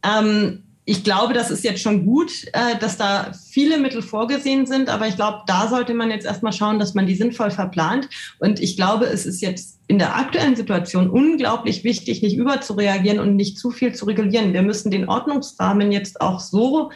Ähm, 0.02 0.64
ich 0.84 1.02
glaube, 1.02 1.32
das 1.32 1.50
ist 1.50 1.64
jetzt 1.64 1.80
schon 1.80 2.04
gut, 2.04 2.30
äh, 2.52 2.76
dass 2.78 2.98
da 2.98 3.32
viele 3.32 3.78
Mittel 3.78 4.02
vorgesehen 4.02 4.66
sind, 4.66 4.90
aber 4.90 5.08
ich 5.08 5.16
glaube, 5.16 5.42
da 5.46 5.68
sollte 5.68 5.94
man 5.94 6.10
jetzt 6.10 6.26
erstmal 6.26 6.52
schauen, 6.52 6.78
dass 6.78 6.92
man 6.92 7.06
die 7.06 7.14
sinnvoll 7.14 7.50
verplant. 7.50 8.10
Und 8.38 8.60
ich 8.60 8.76
glaube, 8.76 9.06
es 9.06 9.24
ist 9.24 9.40
jetzt 9.40 9.73
in 9.86 9.98
der 9.98 10.16
aktuellen 10.16 10.56
Situation 10.56 11.10
unglaublich 11.10 11.84
wichtig, 11.84 12.22
nicht 12.22 12.36
überzureagieren 12.36 13.18
und 13.18 13.36
nicht 13.36 13.58
zu 13.58 13.70
viel 13.70 13.94
zu 13.94 14.06
regulieren. 14.06 14.52
Wir 14.52 14.62
müssen 14.62 14.90
den 14.90 15.08
Ordnungsrahmen 15.08 15.92
jetzt 15.92 16.20
auch 16.20 16.40
so 16.40 16.90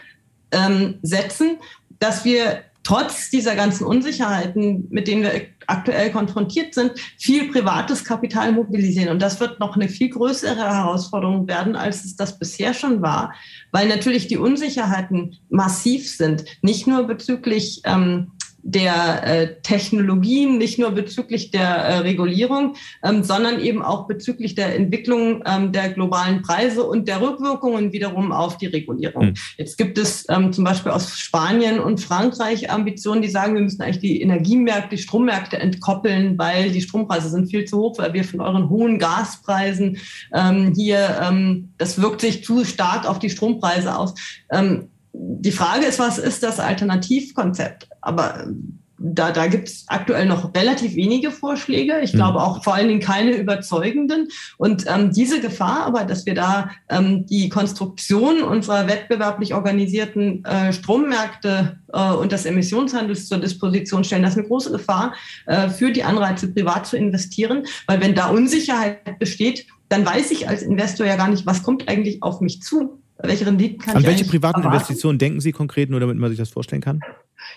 ähm, 0.53 0.99
setzen, 1.03 1.59
dass 1.99 2.25
wir 2.25 2.63
trotz 2.83 3.29
dieser 3.29 3.55
ganzen 3.55 3.85
Unsicherheiten, 3.85 4.87
mit 4.89 5.09
denen 5.09 5.23
wir 5.23 5.43
aktuell 5.67 6.11
konfrontiert 6.11 6.73
sind, 6.73 6.93
viel 7.19 7.53
privates 7.53 8.03
Kapital 8.03 8.53
mobilisieren. 8.53 9.11
Und 9.11 9.21
das 9.21 9.39
wird 9.41 9.61
noch 9.61 9.77
eine 9.77 9.91
viel 9.91 10.09
größere 10.09 10.57
Herausforderung 10.57 11.47
werden, 11.47 11.77
als 11.77 12.07
es 12.07 12.17
das 12.17 12.39
bisher 12.39 12.73
schon 12.73 13.03
war, 13.03 13.35
weil 13.73 13.89
natürlich 13.89 14.29
die 14.29 14.39
Unsicherheiten 14.39 15.37
massiv 15.51 16.11
sind, 16.11 16.47
nicht 16.63 16.87
nur 16.87 17.07
bezüglich 17.07 17.83
ähm, 17.85 18.33
der 18.71 19.25
äh, 19.25 19.55
Technologien, 19.63 20.59
nicht 20.59 20.79
nur 20.79 20.91
bezüglich 20.91 21.51
der 21.51 21.69
äh, 21.69 21.99
Regulierung, 21.99 22.77
ähm, 23.03 23.25
sondern 23.25 23.61
eben 23.61 23.81
auch 23.81 24.07
bezüglich 24.07 24.55
der 24.55 24.77
Entwicklung 24.77 25.43
ähm, 25.47 25.73
der 25.73 25.89
globalen 25.89 26.43
Preise 26.43 26.83
und 26.83 27.09
der 27.09 27.23
Rückwirkungen 27.23 27.93
wiederum 27.95 28.31
auf 28.31 28.59
die 28.59 28.67
Regulierung. 28.67 29.29
Mhm. 29.29 29.35
Jetzt 29.57 29.79
gibt 29.79 29.97
es 29.97 30.27
ähm, 30.29 30.53
zum 30.53 30.65
Beispiel 30.65 30.93
aus 30.93 31.19
Spanien 31.19 31.81
und 31.81 32.03
Frankreich 32.03 32.71
Ambitionen, 32.71 33.23
die 33.23 33.31
sagen, 33.31 33.55
wir 33.55 33.63
müssen 33.63 33.81
eigentlich 33.81 34.01
die 34.01 34.21
Energiemärkte, 34.21 34.97
die 34.97 35.03
Strommärkte 35.03 35.59
entkoppeln, 35.59 36.37
weil 36.37 36.71
die 36.71 36.83
Strompreise 36.83 37.31
sind 37.31 37.49
viel 37.49 37.65
zu 37.65 37.79
hoch, 37.79 37.99
weil 37.99 38.13
wir 38.13 38.25
von 38.25 38.43
euren 38.43 38.69
hohen 38.69 38.99
Gaspreisen 38.99 39.97
ähm, 40.35 40.75
hier, 40.77 41.19
ähm, 41.23 41.73
das 41.79 42.03
wirkt 42.03 42.21
sich 42.21 42.45
zu 42.45 42.67
stark 42.67 43.09
auf 43.09 43.19
die 43.19 43.31
Strompreise 43.31 43.97
aus. 43.97 44.15
Die 45.21 45.53
Frage 45.53 45.87
ist, 45.87 45.99
was 45.99 46.19
ist 46.19 46.43
das 46.43 46.61
Alternativkonzept? 46.61 47.89
Aber 48.01 48.45
ähm, 48.45 48.79
da, 48.99 49.31
da 49.31 49.47
gibt 49.47 49.69
es 49.69 49.85
aktuell 49.87 50.27
noch 50.27 50.55
relativ 50.55 50.97
wenige 50.97 51.31
Vorschläge. 51.31 52.01
Ich 52.03 52.13
mhm. 52.13 52.19
glaube 52.19 52.43
auch 52.43 52.65
vor 52.65 52.75
allen 52.75 52.89
Dingen 52.89 53.01
keine 53.01 53.33
überzeugenden. 53.33 54.29
Und 54.59 54.85
ähm, 54.89 55.13
diese 55.13 55.41
Gefahr 55.41 55.87
aber, 55.87 56.05
dass 56.05 56.27
wir 56.27 56.35
da 56.35 56.71
ähm, 56.89 57.25
die 57.27 57.49
Konstruktion 57.49 58.43
unserer 58.43 58.89
wettbewerblich 58.89 59.55
organisierten 59.55 60.45
äh, 60.45 60.73
Strommärkte 60.73 61.79
äh, 61.93 62.13
und 62.13 62.33
des 62.33 62.45
Emissionshandels 62.45 63.29
zur 63.29 63.39
Disposition 63.39 64.05
stellen, 64.05 64.23
das 64.23 64.33
ist 64.33 64.39
eine 64.39 64.49
große 64.49 64.73
Gefahr 64.73 65.15
äh, 65.47 65.69
für 65.69 65.93
die 65.93 66.05
Anreize, 66.05 66.53
privat 66.53 66.87
zu 66.87 66.97
investieren. 66.97 67.67
Weil 67.87 68.01
wenn 68.01 68.15
da 68.15 68.29
Unsicherheit 68.29 69.19
besteht, 69.19 69.67
dann 69.89 70.05
weiß 70.05 70.33
ich 70.33 70.49
als 70.49 70.63
Investor 70.63 71.07
ja 71.07 71.17
gar 71.17 71.29
nicht, 71.29 71.47
was 71.47 71.63
kommt 71.63 71.89
eigentlich 71.89 72.23
auf 72.23 72.41
mich 72.41 72.63
zu. 72.63 73.01
Welche 73.21 73.47
Renditen 73.47 73.79
kann 73.79 73.97
An 73.97 74.03
ich 74.03 74.07
welche 74.07 74.25
privaten 74.25 74.61
erwarten? 74.61 74.77
Investitionen 74.77 75.19
denken 75.19 75.41
Sie 75.41 75.53
konkret, 75.53 75.91
nur 75.91 76.01
damit 76.01 76.17
man 76.19 76.31
sich 76.31 76.39
das 76.39 76.51
vorstellen 76.51 76.83
kann? 76.83 77.01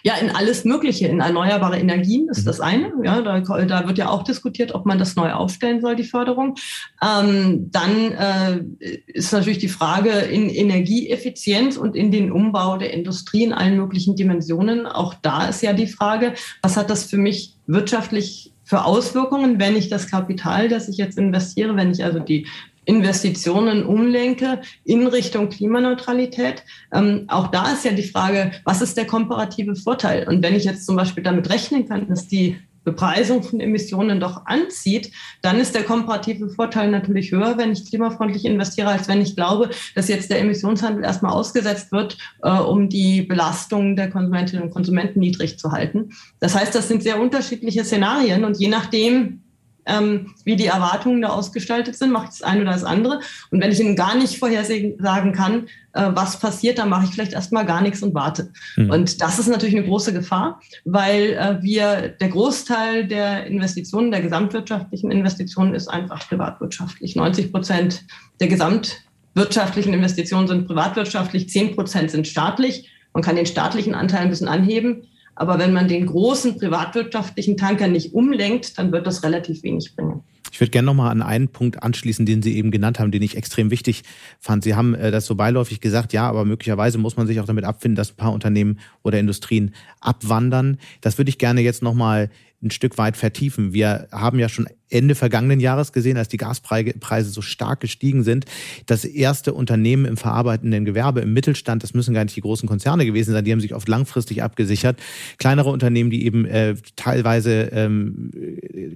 Ja, 0.04 0.16
in 0.16 0.30
alles 0.30 0.64
Mögliche. 0.66 1.08
In 1.08 1.20
erneuerbare 1.20 1.78
Energien 1.78 2.28
ist 2.30 2.42
mhm. 2.42 2.46
das 2.46 2.60
eine. 2.60 2.92
Ja, 3.04 3.22
da, 3.22 3.40
da, 3.40 3.88
wird 3.88 3.98
ja 3.98 4.10
auch 4.10 4.24
diskutiert, 4.24 4.74
ob 4.74 4.86
man 4.86 4.98
das 4.98 5.16
neu 5.16 5.32
aufstellen 5.32 5.82
soll, 5.82 5.96
die 5.96 6.04
Förderung. 6.04 6.56
Ähm, 7.04 7.70
dann 7.72 8.12
äh, 8.12 8.64
ist 9.08 9.34
natürlich 9.34 9.60
die 9.60 9.68
Frage 9.68 10.10
in 10.10 10.50
Energieeffizienz 10.50 11.78
und 11.78 11.96
in 11.96 12.12
den 12.12 12.32
Umbau 12.32 12.78
der 12.78 12.94
Industrie 12.94 13.44
in 13.44 13.54
allen 13.54 13.78
möglichen 13.78 14.16
Dimensionen. 14.16 14.86
Auch 14.86 15.14
da 15.14 15.48
ist 15.48 15.62
ja 15.62 15.74
die 15.74 15.88
Frage, 15.88 16.34
was 16.62 16.78
hat 16.78 16.90
das 16.90 17.06
für 17.06 17.18
mich 17.18 17.56
wirtschaftlich 17.68 18.52
für 18.64 18.86
Auswirkungen, 18.86 19.60
wenn 19.60 19.76
ich 19.76 19.90
das 19.90 20.08
Kapital, 20.08 20.70
das 20.70 20.88
ich 20.88 20.98
jetzt 20.98 21.18
investiere, 21.18 21.76
wenn 21.76 21.92
ich 21.92 22.06
also 22.06 22.20
die 22.20 22.48
Investitionen 22.92 23.86
umlenke 23.86 24.62
in 24.84 25.08
Richtung 25.08 25.50
Klimaneutralität. 25.50 26.64
Ähm, 26.94 27.26
auch 27.30 27.48
da 27.48 27.72
ist 27.72 27.86
ja 27.86 27.92
die 27.92 28.04
Frage, 28.04 28.52
was 28.66 28.82
ist 28.82 28.98
der 28.98 29.06
komparative 29.06 29.76
Vorteil? 29.76 30.28
Und 30.28 30.44
wenn 30.44 30.56
ich 30.56 30.66
jetzt 30.66 30.86
zum 30.86 30.98
Beispiel 30.98 31.24
damit 31.24 31.50
rechnen 31.50 31.88
kann, 31.88 32.10
dass 32.10 32.28
die 32.28 32.58
Bepreisung 32.84 33.44
von 33.44 33.60
Emissionen 33.60 34.20
doch 34.20 34.46
anzieht, 34.46 35.12
dann 35.42 35.60
ist 35.60 35.76
der 35.76 35.84
komparative 35.84 36.50
Vorteil 36.50 36.90
natürlich 36.90 37.32
höher, 37.32 37.58
wenn 37.58 37.72
ich 37.72 37.88
klimafreundlich 37.88 38.44
investiere, 38.46 38.90
als 38.90 39.08
wenn 39.08 39.22
ich 39.22 39.36
glaube, 39.36 39.70
dass 39.94 40.08
jetzt 40.08 40.32
der 40.32 40.40
Emissionshandel 40.40 41.04
erstmal 41.04 41.32
ausgesetzt 41.32 41.92
wird, 41.92 42.18
äh, 42.42 42.50
um 42.50 42.90
die 42.90 43.22
Belastung 43.22 43.96
der 43.96 44.10
Konsumentinnen 44.10 44.64
und 44.64 44.72
Konsumenten 44.72 45.20
niedrig 45.20 45.60
zu 45.60 45.72
halten. 45.72 46.10
Das 46.40 46.56
heißt, 46.56 46.74
das 46.74 46.88
sind 46.88 47.04
sehr 47.04 47.22
unterschiedliche 47.22 47.86
Szenarien 47.86 48.44
und 48.44 48.60
je 48.60 48.68
nachdem, 48.68 49.41
ähm, 49.86 50.34
wie 50.44 50.56
die 50.56 50.68
Erwartungen 50.68 51.22
da 51.22 51.30
ausgestaltet 51.30 51.98
sind, 51.98 52.12
mache 52.12 52.26
ich 52.26 52.30
das 52.32 52.44
eine 52.44 52.62
oder 52.62 52.72
das 52.72 52.84
andere. 52.84 53.20
Und 53.50 53.62
wenn 53.62 53.72
ich 53.72 53.80
Ihnen 53.80 53.96
gar 53.96 54.16
nicht 54.16 54.38
vorhersagen 54.38 55.34
kann, 55.34 55.68
äh, 55.94 56.10
was 56.14 56.40
passiert, 56.40 56.78
dann 56.78 56.90
mache 56.90 57.06
ich 57.06 57.12
vielleicht 57.12 57.34
erstmal 57.34 57.66
gar 57.66 57.82
nichts 57.82 58.02
und 58.04 58.14
warte. 58.14 58.52
Mhm. 58.76 58.90
Und 58.90 59.22
das 59.22 59.40
ist 59.40 59.48
natürlich 59.48 59.76
eine 59.76 59.86
große 59.86 60.14
Gefahr, 60.14 60.62
weil 60.86 61.34
äh, 61.34 61.62
wir, 61.62 62.10
der 62.10 62.30
Großteil 62.30 63.08
der 63.08 63.46
Investitionen, 63.46 64.12
der 64.12 64.22
gesamtwirtschaftlichen 64.22 65.12
Investitionen 65.12 65.74
ist 65.74 65.88
einfach 65.88 66.28
privatwirtschaftlich. 66.28 67.16
90 67.16 67.52
Prozent 67.52 68.06
der 68.40 68.48
gesamtwirtschaftlichen 68.48 69.94
Investitionen 69.94 70.48
sind 70.48 70.68
privatwirtschaftlich, 70.68 71.50
10 71.50 71.76
Prozent 71.76 72.12
sind 72.12 72.28
staatlich. 72.28 72.90
Man 73.14 73.24
kann 73.24 73.36
den 73.36 73.46
staatlichen 73.46 73.94
Anteil 73.94 74.22
ein 74.22 74.30
bisschen 74.30 74.48
anheben. 74.48 75.08
Aber 75.36 75.60
wenn 75.60 75.74
man 75.74 75.88
den 75.88 76.06
großen 76.06 76.58
privatwirtschaftlichen 76.58 77.58
Tanker 77.58 77.88
nicht 77.88 78.14
umlenkt, 78.14 78.78
dann 78.78 78.92
wird 78.92 79.08
das 79.08 79.24
relativ 79.24 79.64
wenig 79.64 79.96
bringen. 79.96 80.22
Ich 80.52 80.60
würde 80.60 80.72
gerne 80.72 80.88
nochmal 80.88 81.12
an 81.12 81.22
einen 81.22 81.48
Punkt 81.48 81.82
anschließen, 81.82 82.26
den 82.26 82.42
Sie 82.42 82.58
eben 82.58 82.72
genannt 82.72 83.00
haben, 83.00 83.12
den 83.12 83.22
ich 83.22 83.38
extrem 83.38 83.72
wichtig 83.72 84.04
fand. 84.40 84.64
Sie 84.64 84.76
haben 84.76 84.94
äh, 84.94 85.10
das 85.10 85.26
so 85.26 85.36
beiläufig 85.36 85.80
gesagt, 85.80 86.12
ja, 86.12 86.28
aber 86.28 86.44
möglicherweise 86.44 86.98
muss 86.98 87.16
man 87.16 87.26
sich 87.26 87.40
auch 87.40 87.46
damit 87.46 87.64
abfinden, 87.64 87.96
dass 87.96 88.12
ein 88.12 88.18
paar 88.18 88.34
Unternehmen 88.34 88.80
oder 89.02 89.18
Industrien 89.18 89.74
abwandern. 90.02 90.78
Das 91.00 91.18
würde 91.18 91.30
ich 91.30 91.38
gerne 91.38 91.62
jetzt 91.62 91.82
nochmal 91.82 92.30
ein 92.64 92.72
Stück 92.72 92.98
weit 92.98 93.18
vertiefen. 93.18 93.74
Wir 93.74 94.08
haben 94.12 94.40
ja 94.40 94.50
schon 94.50 94.68
Ende 94.92 95.16
vergangenen 95.16 95.60
Jahres 95.60 95.94
gesehen, 95.94 96.18
als 96.18 96.28
die 96.28 96.38
Gaspreise 96.38 97.30
so 97.30 97.42
stark 97.42 97.80
gestiegen 97.80 98.24
sind, 98.24 98.46
dass 98.86 99.06
erste 99.06 99.54
Unternehmen 99.54 100.06
im 100.06 100.18
verarbeitenden 100.18 100.86
Gewerbe, 100.86 101.22
im 101.22 101.34
Mittelstand, 101.34 101.82
das 101.82 101.94
müssen 101.94 102.14
gar 102.14 102.24
nicht 102.24 102.36
die 102.36 102.42
großen 102.42 102.68
Konzerne 102.68 103.06
gewesen 103.06 103.32
sein, 103.32 103.46
die 103.46 103.52
haben 103.52 103.62
sich 103.62 103.74
oft 103.74 103.88
langfristig 103.88 104.44
abgesichert. 104.44 105.00
Kleinere 105.38 105.70
Unternehmen, 105.70 106.10
die 106.10 106.26
eben 106.26 106.46
äh, 106.46 106.76
teilweise 106.96 107.70
ähm, 107.72 108.32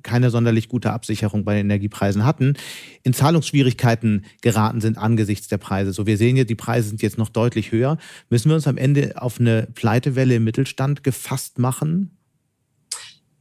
keine 0.04 0.30
sonderlich 0.30 0.68
gute 0.68 0.92
Absicherung 0.92 1.46
bei 1.46 1.56
den 1.56 1.68
Energiepreisen 1.68 2.26
hatten, 2.26 2.56
in 3.04 3.14
Zahlungsschwierigkeiten 3.14 4.26
geraten 4.42 4.82
sind 4.82 4.98
angesichts 4.98 5.48
der 5.48 5.58
Preise. 5.58 5.94
So, 5.94 6.06
wir 6.06 6.18
sehen 6.18 6.36
ja, 6.36 6.44
die 6.44 6.56
Preise 6.56 6.90
sind 6.90 7.02
jetzt 7.02 7.18
noch 7.18 7.30
deutlich 7.30 7.72
höher. 7.72 7.98
Müssen 8.30 8.50
wir 8.50 8.56
uns 8.56 8.68
am 8.68 8.78
Ende 8.78 9.14
auf 9.22 9.40
eine 9.40 9.68
Pleitewelle 9.74 10.36
im 10.36 10.44
Mittelstand 10.44 11.04
gefasst 11.04 11.58
machen? 11.58 12.12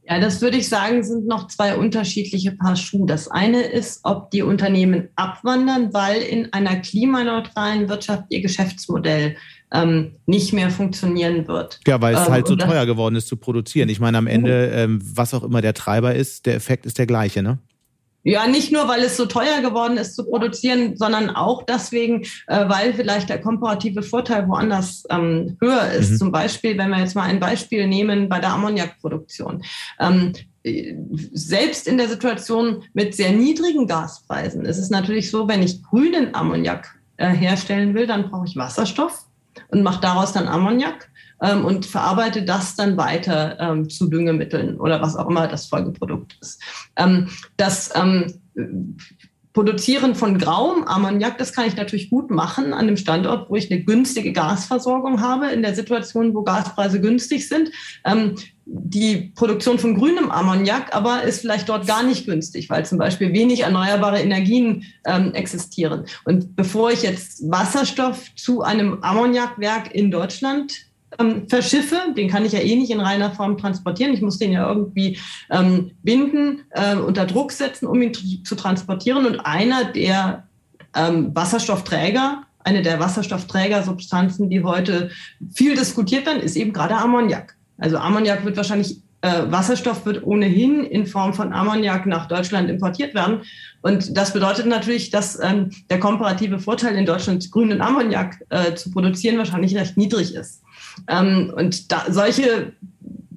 Ja, 0.07 0.19
das 0.19 0.41
würde 0.41 0.57
ich 0.57 0.69
sagen, 0.69 1.03
sind 1.03 1.25
noch 1.25 1.47
zwei 1.47 1.75
unterschiedliche 1.75 2.51
Paar 2.51 2.75
Schuhe. 2.75 3.07
Das 3.07 3.27
eine 3.27 3.61
ist, 3.63 4.01
ob 4.03 4.29
die 4.29 4.43
Unternehmen 4.43 5.09
abwandern, 5.15 5.93
weil 5.93 6.21
in 6.21 6.53
einer 6.53 6.75
klimaneutralen 6.75 7.89
Wirtschaft 7.89 8.25
ihr 8.29 8.41
Geschäftsmodell 8.41 9.35
ähm, 9.73 10.11
nicht 10.27 10.53
mehr 10.53 10.69
funktionieren 10.69 11.47
wird. 11.47 11.79
Ja, 11.87 11.99
weil 12.01 12.13
es 12.13 12.27
ähm, 12.27 12.33
halt 12.33 12.47
so 12.47 12.55
teuer 12.55 12.85
geworden 12.85 13.15
ist 13.15 13.27
zu 13.27 13.37
produzieren. 13.37 13.89
Ich 13.89 13.99
meine, 13.99 14.19
am 14.19 14.27
Ende, 14.27 14.67
ähm, 14.67 15.01
was 15.03 15.33
auch 15.33 15.43
immer 15.43 15.61
der 15.61 15.73
Treiber 15.73 16.13
ist, 16.13 16.45
der 16.45 16.55
Effekt 16.55 16.85
ist 16.85 16.99
der 16.99 17.07
gleiche, 17.07 17.41
ne? 17.41 17.57
Ja, 18.27 18.47
nicht 18.47 18.71
nur, 18.71 18.87
weil 18.87 19.03
es 19.03 19.17
so 19.17 19.27
teuer 19.27 19.61
geworden 19.61 19.97
ist 19.97 20.15
zu 20.15 20.25
produzieren, 20.25 20.97
sondern 20.97 21.29
auch 21.29 21.61
deswegen, 21.61 22.23
äh, 22.47 22.67
weil 22.67 22.95
vielleicht 22.95 23.29
der 23.29 23.39
komparative 23.39 24.01
Vorteil 24.01 24.47
woanders 24.47 25.03
ähm, 25.11 25.57
höher 25.61 25.91
ist. 25.91 26.09
Mhm. 26.09 26.17
Zum 26.17 26.31
Beispiel, 26.31 26.75
wenn 26.75 26.89
wir 26.89 26.97
jetzt 26.97 27.15
mal 27.15 27.29
ein 27.29 27.39
Beispiel 27.39 27.85
nehmen 27.87 28.27
bei 28.27 28.39
der 28.39 28.49
Ammoniakproduktion. 28.53 29.63
Ähm, 29.99 30.33
selbst 31.33 31.87
in 31.87 31.97
der 31.97 32.09
Situation 32.09 32.83
mit 32.93 33.13
sehr 33.13 33.31
niedrigen 33.31 33.85
Gaspreisen 33.85 34.65
ist 34.65 34.79
es 34.79 34.89
natürlich 34.89 35.29
so, 35.29 35.47
wenn 35.47 35.61
ich 35.61 35.83
grünen 35.83 36.33
Ammoniak 36.33 36.95
äh, 37.17 37.29
herstellen 37.29 37.93
will, 37.93 38.07
dann 38.07 38.31
brauche 38.31 38.47
ich 38.47 38.55
Wasserstoff 38.55 39.25
und 39.67 39.83
mache 39.83 40.01
daraus 40.01 40.33
dann 40.33 40.47
Ammoniak 40.47 41.11
ähm, 41.41 41.65
und 41.65 41.85
verarbeite 41.85 42.43
das 42.43 42.75
dann 42.75 42.97
weiter 42.97 43.59
ähm, 43.59 43.89
zu 43.89 44.09
Düngemitteln 44.09 44.79
oder 44.79 45.01
was 45.01 45.15
auch 45.15 45.29
immer 45.29 45.47
das 45.47 45.67
Folgeprodukt 45.67 46.37
ist. 46.41 46.61
Ähm, 46.95 47.29
das 47.57 47.91
ähm, 47.95 48.33
Produzieren 49.55 50.15
von 50.15 50.37
grauem 50.37 50.83
Ammoniak, 50.83 51.37
das 51.37 51.53
kann 51.53 51.65
ich 51.65 51.77
natürlich 51.77 52.09
gut 52.09 52.29
machen 52.29 52.73
an 52.73 52.87
dem 52.87 52.97
Standort, 52.97 53.49
wo 53.49 53.55
ich 53.55 53.71
eine 53.71 53.81
günstige 53.81 54.33
Gasversorgung 54.33 55.21
habe, 55.21 55.47
in 55.47 55.61
der 55.61 55.73
Situation, 55.73 56.35
wo 56.35 56.43
Gaspreise 56.43 56.99
günstig 56.99 57.47
sind. 57.47 57.71
Ähm, 58.03 58.35
die 58.65 59.31
Produktion 59.33 59.79
von 59.79 59.95
grünem 59.95 60.29
Ammoniak 60.29 60.93
aber 60.93 61.23
ist 61.23 61.39
vielleicht 61.39 61.69
dort 61.69 61.87
gar 61.87 62.03
nicht 62.03 62.25
günstig, 62.25 62.69
weil 62.69 62.85
zum 62.85 62.97
Beispiel 62.97 63.31
wenig 63.31 63.61
erneuerbare 63.61 64.19
Energien 64.19 64.83
ähm, 65.05 65.33
existieren. 65.33 66.03
Und 66.25 66.57
bevor 66.57 66.91
ich 66.91 67.03
jetzt 67.03 67.49
Wasserstoff 67.49 68.35
zu 68.35 68.61
einem 68.61 69.01
Ammoniakwerk 69.03 69.95
in 69.95 70.11
Deutschland 70.11 70.84
ähm, 71.19 71.47
verschiffe, 71.49 71.97
den 72.15 72.29
kann 72.29 72.45
ich 72.45 72.51
ja 72.51 72.59
eh 72.59 72.75
nicht 72.75 72.91
in 72.91 72.99
reiner 72.99 73.31
Form 73.31 73.57
transportieren. 73.57 74.13
Ich 74.13 74.21
muss 74.21 74.37
den 74.37 74.51
ja 74.51 74.67
irgendwie 74.67 75.17
ähm, 75.49 75.91
binden, 76.03 76.61
äh, 76.71 76.95
unter 76.95 77.25
Druck 77.25 77.51
setzen, 77.51 77.87
um 77.87 78.01
ihn 78.01 78.13
zu 78.13 78.55
transportieren. 78.55 79.25
Und 79.25 79.39
einer 79.39 79.85
der 79.85 80.47
ähm, 80.95 81.35
Wasserstoffträger, 81.35 82.43
eine 82.63 82.81
der 82.81 82.99
Wasserstoffträgersubstanzen, 82.99 84.49
die 84.49 84.63
heute 84.63 85.11
viel 85.53 85.75
diskutiert 85.75 86.25
werden, 86.25 86.41
ist 86.41 86.55
eben 86.55 86.73
gerade 86.73 86.95
Ammoniak. 86.95 87.55
Also 87.77 87.97
Ammoniak 87.97 88.43
wird 88.45 88.57
wahrscheinlich 88.57 89.01
äh, 89.25 89.51
Wasserstoff 89.51 90.05
wird 90.05 90.23
ohnehin 90.23 90.83
in 90.83 91.07
Form 91.07 91.33
von 91.33 91.51
Ammoniak 91.51 92.05
nach 92.05 92.27
Deutschland 92.27 92.69
importiert 92.69 93.15
werden. 93.15 93.41
Und 93.81 94.15
das 94.15 94.33
bedeutet 94.33 94.67
natürlich, 94.67 95.09
dass 95.09 95.39
ähm, 95.41 95.71
der 95.89 95.99
komparative 95.99 96.59
Vorteil 96.59 96.95
in 96.95 97.05
Deutschland 97.05 97.49
grünen 97.51 97.81
Ammoniak 97.81 98.37
äh, 98.49 98.75
zu 98.75 98.91
produzieren 98.91 99.37
wahrscheinlich 99.37 99.75
recht 99.75 99.97
niedrig 99.97 100.35
ist. 100.35 100.61
Ähm, 101.07 101.53
und 101.55 101.91
da, 101.91 102.05
solche, 102.09 102.73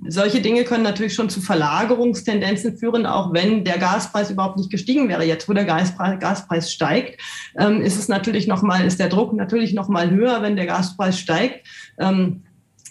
solche 0.06 0.40
Dinge 0.40 0.64
können 0.64 0.82
natürlich 0.82 1.14
schon 1.14 1.28
zu 1.28 1.40
Verlagerungstendenzen 1.40 2.78
führen, 2.78 3.06
auch 3.06 3.32
wenn 3.32 3.64
der 3.64 3.78
Gaspreis 3.78 4.30
überhaupt 4.30 4.56
nicht 4.56 4.70
gestiegen 4.70 5.08
wäre. 5.08 5.24
Jetzt, 5.24 5.48
wo 5.48 5.52
der 5.52 5.64
Gaspreis, 5.64 6.18
Gaspreis 6.18 6.72
steigt, 6.72 7.20
ähm, 7.58 7.80
ist 7.80 7.98
es 7.98 8.08
natürlich 8.08 8.46
noch 8.46 8.62
mal, 8.62 8.84
ist 8.84 9.00
der 9.00 9.08
Druck 9.08 9.32
natürlich 9.32 9.74
noch 9.74 9.88
mal 9.88 10.10
höher, 10.10 10.42
wenn 10.42 10.56
der 10.56 10.66
Gaspreis 10.66 11.18
steigt. 11.18 11.66
Ähm, 11.98 12.44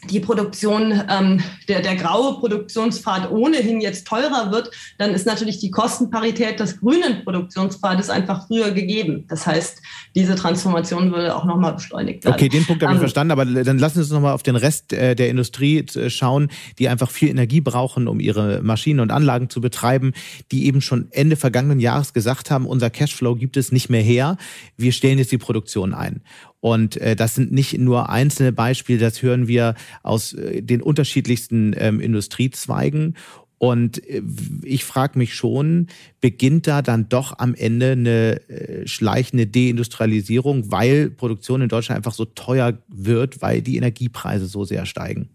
die 0.10 0.20
Produktion, 0.20 1.01
ähm, 1.10 1.41
der, 1.68 1.82
der 1.82 1.95
graue 1.95 2.39
Produktionspfad 2.39 3.32
ohnehin 3.32 3.82
jetzt 3.82 4.08
teurer 4.08 4.51
wird, 4.51 4.72
dann 4.97 5.12
ist 5.12 5.26
natürlich 5.26 5.60
die 5.60 5.72
Kostenparität 5.72 6.60
des 6.60 6.80
grünen 6.80 7.24
Produktionspfades 7.24 8.10
einfach 8.10 8.47
früher 8.47 8.72
gegeben. 8.72 9.26
Das 9.28 9.45
heißt, 9.45 9.82
diese 10.16 10.36
Transformation 10.36 11.12
würde 11.12 11.36
auch 11.36 11.45
nochmal 11.45 11.74
beschleunigt 11.74 12.26
werden. 12.26 12.36
Okay, 12.36 12.49
den 12.49 12.66
Punkt 12.66 12.84
habe 12.84 12.93
ich 12.93 12.97
ähm, 12.97 13.01
verstanden, 13.01 13.32
aber 13.32 13.45
dann 13.45 13.80
lassen 13.80 13.95
Sie 13.95 14.01
uns 14.01 14.12
nochmal 14.12 14.34
auf 14.34 14.43
den 14.43 14.55
Rest 14.55 14.93
äh, 14.93 15.16
der 15.16 15.30
Industrie 15.30 15.80
äh, 15.80 16.10
schauen, 16.10 16.49
die 16.80 16.89
einfach 16.89 17.10
viel 17.10 17.30
Energie 17.30 17.62
brauchen, 17.62 18.08
um 18.08 18.20
ihre 18.20 18.62
Maschinen 18.62 18.99
und 18.99 19.12
Anlagen 19.12 19.49
zu 19.49 19.62
betreiben, 19.62 20.14
die 20.51 20.66
eben 20.66 20.82
schon 20.82 21.08
Ende 21.12 21.36
vergangenen 21.36 21.80
Jahres 21.80 22.14
gesagt 22.14 22.51
haben, 22.51 22.66
unser 22.66 22.89
Cashflow 22.89 23.36
gibt 23.36 23.58
es 23.58 23.72
nicht 23.72 23.89
mehr 23.89 24.01
her, 24.01 24.38
wir 24.78 24.91
stellen 24.91 25.20
jetzt 25.20 25.32
die 25.32 25.38
Produktion 25.38 25.93
ein. 25.93 26.22
Und 26.68 26.97
äh, 26.97 27.15
das 27.15 27.36
sind 27.36 27.53
nicht 27.53 27.78
nur 27.78 28.09
einzelne 28.09 28.51
Beispiele, 28.51 28.99
das 28.99 29.22
hören 29.22 29.47
wir 29.47 29.76
aus 30.03 30.34
äh, 30.34 30.61
den 30.61 30.82
unterschiedlichsten 30.82 31.74
ähm, 31.78 32.01
Industriezweigen. 32.01 33.15
Und 33.57 34.05
äh, 34.05 34.22
ich 34.63 34.84
frage 34.84 35.18
mich 35.18 35.34
schon, 35.34 35.88
beginnt 36.20 36.68
da 36.68 36.82
dann 36.82 37.07
doch 37.07 37.39
am 37.39 37.55
Ende 37.55 37.91
eine 37.93 38.49
äh, 38.49 38.86
schleichende 38.86 39.47
Deindustrialisierung, 39.47 40.70
weil 40.70 41.09
Produktion 41.09 41.61
in 41.61 41.70
Deutschland 41.70 41.97
einfach 41.99 42.13
so 42.13 42.26
teuer 42.26 42.78
wird, 42.89 43.41
weil 43.41 43.61
die 43.61 43.78
Energiepreise 43.78 44.47
so 44.47 44.65
sehr 44.65 44.86
steigen? 44.86 45.30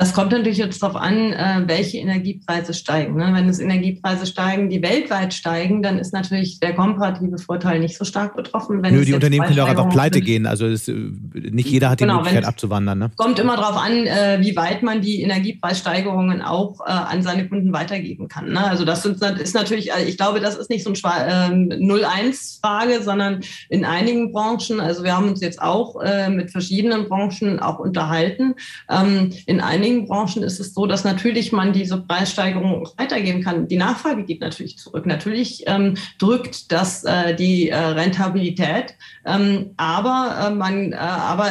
Das 0.00 0.14
kommt 0.14 0.32
natürlich 0.32 0.56
jetzt 0.56 0.82
darauf 0.82 0.96
an, 0.96 1.34
äh, 1.34 1.62
welche 1.66 1.98
Energiepreise 1.98 2.72
steigen. 2.72 3.16
Ne? 3.16 3.32
Wenn 3.34 3.46
es 3.50 3.58
Energiepreise 3.58 4.24
steigen, 4.24 4.70
die 4.70 4.82
weltweit 4.82 5.34
steigen, 5.34 5.82
dann 5.82 5.98
ist 5.98 6.14
natürlich 6.14 6.58
der 6.58 6.74
komparative 6.74 7.36
Vorteil 7.36 7.80
nicht 7.80 7.98
so 7.98 8.06
stark 8.06 8.34
betroffen. 8.34 8.82
Wenn 8.82 8.94
Nö, 8.94 9.04
die 9.04 9.12
Unternehmen 9.12 9.44
können 9.44 9.58
ja 9.58 9.64
auch 9.64 9.68
einfach 9.68 9.90
pleite 9.90 10.14
sind. 10.14 10.24
gehen. 10.24 10.46
Also 10.46 10.66
es, 10.66 10.88
nicht 10.88 11.68
jeder 11.68 11.90
hat 11.90 12.00
die 12.00 12.04
genau, 12.04 12.16
Möglichkeit 12.16 12.46
abzuwandern. 12.46 12.98
Ne? 12.98 13.10
Kommt 13.16 13.38
immer 13.40 13.58
darauf 13.58 13.76
an, 13.76 14.06
äh, 14.06 14.38
wie 14.40 14.56
weit 14.56 14.82
man 14.82 15.02
die 15.02 15.20
Energiepreissteigerungen 15.20 16.40
auch 16.40 16.80
äh, 16.80 16.90
an 16.90 17.22
seine 17.22 17.46
Kunden 17.46 17.74
weitergeben 17.74 18.26
kann. 18.28 18.52
Ne? 18.52 18.64
Also 18.64 18.86
das 18.86 19.04
ist 19.04 19.54
natürlich, 19.54 19.90
ich 20.06 20.16
glaube, 20.16 20.40
das 20.40 20.56
ist 20.56 20.70
nicht 20.70 20.82
so 20.82 20.94
eine 21.02 21.76
0-1-Frage, 21.76 22.94
ähm, 22.94 23.02
sondern 23.02 23.40
in 23.68 23.84
einigen 23.84 24.32
Branchen, 24.32 24.80
also 24.80 25.04
wir 25.04 25.14
haben 25.14 25.28
uns 25.28 25.42
jetzt 25.42 25.60
auch 25.60 25.96
mit 26.30 26.50
verschiedenen 26.50 27.06
Branchen 27.06 27.60
auch 27.60 27.78
unterhalten, 27.78 28.54
ähm, 28.88 29.30
in 29.44 29.60
einigen 29.60 29.89
einigen 29.90 30.06
Branchen 30.06 30.42
ist 30.42 30.60
es 30.60 30.74
so, 30.74 30.86
dass 30.86 31.04
natürlich 31.04 31.52
man 31.52 31.72
diese 31.72 31.98
Preissteigerung 31.98 32.88
weitergeben 32.96 33.42
kann. 33.42 33.68
Die 33.68 33.76
Nachfrage 33.76 34.24
geht 34.24 34.40
natürlich 34.40 34.78
zurück. 34.78 35.06
Natürlich 35.06 35.64
ähm, 35.66 35.96
drückt 36.18 36.70
das 36.72 37.04
äh, 37.04 37.34
die 37.34 37.70
äh, 37.70 37.76
Rentabilität, 37.76 38.94
ähm, 39.26 39.70
aber 39.76 40.46
äh, 40.46 40.54
man, 40.54 40.92
äh, 40.92 40.96
aber 40.96 41.50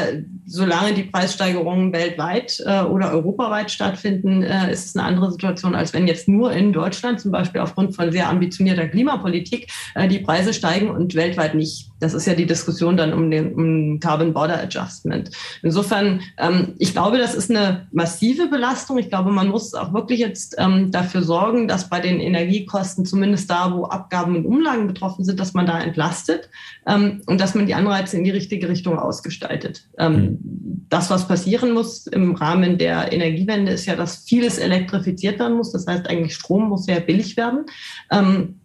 solange 0.50 0.94
die 0.94 1.04
Preissteigerungen 1.04 1.94
weltweit 1.94 2.62
äh, 2.66 2.82
oder 2.82 3.12
europaweit 3.12 3.72
stattfinden, 3.72 4.44
äh, 4.44 4.72
ist 4.72 4.86
es 4.86 4.96
eine 4.96 5.06
andere 5.06 5.32
Situation, 5.32 5.76
als 5.76 5.94
wenn 5.94 6.08
jetzt 6.08 6.28
nur 6.28 6.52
in 6.52 6.74
Deutschland 6.74 7.20
zum 7.20 7.32
Beispiel 7.32 7.62
aufgrund 7.62 7.96
von 7.96 8.12
sehr 8.12 8.30
ambitionierter 8.30 8.88
Klimapolitik 8.88 9.72
die 10.10 10.20
Preise 10.20 10.54
steigen 10.54 10.90
und 10.90 11.16
weltweit 11.16 11.56
nicht. 11.56 11.90
Das 12.00 12.14
ist 12.14 12.26
ja 12.26 12.34
die 12.34 12.46
Diskussion 12.46 12.98
dann 12.98 13.14
um 13.14 13.30
den 13.30 13.54
um 13.54 14.00
Carbon 14.00 14.34
Border 14.34 14.62
Adjustment. 14.62 15.32
Insofern, 15.62 16.22
ähm, 16.38 16.74
ich 16.78 16.94
glaube, 16.94 17.18
das 17.18 17.36
ist 17.36 17.50
eine 17.50 17.88
massive 17.92 18.48
Belastung. 18.48 18.98
Ich 18.98 19.10
glaube, 19.10 19.32
man 19.32 19.50
muss 19.50 19.74
auch 19.74 19.94
wirklich 19.94 20.20
jetzt 20.20 20.56
ähm, 20.58 20.92
dafür 20.92 21.22
sorgen, 21.22 21.68
dass 21.68 21.90
bei 21.90 22.00
den 22.00 22.20
Energiekosten, 22.20 23.06
zumindest 23.06 23.50
da, 23.50 23.74
wo 23.74 23.86
Abgaben 23.86 24.36
und 24.38 24.46
Umlagen 24.46 24.88
betroffen 24.88 25.26
sind, 25.26 25.40
dass 25.40 25.54
man 25.54 25.66
da 25.66 25.80
entlastet 25.80 26.50
ähm, 26.88 27.22
und 27.26 27.42
dass 27.42 27.56
man 27.56 27.66
die 27.66 27.74
Anreize 27.74 28.18
in 28.18 28.24
die 28.24 28.32
richtige 28.32 28.70
Richtung 28.70 28.98
ausgestaltet. 28.98 29.84
Mhm. 29.98 30.39
Das, 30.90 31.10
was 31.10 31.28
passieren 31.28 31.74
muss 31.74 32.08
im 32.08 32.36
Rahmen 32.36 32.78
der 32.78 33.12
Energiewende, 33.12 33.72
ist 33.74 33.86
ja, 33.86 33.96
dass 33.96 34.24
vieles 34.26 34.58
elektrifiziert 34.58 35.40
werden 35.40 35.58
muss. 35.58 35.72
Das 35.72 35.86
heißt, 35.86 36.08
eigentlich 36.10 36.36
Strom 36.36 36.70
muss 36.70 36.86
sehr 36.86 37.00
billig 37.00 37.38
werden. 37.38 37.66
Ähm, 38.12 38.60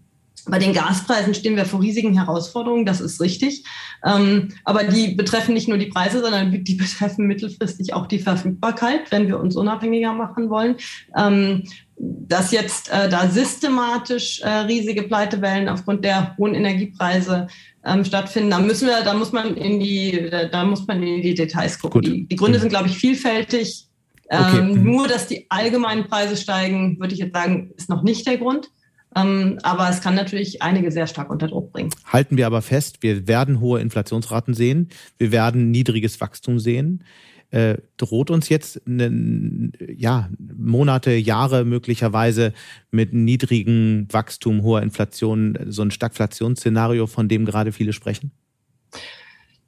bei 0.46 0.58
den 0.58 0.74
Gaspreisen 0.74 1.32
stehen 1.34 1.56
wir 1.56 1.64
vor 1.64 1.80
riesigen 1.80 2.14
Herausforderungen, 2.14 2.84
das 2.84 3.00
ist 3.00 3.20
richtig. 3.20 3.64
Ähm, 4.04 4.50
aber 4.64 4.84
die 4.84 5.14
betreffen 5.14 5.54
nicht 5.54 5.68
nur 5.68 5.78
die 5.78 5.86
Preise, 5.86 6.20
sondern 6.20 6.64
die 6.64 6.74
betreffen 6.74 7.26
mittelfristig 7.26 7.94
auch 7.94 8.06
die 8.06 8.18
Verfügbarkeit, 8.18 9.10
wenn 9.10 9.26
wir 9.26 9.40
uns 9.40 9.56
unabhängiger 9.56 10.12
machen 10.12 10.50
wollen. 10.50 10.76
Ähm, 11.16 11.64
dass 11.96 12.50
jetzt 12.50 12.90
äh, 12.90 13.08
da 13.08 13.28
systematisch 13.28 14.40
äh, 14.40 14.48
riesige 14.48 15.04
Pleitewellen 15.04 15.68
aufgrund 15.68 16.04
der 16.04 16.36
hohen 16.36 16.54
Energiepreise 16.54 17.46
ähm, 17.84 18.04
stattfinden, 18.04 18.50
da 18.50 18.58
müssen 18.58 18.88
wir, 18.88 19.02
da 19.02 19.14
muss 19.14 19.32
man 19.32 19.56
in 19.56 19.80
die, 19.80 20.30
da, 20.50 20.64
muss 20.64 20.86
man 20.86 21.02
in 21.02 21.22
die 21.22 21.34
Details 21.34 21.78
gucken. 21.78 22.02
Die, 22.02 22.26
die, 22.26 22.36
Gründe 22.36 22.58
mhm. 22.58 22.62
sind, 22.62 22.70
glaube 22.70 22.88
ich, 22.88 22.96
vielfältig. 22.96 23.86
Okay. 24.28 24.58
Ähm, 24.58 24.72
mhm. 24.72 24.82
Nur, 24.84 25.08
dass 25.08 25.26
die 25.26 25.46
allgemeinen 25.50 26.06
Preise 26.08 26.36
steigen, 26.36 26.98
würde 26.98 27.12
ich 27.12 27.20
jetzt 27.20 27.34
sagen, 27.34 27.72
ist 27.76 27.90
noch 27.90 28.02
nicht 28.02 28.26
der 28.26 28.38
Grund. 28.38 28.70
Ähm, 29.16 29.58
aber 29.62 29.88
es 29.90 30.00
kann 30.00 30.14
natürlich 30.14 30.62
einige 30.62 30.90
sehr 30.90 31.06
stark 31.06 31.30
unter 31.30 31.46
Druck 31.46 31.72
bringen. 31.72 31.90
Halten 32.06 32.36
wir 32.36 32.46
aber 32.46 32.62
fest, 32.62 33.02
wir 33.02 33.28
werden 33.28 33.60
hohe 33.60 33.80
Inflationsraten 33.80 34.54
sehen, 34.54 34.88
wir 35.18 35.30
werden 35.30 35.70
niedriges 35.70 36.20
Wachstum 36.20 36.58
sehen. 36.58 37.04
Äh, 37.54 37.78
droht 37.98 38.30
uns 38.30 38.48
jetzt 38.48 38.82
eine, 38.84 39.70
ja, 39.96 40.28
Monate, 40.58 41.12
Jahre 41.12 41.64
möglicherweise 41.64 42.52
mit 42.90 43.12
niedrigem 43.12 44.08
Wachstum, 44.10 44.64
hoher 44.64 44.82
Inflation, 44.82 45.56
so 45.68 45.82
ein 45.82 45.92
Stagflationsszenario, 45.92 47.06
von 47.06 47.28
dem 47.28 47.44
gerade 47.44 47.70
viele 47.70 47.92
sprechen? 47.92 48.32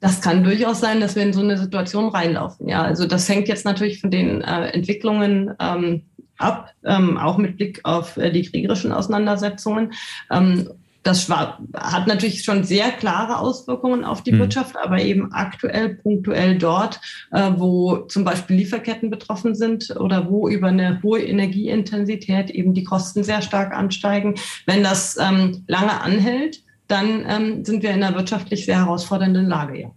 Das 0.01 0.19
kann 0.19 0.43
durchaus 0.43 0.81
sein, 0.81 0.99
dass 0.99 1.15
wir 1.15 1.23
in 1.23 1.31
so 1.31 1.39
eine 1.39 1.57
Situation 1.57 2.09
reinlaufen. 2.09 2.67
Ja, 2.67 2.83
also 2.83 3.07
das 3.07 3.29
hängt 3.29 3.47
jetzt 3.47 3.63
natürlich 3.63 4.01
von 4.01 4.11
den 4.11 4.41
äh, 4.41 4.67
Entwicklungen 4.71 5.53
ähm, 5.61 6.01
ab, 6.37 6.73
ähm, 6.83 7.17
auch 7.17 7.37
mit 7.37 7.55
Blick 7.55 7.79
auf 7.83 8.17
äh, 8.17 8.31
die 8.31 8.43
kriegerischen 8.43 8.91
Auseinandersetzungen. 8.91 9.93
Ähm, 10.29 10.71
das 11.03 11.29
war, 11.29 11.59
hat 11.73 12.07
natürlich 12.07 12.43
schon 12.43 12.63
sehr 12.63 12.91
klare 12.91 13.39
Auswirkungen 13.39 14.03
auf 14.03 14.23
die 14.23 14.33
mhm. 14.33 14.39
Wirtschaft, 14.39 14.75
aber 14.77 15.01
eben 15.01 15.31
aktuell, 15.31 15.95
punktuell 15.95 16.57
dort, 16.57 16.99
äh, 17.31 17.51
wo 17.55 17.97
zum 18.07 18.23
Beispiel 18.23 18.57
Lieferketten 18.57 19.09
betroffen 19.09 19.55
sind 19.55 19.95
oder 19.97 20.29
wo 20.29 20.49
über 20.49 20.67
eine 20.67 21.01
hohe 21.01 21.23
Energieintensität 21.23 22.49
eben 22.49 22.73
die 22.73 22.83
Kosten 22.83 23.23
sehr 23.23 23.41
stark 23.41 23.73
ansteigen. 23.73 24.35
Wenn 24.65 24.83
das 24.83 25.17
ähm, 25.17 25.63
lange 25.67 26.01
anhält, 26.01 26.63
dann 26.87 27.25
ähm, 27.27 27.65
sind 27.65 27.83
wir 27.83 27.91
in 27.91 28.03
einer 28.03 28.15
wirtschaftlich 28.15 28.65
sehr 28.65 28.77
herausfordernden 28.77 29.47
Lage. 29.47 29.79
Ja. 29.79 29.91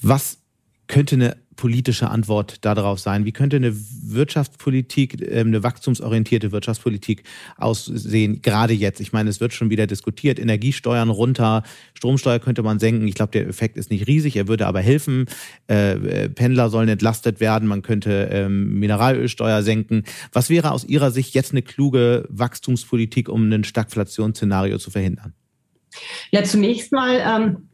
Was 0.00 0.38
könnte 0.86 1.16
eine 1.16 1.36
politische 1.56 2.10
Antwort 2.10 2.64
darauf 2.64 2.98
sein? 2.98 3.24
Wie 3.24 3.32
könnte 3.32 3.56
eine 3.56 3.74
Wirtschaftspolitik, 3.74 5.20
ähm, 5.22 5.48
eine 5.48 5.62
wachstumsorientierte 5.62 6.52
Wirtschaftspolitik 6.52 7.24
aussehen, 7.56 8.42
gerade 8.42 8.72
jetzt? 8.72 9.00
Ich 9.00 9.12
meine, 9.12 9.30
es 9.30 9.40
wird 9.40 9.52
schon 9.52 9.70
wieder 9.70 9.86
diskutiert, 9.86 10.38
Energiesteuern 10.38 11.10
runter, 11.10 11.62
Stromsteuer 11.94 12.38
könnte 12.38 12.62
man 12.62 12.78
senken. 12.78 13.06
Ich 13.08 13.14
glaube, 13.14 13.32
der 13.32 13.48
Effekt 13.48 13.76
ist 13.76 13.90
nicht 13.90 14.06
riesig, 14.06 14.36
er 14.36 14.48
würde 14.48 14.66
aber 14.66 14.80
helfen. 14.80 15.26
Äh, 15.66 16.28
Pendler 16.28 16.70
sollen 16.70 16.88
entlastet 16.88 17.40
werden, 17.40 17.68
man 17.68 17.82
könnte 17.82 18.28
ähm, 18.30 18.78
Mineralölsteuer 18.78 19.62
senken. 19.62 20.04
Was 20.32 20.50
wäre 20.50 20.72
aus 20.72 20.84
Ihrer 20.84 21.10
Sicht 21.10 21.34
jetzt 21.34 21.52
eine 21.52 21.62
kluge 21.62 22.26
Wachstumspolitik, 22.28 23.28
um 23.28 23.50
ein 23.50 23.64
Stagflationsszenario 23.64 24.78
zu 24.78 24.90
verhindern? 24.90 25.34
Ja, 26.30 26.42
zunächst 26.42 26.92
mal 26.92 27.20
ähm 27.24 27.68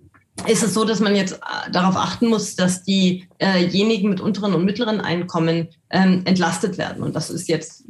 ist 0.47 0.63
es 0.63 0.75
so, 0.75 0.85
dass 0.85 1.01
man 1.01 1.17
jetzt 1.17 1.35
äh, 1.35 1.71
darauf 1.71 1.97
achten 1.97 2.29
muss, 2.29 2.57
dass 2.57 2.83
diejenigen 2.83 4.11
mit 4.11 4.21
unteren 4.21 4.55
und 4.55 4.65
mittleren 4.65 5.01
Einkommen 5.01 5.69
ähm, 5.91 6.23
entlastet 6.25 6.79
werden. 6.79 7.03
Und 7.03 7.17
das 7.17 7.31
ist 7.31 7.49
jetzt 7.49 7.85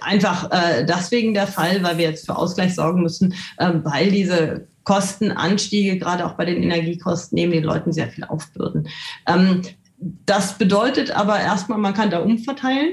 einfach 0.00 0.50
äh, 0.50 0.84
deswegen 0.84 1.34
der 1.34 1.46
Fall, 1.46 1.82
weil 1.82 1.98
wir 1.98 2.10
jetzt 2.10 2.26
für 2.26 2.36
Ausgleich 2.36 2.74
sorgen 2.74 3.02
müssen, 3.02 3.34
äh, 3.58 3.70
weil 3.82 4.10
diese 4.10 4.66
Kostenanstiege, 4.84 5.98
gerade 5.98 6.26
auch 6.26 6.34
bei 6.34 6.44
den 6.44 6.62
Energiekosten, 6.62 7.36
neben 7.36 7.52
den 7.52 7.64
Leuten 7.64 7.92
sehr 7.92 8.08
viel 8.08 8.24
aufbürden. 8.24 8.88
Ähm, 9.26 9.62
das 9.98 10.58
bedeutet 10.58 11.10
aber 11.12 11.40
erstmal, 11.40 11.78
man 11.78 11.94
kann 11.94 12.10
da 12.10 12.20
umverteilen. 12.20 12.92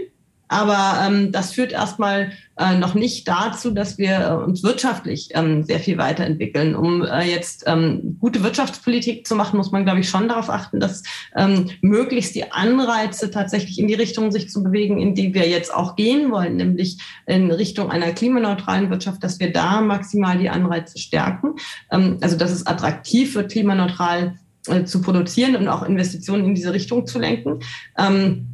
Aber 0.51 1.07
ähm, 1.07 1.31
das 1.31 1.53
führt 1.53 1.71
erstmal 1.71 2.33
äh, 2.57 2.77
noch 2.77 2.93
nicht 2.93 3.25
dazu, 3.25 3.71
dass 3.71 3.97
wir 3.97 4.19
äh, 4.19 4.43
uns 4.43 4.63
wirtschaftlich 4.63 5.29
ähm, 5.33 5.63
sehr 5.63 5.79
viel 5.79 5.97
weiterentwickeln. 5.97 6.75
Um 6.75 7.03
äh, 7.03 7.23
jetzt 7.23 7.63
ähm, 7.67 8.17
gute 8.19 8.43
Wirtschaftspolitik 8.43 9.25
zu 9.25 9.37
machen, 9.37 9.55
muss 9.55 9.71
man, 9.71 9.85
glaube 9.85 10.01
ich, 10.01 10.09
schon 10.09 10.27
darauf 10.27 10.49
achten, 10.49 10.81
dass 10.81 11.03
ähm, 11.37 11.69
möglichst 11.79 12.35
die 12.35 12.51
Anreize 12.51 13.31
tatsächlich 13.31 13.79
in 13.79 13.87
die 13.87 13.93
Richtung 13.93 14.29
sich 14.33 14.49
zu 14.49 14.61
bewegen, 14.61 14.99
in 14.99 15.15
die 15.15 15.33
wir 15.33 15.47
jetzt 15.47 15.73
auch 15.73 15.95
gehen 15.95 16.31
wollen, 16.31 16.57
nämlich 16.57 16.97
in 17.27 17.49
Richtung 17.49 17.89
einer 17.89 18.11
klimaneutralen 18.11 18.89
Wirtschaft, 18.89 19.23
dass 19.23 19.39
wir 19.39 19.53
da 19.53 19.79
maximal 19.79 20.37
die 20.37 20.49
Anreize 20.49 20.97
stärken. 20.97 21.55
Ähm, 21.91 22.17
also 22.19 22.35
dass 22.35 22.51
es 22.51 22.67
attraktiv 22.67 23.35
wird, 23.35 23.53
klimaneutral 23.53 24.37
äh, 24.67 24.83
zu 24.83 25.01
produzieren 25.01 25.55
und 25.55 25.69
auch 25.69 25.83
Investitionen 25.83 26.43
in 26.43 26.55
diese 26.55 26.73
Richtung 26.73 27.07
zu 27.07 27.19
lenken. 27.19 27.61
Ähm, 27.97 28.47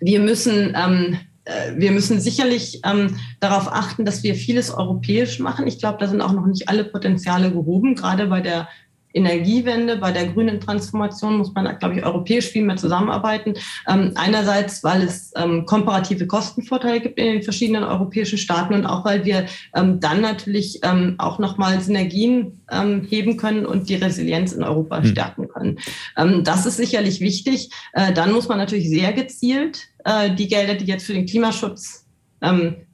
wir 0.00 0.20
müssen 0.20 0.74
ähm, 0.76 1.18
äh, 1.44 1.72
wir 1.76 1.92
müssen 1.92 2.20
sicherlich 2.20 2.80
ähm, 2.84 3.16
darauf 3.40 3.72
achten, 3.72 4.04
dass 4.04 4.22
wir 4.22 4.34
vieles 4.34 4.70
europäisch 4.70 5.38
machen. 5.38 5.66
Ich 5.66 5.78
glaube, 5.78 5.98
da 5.98 6.06
sind 6.06 6.20
auch 6.20 6.32
noch 6.32 6.46
nicht 6.46 6.68
alle 6.68 6.84
Potenziale 6.84 7.50
gehoben, 7.50 7.94
gerade 7.94 8.26
bei 8.26 8.40
der 8.40 8.68
Energiewende, 9.12 9.96
bei 9.96 10.12
der 10.12 10.28
grünen 10.28 10.60
Transformation 10.60 11.38
muss 11.38 11.52
man, 11.52 11.78
glaube 11.78 11.96
ich, 11.96 12.04
europäisch 12.04 12.46
viel 12.46 12.64
mehr 12.64 12.76
zusammenarbeiten. 12.76 13.54
Ähm, 13.88 14.12
einerseits, 14.14 14.84
weil 14.84 15.02
es 15.02 15.32
ähm, 15.36 15.66
komparative 15.66 16.28
Kostenvorteile 16.28 17.00
gibt 17.00 17.18
in 17.18 17.24
den 17.24 17.42
verschiedenen 17.42 17.82
europäischen 17.82 18.38
Staaten 18.38 18.74
und 18.74 18.86
auch, 18.86 19.04
weil 19.04 19.24
wir 19.24 19.46
ähm, 19.74 19.98
dann 19.98 20.20
natürlich 20.20 20.78
ähm, 20.84 21.16
auch 21.18 21.40
nochmal 21.40 21.80
Synergien 21.80 22.60
ähm, 22.70 23.04
heben 23.08 23.36
können 23.36 23.66
und 23.66 23.88
die 23.88 23.96
Resilienz 23.96 24.52
in 24.52 24.62
Europa 24.62 24.98
hm. 24.98 25.04
stärken 25.04 25.48
können. 25.48 25.78
Ähm, 26.16 26.44
das 26.44 26.66
ist 26.66 26.76
sicherlich 26.76 27.20
wichtig. 27.20 27.70
Äh, 27.92 28.12
dann 28.12 28.32
muss 28.32 28.46
man 28.46 28.58
natürlich 28.58 28.88
sehr 28.90 29.12
gezielt 29.12 29.89
äh, 30.04 30.34
die 30.34 30.48
Gelder, 30.48 30.74
die 30.74 30.86
jetzt 30.86 31.06
für 31.06 31.14
den 31.14 31.26
Klimaschutz 31.26 32.06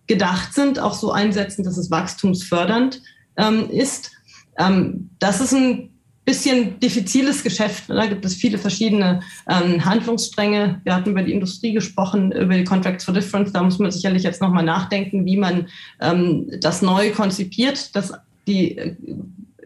gedacht 0.08 0.54
sind, 0.54 0.80
auch 0.80 0.94
so 0.94 1.12
einsetzen, 1.12 1.62
dass 1.62 1.76
es 1.76 1.88
wachstumsfördernd 1.88 3.00
ist. 3.70 4.10
das 5.20 5.40
ist 5.40 5.54
ein 5.54 5.96
bisschen 6.26 6.80
diffiziles 6.80 7.42
Geschäft. 7.44 7.84
Da 7.88 8.04
gibt 8.06 8.24
es 8.24 8.34
viele 8.34 8.58
verschiedene 8.58 9.20
ähm, 9.48 9.82
Handlungsstränge. 9.84 10.80
Wir 10.82 10.94
hatten 10.94 11.10
über 11.10 11.22
die 11.22 11.32
Industrie 11.32 11.72
gesprochen, 11.72 12.32
über 12.32 12.54
die 12.54 12.64
Contracts 12.64 13.04
for 13.04 13.14
Difference. 13.14 13.52
Da 13.52 13.62
muss 13.62 13.78
man 13.78 13.92
sicherlich 13.92 14.24
jetzt 14.24 14.42
nochmal 14.42 14.64
nachdenken, 14.64 15.24
wie 15.24 15.36
man 15.36 15.68
ähm, 16.00 16.50
das 16.60 16.82
neu 16.82 17.12
konzipiert, 17.12 17.94
dass 17.94 18.12
die 18.48 18.76
äh, 18.76 18.96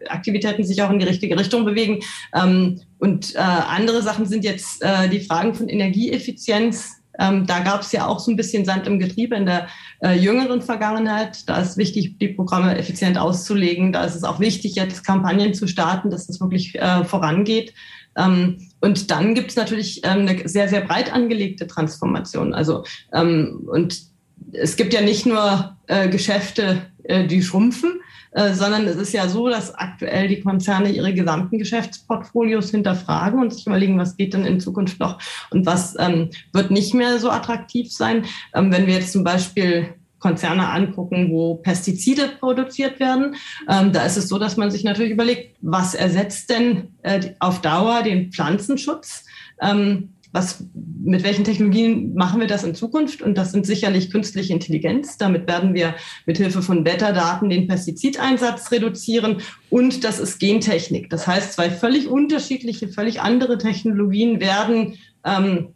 Aktivitäten 0.07 0.63
sich 0.63 0.81
auch 0.83 0.91
in 0.91 0.99
die 0.99 1.05
richtige 1.05 1.37
Richtung 1.37 1.65
bewegen. 1.65 1.99
Ähm, 2.33 2.79
und 2.99 3.33
äh, 3.33 3.39
andere 3.39 4.03
Sachen 4.03 4.27
sind 4.27 4.43
jetzt 4.43 4.83
äh, 4.83 5.09
die 5.09 5.21
Fragen 5.21 5.55
von 5.55 5.67
Energieeffizienz 5.67 7.00
ähm, 7.21 7.45
da 7.45 7.59
gab 7.59 7.81
es 7.81 7.91
ja 7.91 8.07
auch 8.07 8.19
so 8.19 8.31
ein 8.31 8.35
bisschen 8.35 8.65
Sand 8.65 8.87
im 8.87 8.97
Getriebe 8.97 9.35
in 9.35 9.45
der 9.45 9.67
äh, 10.01 10.17
jüngeren 10.17 10.61
Vergangenheit. 10.61 11.47
Da 11.47 11.61
ist 11.61 11.77
wichtig, 11.77 12.17
die 12.17 12.29
Programme 12.29 12.75
effizient 12.77 13.17
auszulegen. 13.17 13.93
Da 13.93 14.03
ist 14.03 14.15
es 14.15 14.23
auch 14.23 14.39
wichtig, 14.39 14.75
jetzt 14.75 15.05
Kampagnen 15.05 15.53
zu 15.53 15.67
starten, 15.67 16.09
dass 16.09 16.25
das 16.25 16.41
wirklich 16.41 16.73
äh, 16.75 17.05
vorangeht. 17.05 17.73
Ähm, 18.17 18.69
und 18.81 19.11
dann 19.11 19.35
gibt 19.35 19.51
es 19.51 19.55
natürlich 19.55 20.01
ähm, 20.03 20.27
eine 20.27 20.47
sehr, 20.49 20.67
sehr 20.67 20.81
breit 20.81 21.13
angelegte 21.13 21.67
Transformation. 21.67 22.55
Also 22.55 22.83
ähm, 23.13 23.67
und 23.71 24.01
es 24.53 24.75
gibt 24.75 24.91
ja 24.93 25.01
nicht 25.01 25.27
nur 25.27 25.77
äh, 25.87 26.09
Geschäfte 26.09 26.81
äh, 27.03 27.27
die 27.27 27.43
schrumpfen, 27.43 28.01
äh, 28.31 28.53
sondern 28.53 28.85
es 28.87 28.95
ist 28.95 29.13
ja 29.13 29.27
so, 29.27 29.49
dass 29.49 29.75
aktuell 29.75 30.27
die 30.27 30.41
Konzerne 30.41 30.89
ihre 30.89 31.13
gesamten 31.13 31.57
Geschäftsportfolios 31.57 32.71
hinterfragen 32.71 33.41
und 33.41 33.53
sich 33.53 33.67
überlegen, 33.67 33.99
was 33.99 34.17
geht 34.17 34.33
denn 34.33 34.45
in 34.45 34.59
Zukunft 34.59 34.99
noch 34.99 35.19
und 35.49 35.65
was 35.65 35.95
ähm, 35.99 36.29
wird 36.53 36.71
nicht 36.71 36.93
mehr 36.93 37.19
so 37.19 37.29
attraktiv 37.29 37.91
sein. 37.91 38.25
Ähm, 38.53 38.71
wenn 38.71 38.87
wir 38.87 38.95
jetzt 38.95 39.11
zum 39.11 39.23
Beispiel 39.23 39.93
Konzerne 40.19 40.69
angucken, 40.69 41.31
wo 41.31 41.55
Pestizide 41.55 42.29
produziert 42.39 42.99
werden. 42.99 43.35
Ähm, 43.67 43.91
da 43.91 44.05
ist 44.05 44.17
es 44.17 44.29
so, 44.29 44.37
dass 44.37 44.55
man 44.55 44.69
sich 44.69 44.83
natürlich 44.83 45.11
überlegt, 45.11 45.57
was 45.61 45.95
ersetzt 45.95 46.51
denn 46.51 46.89
äh, 47.01 47.31
auf 47.39 47.61
Dauer 47.61 48.03
den 48.03 48.31
Pflanzenschutz? 48.31 49.25
Ähm, 49.59 50.13
was, 50.31 50.63
mit 51.03 51.23
welchen 51.23 51.43
Technologien 51.43 52.13
machen 52.13 52.39
wir 52.39 52.47
das 52.47 52.63
in 52.63 52.73
Zukunft? 52.73 53.21
Und 53.21 53.37
das 53.37 53.51
sind 53.51 53.65
sicherlich 53.65 54.11
künstliche 54.11 54.53
Intelligenz. 54.53 55.17
Damit 55.17 55.47
werden 55.47 55.73
wir 55.73 55.95
mit 56.25 56.37
Hilfe 56.37 56.61
von 56.61 56.85
Wetterdaten 56.85 57.49
den 57.49 57.67
Pestizideinsatz 57.67 58.71
reduzieren. 58.71 59.37
Und 59.69 60.03
das 60.03 60.19
ist 60.19 60.39
Gentechnik. 60.39 61.09
Das 61.09 61.27
heißt, 61.27 61.53
zwei 61.53 61.69
völlig 61.69 62.07
unterschiedliche, 62.07 62.87
völlig 62.87 63.21
andere 63.21 63.57
Technologien 63.57 64.39
werden 64.39 64.95
ähm, 65.25 65.69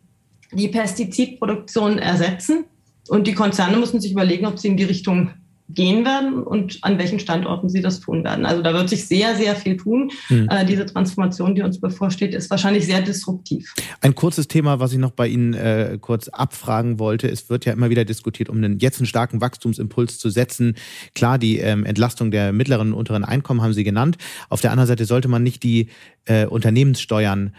die 0.54 0.70
Pestizidproduktion 0.70 1.98
ersetzen. 1.98 2.66
Und 3.10 3.28
die 3.28 3.34
Konzerne 3.34 3.78
müssen 3.78 4.00
sich 4.00 4.14
überlegen, 4.14 4.46
ob 4.46 4.58
sie 4.58 4.70
in 4.70 4.78
die 4.78 4.84
Richtung 4.84 5.32
gehen 5.70 6.06
werden 6.06 6.44
und 6.44 6.78
an 6.82 7.00
welchen 7.00 7.20
Standorten 7.20 7.70
sie 7.70 7.82
das 7.82 8.00
tun 8.00 8.24
werden. 8.24 8.46
Also 8.46 8.62
da 8.62 8.74
wird 8.74 8.88
sich 8.88 9.08
sehr, 9.08 9.36
sehr 9.36 9.56
viel 9.56 9.78
tun. 9.78 10.12
Mhm. 10.30 10.48
Äh, 10.50 10.66
diese 10.66 10.86
Transformation, 10.86 11.56
die 11.56 11.64
uns 11.64 11.80
bevorsteht, 11.80 12.36
ist 12.36 12.50
wahrscheinlich 12.52 12.86
sehr 12.86 13.02
disruptiv. 13.02 13.74
Ein 14.02 14.14
kurzes 14.14 14.48
Thema, 14.48 14.80
was 14.80 14.94
ich 14.94 15.00
noch 15.00 15.12
bei 15.12 15.28
Ihnen 15.28 15.54
äh, 15.54 15.98
kurz 16.00 16.28
abfragen 16.28 17.00
wollte. 17.00 17.28
Es 17.28 17.50
wird 17.50 17.66
ja 17.66 17.74
immer 17.74 17.90
wieder 17.90 18.06
diskutiert, 18.06 18.50
um 18.50 18.58
einen, 18.58 18.78
jetzt 18.80 19.00
einen 19.00 19.08
starken 19.08 19.42
Wachstumsimpuls 19.42 20.20
zu 20.20 20.30
setzen. 20.30 20.76
Klar, 21.16 21.40
die 21.40 21.58
ähm, 21.58 21.84
Entlastung 21.84 22.30
der 22.30 22.54
mittleren 22.54 22.94
und 22.94 23.00
unteren 23.00 23.24
Einkommen 23.24 23.62
haben 23.62 23.74
Sie 23.74 23.84
genannt. 23.84 24.18
Auf 24.50 24.62
der 24.62 24.72
anderen 24.72 24.88
Seite 24.88 25.06
sollte 25.06 25.28
man 25.28 25.42
nicht 25.42 25.64
die 25.64 25.88
äh, 26.26 26.46
Unternehmenssteuern 26.46 27.56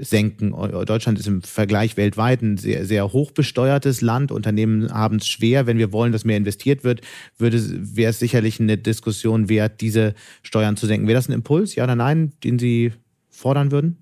senken. 0.00 0.52
Deutschland 0.84 1.18
ist 1.18 1.28
im 1.28 1.42
Vergleich 1.42 1.96
weltweit 1.96 2.42
ein 2.42 2.56
sehr, 2.56 2.84
sehr 2.86 3.12
hoch 3.12 3.30
besteuertes 3.30 4.00
Land. 4.00 4.32
Unternehmen 4.32 4.92
haben 4.92 5.16
es 5.16 5.28
schwer. 5.28 5.66
Wenn 5.66 5.78
wir 5.78 5.92
wollen, 5.92 6.12
dass 6.12 6.24
mehr 6.24 6.36
investiert 6.36 6.82
wird, 6.82 7.02
würde, 7.38 7.62
wäre 7.96 8.10
es 8.10 8.18
sicherlich 8.18 8.60
eine 8.60 8.78
Diskussion 8.78 9.48
wert, 9.48 9.80
diese 9.80 10.14
Steuern 10.42 10.76
zu 10.76 10.86
senken. 10.86 11.06
Wäre 11.06 11.18
das 11.18 11.28
ein 11.28 11.32
Impuls, 11.32 11.74
ja 11.74 11.84
oder 11.84 11.96
nein, 11.96 12.32
den 12.42 12.58
Sie 12.58 12.92
fordern 13.28 13.70
würden? 13.70 13.98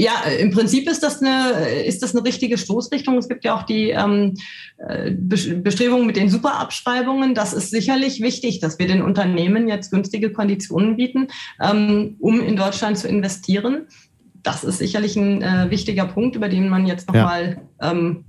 Ja, 0.00 0.22
im 0.38 0.52
Prinzip 0.52 0.88
ist 0.88 1.02
das 1.02 1.20
eine, 1.20 1.82
ist 1.84 2.04
das 2.04 2.14
eine 2.14 2.24
richtige 2.24 2.56
Stoßrichtung. 2.56 3.18
Es 3.18 3.28
gibt 3.28 3.44
ja 3.44 3.56
auch 3.56 3.64
die 3.64 3.90
ähm, 3.90 4.34
äh, 4.78 5.10
Bestrebungen 5.10 6.06
mit 6.06 6.16
den 6.16 6.28
Superabschreibungen. 6.28 7.34
Das 7.34 7.52
ist 7.52 7.70
sicherlich 7.70 8.20
wichtig, 8.20 8.60
dass 8.60 8.78
wir 8.78 8.86
den 8.86 9.02
Unternehmen 9.02 9.66
jetzt 9.66 9.90
günstige 9.90 10.30
Konditionen 10.30 10.96
bieten, 10.96 11.26
ähm, 11.60 12.14
um 12.20 12.40
in 12.40 12.54
Deutschland 12.54 12.96
zu 12.96 13.08
investieren 13.08 13.88
das 14.48 14.64
ist 14.64 14.78
sicherlich 14.78 15.16
ein 15.16 15.42
äh, 15.42 15.70
wichtiger 15.70 16.06
Punkt, 16.06 16.36
über 16.36 16.48
den 16.48 16.68
man 16.68 16.86
jetzt 16.86 17.08
nochmal 17.08 17.60
ja. 17.80 17.90
ähm, 17.90 18.24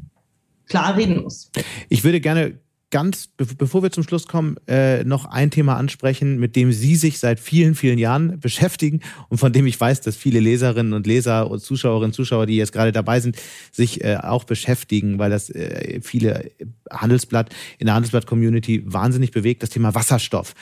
klar 0.68 0.98
reden 0.98 1.24
muss. 1.24 1.52
Ich 1.90 2.04
würde 2.04 2.20
gerne 2.20 2.60
ganz, 2.92 3.28
bevor 3.38 3.84
wir 3.84 3.92
zum 3.92 4.04
Schluss 4.04 4.28
kommen, 4.28 4.58
äh, 4.68 5.04
noch 5.04 5.26
ein 5.26 5.52
Thema 5.52 5.78
ansprechen, 5.78 6.40
mit 6.40 6.56
dem 6.56 6.72
Sie 6.72 6.96
sich 6.96 7.20
seit 7.20 7.40
vielen, 7.40 7.76
vielen 7.76 8.00
Jahren 8.00 8.40
beschäftigen 8.40 9.02
und 9.30 9.38
von 9.38 9.54
dem 9.54 9.68
ich 9.68 9.80
weiß, 9.80 10.02
dass 10.02 10.16
viele 10.16 10.40
Leserinnen 10.40 10.94
und 10.94 11.06
Leser 11.06 11.52
und 11.52 11.60
Zuschauerinnen 11.60 12.10
und 12.10 12.14
Zuschauer, 12.14 12.48
die 12.48 12.56
jetzt 12.56 12.72
gerade 12.72 12.92
dabei 12.92 13.20
sind, 13.20 13.38
sich 13.72 14.04
äh, 14.04 14.18
auch 14.18 14.44
beschäftigen, 14.44 15.20
weil 15.20 15.30
das 15.30 15.50
äh, 15.50 16.00
viele 16.02 16.52
Handelsblatt 16.90 17.54
in 17.78 17.86
der 17.86 17.96
Handelsblatt-Community 17.96 18.84
wahnsinnig 18.86 19.32
bewegt, 19.32 19.62
das 19.62 19.70
Thema 19.70 19.94
Wasserstoff. 19.94 20.56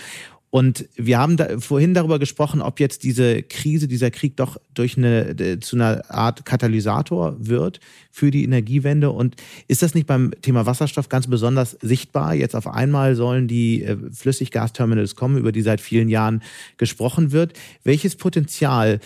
Und 0.50 0.88
wir 0.96 1.18
haben 1.18 1.36
da 1.36 1.60
vorhin 1.60 1.94
darüber 1.94 2.20
gesprochen, 2.20 2.62
ob 2.62 2.80
jetzt 2.80 3.04
diese 3.04 3.44
Krise, 3.44 3.88
dieser 3.88 4.12
Krieg 4.12 4.38
doch 4.38 4.58
durch 4.74 4.98
eine 4.98 5.60
zu 5.60 5.76
einer 5.76 6.10
Art 6.10 6.46
Katalysator 6.46 7.36
wird 7.38 7.82
für 8.12 8.32
die 8.32 8.46
Energiewende. 8.46 9.12
Und 9.12 9.36
ist 9.68 9.82
das 9.82 9.94
nicht 9.94 10.08
beim 10.08 10.32
Thema 10.42 10.66
Wasserstoff 10.66 11.10
ganz 11.10 11.28
besonders 11.28 11.72
sichtbar? 11.82 12.34
Jetzt 12.34 12.56
auf 12.56 12.68
einmal 12.68 13.16
sollen 13.16 13.48
die 13.50 13.84
äh, 13.84 13.98
Flüssiggasterminals 14.12 15.16
kommen, 15.16 15.38
über 15.38 15.52
die 15.52 15.62
seit 15.62 15.82
vielen 15.82 16.08
Jahren 16.08 16.42
gesprochen 16.78 17.32
wird. 17.34 17.54
Welches 17.84 18.16
Potenzial 18.16 19.00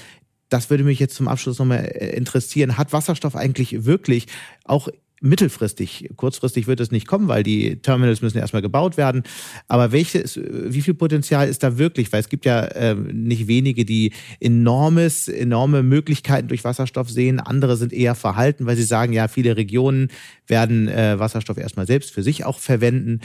das 0.50 0.70
würde 0.70 0.84
mich 0.84 1.00
jetzt 1.00 1.16
zum 1.16 1.30
Abschluss 1.30 1.60
nochmal 1.60 1.86
äh, 1.86 2.16
interessieren. 2.16 2.78
Hat 2.78 2.92
Wasserstoff 2.92 3.38
eigentlich 3.38 3.86
wirklich 3.86 4.28
auch 4.66 4.90
mittelfristig. 5.22 6.10
Kurzfristig 6.16 6.68
wird 6.68 6.80
es 6.80 6.92
nicht 6.92 7.08
kommen, 7.08 7.28
weil 7.28 7.44
die 7.44 7.78
Terminals 7.78 8.22
müssen 8.22 8.40
erstmal 8.40 8.62
gebaut 8.62 8.98
werden. 8.98 9.24
Aber 9.68 9.92
welches, 9.92 10.38
wie 10.38 10.82
viel 10.82 10.96
Potenzial 10.96 11.48
ist 11.48 11.64
da 11.64 11.78
wirklich? 11.78 12.12
Weil 12.12 12.20
es 12.20 12.30
gibt 12.30 12.46
ja 12.46 12.64
äh, 12.66 12.96
nicht 12.96 13.48
wenige, 13.48 13.86
die 13.86 14.12
enormes, 14.40 15.28
enorme 15.28 15.84
Möglichkeiten 15.84 16.48
durch 16.48 16.64
Wasserstoff 16.64 17.10
sehen. 17.10 17.40
Andere 17.40 17.78
sind 17.78 17.94
eher 17.94 18.16
verhalten, 18.16 18.66
weil 18.66 18.76
sie 18.76 18.84
sagen, 18.84 19.14
ja, 19.14 19.28
viele 19.28 19.56
Regionen 19.56 20.10
werden 20.48 20.88
äh, 20.88 21.20
Wasserstoff 21.20 21.58
erstmal 21.58 21.88
selbst 21.88 22.12
für 22.12 22.24
sich 22.24 22.44
auch 22.44 22.60
verwenden. 22.60 23.22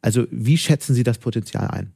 Also 0.00 0.26
wie 0.30 0.56
schätzen 0.56 0.94
Sie 0.94 1.02
das 1.02 1.18
Potenzial 1.18 1.68
ein? 1.68 1.92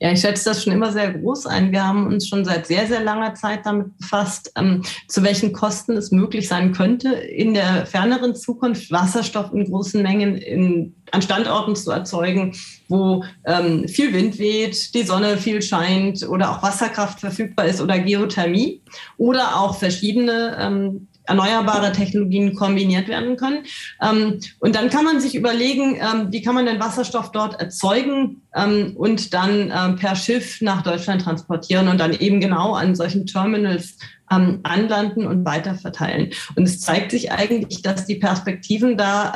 Ja, 0.00 0.12
ich 0.12 0.20
schätze 0.20 0.44
das 0.50 0.62
schon 0.62 0.72
immer 0.72 0.92
sehr 0.92 1.12
groß 1.12 1.46
ein. 1.46 1.72
Wir 1.72 1.86
haben 1.86 2.06
uns 2.06 2.28
schon 2.28 2.44
seit 2.44 2.66
sehr, 2.66 2.86
sehr 2.86 3.02
langer 3.02 3.34
Zeit 3.34 3.60
damit 3.64 3.96
befasst, 3.98 4.52
ähm, 4.56 4.82
zu 5.08 5.22
welchen 5.22 5.52
Kosten 5.52 5.96
es 5.96 6.10
möglich 6.10 6.48
sein 6.48 6.72
könnte, 6.72 7.10
in 7.10 7.54
der 7.54 7.86
ferneren 7.86 8.34
Zukunft 8.34 8.90
Wasserstoff 8.90 9.52
in 9.52 9.64
großen 9.64 10.02
Mengen 10.02 10.36
in, 10.36 10.94
an 11.10 11.22
Standorten 11.22 11.76
zu 11.76 11.90
erzeugen, 11.90 12.54
wo 12.88 13.24
ähm, 13.46 13.86
viel 13.88 14.12
Wind 14.12 14.38
weht, 14.38 14.94
die 14.94 15.02
Sonne 15.02 15.36
viel 15.36 15.62
scheint 15.62 16.26
oder 16.28 16.50
auch 16.50 16.62
Wasserkraft 16.62 17.20
verfügbar 17.20 17.66
ist 17.66 17.80
oder 17.80 17.98
Geothermie 17.98 18.80
oder 19.18 19.56
auch 19.60 19.76
verschiedene 19.76 20.56
ähm, 20.58 21.08
erneuerbare 21.24 21.92
Technologien 21.92 22.54
kombiniert 22.54 23.08
werden 23.08 23.36
können. 23.36 23.64
Ähm, 24.02 24.40
und 24.60 24.74
dann 24.74 24.90
kann 24.90 25.04
man 25.04 25.20
sich 25.20 25.34
überlegen, 25.34 25.96
ähm, 25.96 26.28
wie 26.30 26.42
kann 26.42 26.54
man 26.54 26.66
den 26.66 26.80
Wasserstoff 26.80 27.32
dort 27.32 27.60
erzeugen 27.60 28.42
ähm, 28.54 28.92
und 28.96 29.34
dann 29.34 29.72
per 29.96 30.16
Schiff 30.16 30.60
nach 30.60 30.82
Deutschland 30.82 31.22
transportieren 31.22 31.88
und 31.88 31.98
dann 31.98 32.12
eben 32.12 32.40
genau 32.40 32.74
an 32.74 32.94
solchen 32.94 33.26
Terminals 33.26 33.96
anlanden 34.26 35.26
und 35.26 35.44
weiterverteilen. 35.44 36.30
Und 36.56 36.64
es 36.64 36.80
zeigt 36.80 37.10
sich 37.10 37.32
eigentlich, 37.32 37.82
dass 37.82 38.06
die 38.06 38.14
Perspektiven 38.14 38.96
da 38.96 39.32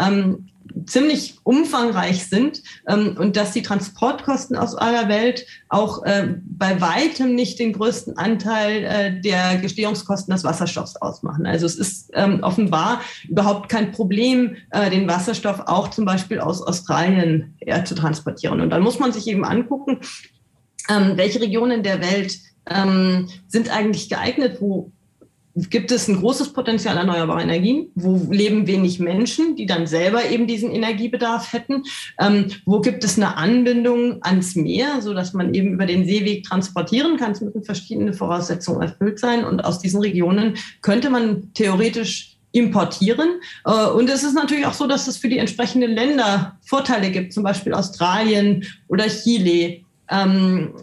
ziemlich 0.84 1.38
umfangreich 1.42 2.26
sind 2.26 2.62
ähm, 2.86 3.16
und 3.18 3.36
dass 3.36 3.52
die 3.52 3.62
Transportkosten 3.62 4.56
aus 4.56 4.74
aller 4.74 5.08
Welt 5.08 5.46
auch 5.68 6.04
äh, 6.04 6.34
bei 6.44 6.80
weitem 6.80 7.34
nicht 7.34 7.58
den 7.58 7.72
größten 7.72 8.18
Anteil 8.18 8.84
äh, 8.84 9.20
der 9.20 9.56
Gestehungskosten 9.56 10.32
des 10.34 10.44
Wasserstoffs 10.44 10.96
ausmachen. 10.96 11.46
Also 11.46 11.66
es 11.66 11.76
ist 11.76 12.10
ähm, 12.14 12.40
offenbar 12.42 13.00
überhaupt 13.28 13.68
kein 13.68 13.92
Problem, 13.92 14.56
äh, 14.70 14.90
den 14.90 15.08
Wasserstoff 15.08 15.62
auch 15.66 15.88
zum 15.88 16.04
Beispiel 16.04 16.40
aus 16.40 16.62
Australien 16.62 17.54
äh, 17.60 17.82
zu 17.84 17.94
transportieren. 17.94 18.60
Und 18.60 18.70
dann 18.70 18.82
muss 18.82 18.98
man 18.98 19.12
sich 19.12 19.26
eben 19.28 19.44
angucken, 19.44 20.00
ähm, 20.88 21.12
welche 21.16 21.40
Regionen 21.40 21.82
der 21.82 22.00
Welt 22.00 22.38
ähm, 22.68 23.28
sind 23.48 23.70
eigentlich 23.70 24.08
geeignet, 24.08 24.58
wo 24.60 24.92
gibt 25.70 25.90
es 25.90 26.06
ein 26.06 26.20
großes 26.20 26.52
Potenzial 26.52 26.98
erneuerbarer 26.98 27.42
Energien, 27.42 27.90
wo 27.94 28.28
leben 28.30 28.66
wenig 28.66 29.00
Menschen, 29.00 29.56
die 29.56 29.66
dann 29.66 29.86
selber 29.86 30.28
eben 30.28 30.46
diesen 30.46 30.70
Energiebedarf 30.70 31.52
hätten, 31.52 31.84
ähm, 32.20 32.46
wo 32.66 32.80
gibt 32.80 33.04
es 33.04 33.16
eine 33.16 33.36
Anbindung 33.36 34.18
ans 34.22 34.54
Meer, 34.54 35.00
so 35.00 35.14
dass 35.14 35.32
man 35.32 35.54
eben 35.54 35.72
über 35.72 35.86
den 35.86 36.04
Seeweg 36.04 36.44
transportieren 36.44 37.16
kann. 37.16 37.32
Es 37.32 37.40
müssen 37.40 37.64
verschiedene 37.64 38.12
Voraussetzungen 38.12 38.82
erfüllt 38.82 39.18
sein 39.18 39.44
und 39.44 39.64
aus 39.64 39.78
diesen 39.78 40.00
Regionen 40.00 40.56
könnte 40.82 41.08
man 41.08 41.52
theoretisch 41.54 42.36
importieren. 42.52 43.40
Äh, 43.64 43.86
und 43.86 44.10
es 44.10 44.24
ist 44.24 44.34
natürlich 44.34 44.66
auch 44.66 44.74
so, 44.74 44.86
dass 44.86 45.08
es 45.08 45.16
für 45.16 45.28
die 45.28 45.38
entsprechenden 45.38 45.92
Länder 45.92 46.58
Vorteile 46.62 47.10
gibt, 47.10 47.32
zum 47.32 47.42
Beispiel 47.42 47.72
Australien 47.72 48.66
oder 48.88 49.06
Chile. 49.08 49.80
Ähm, 50.10 50.74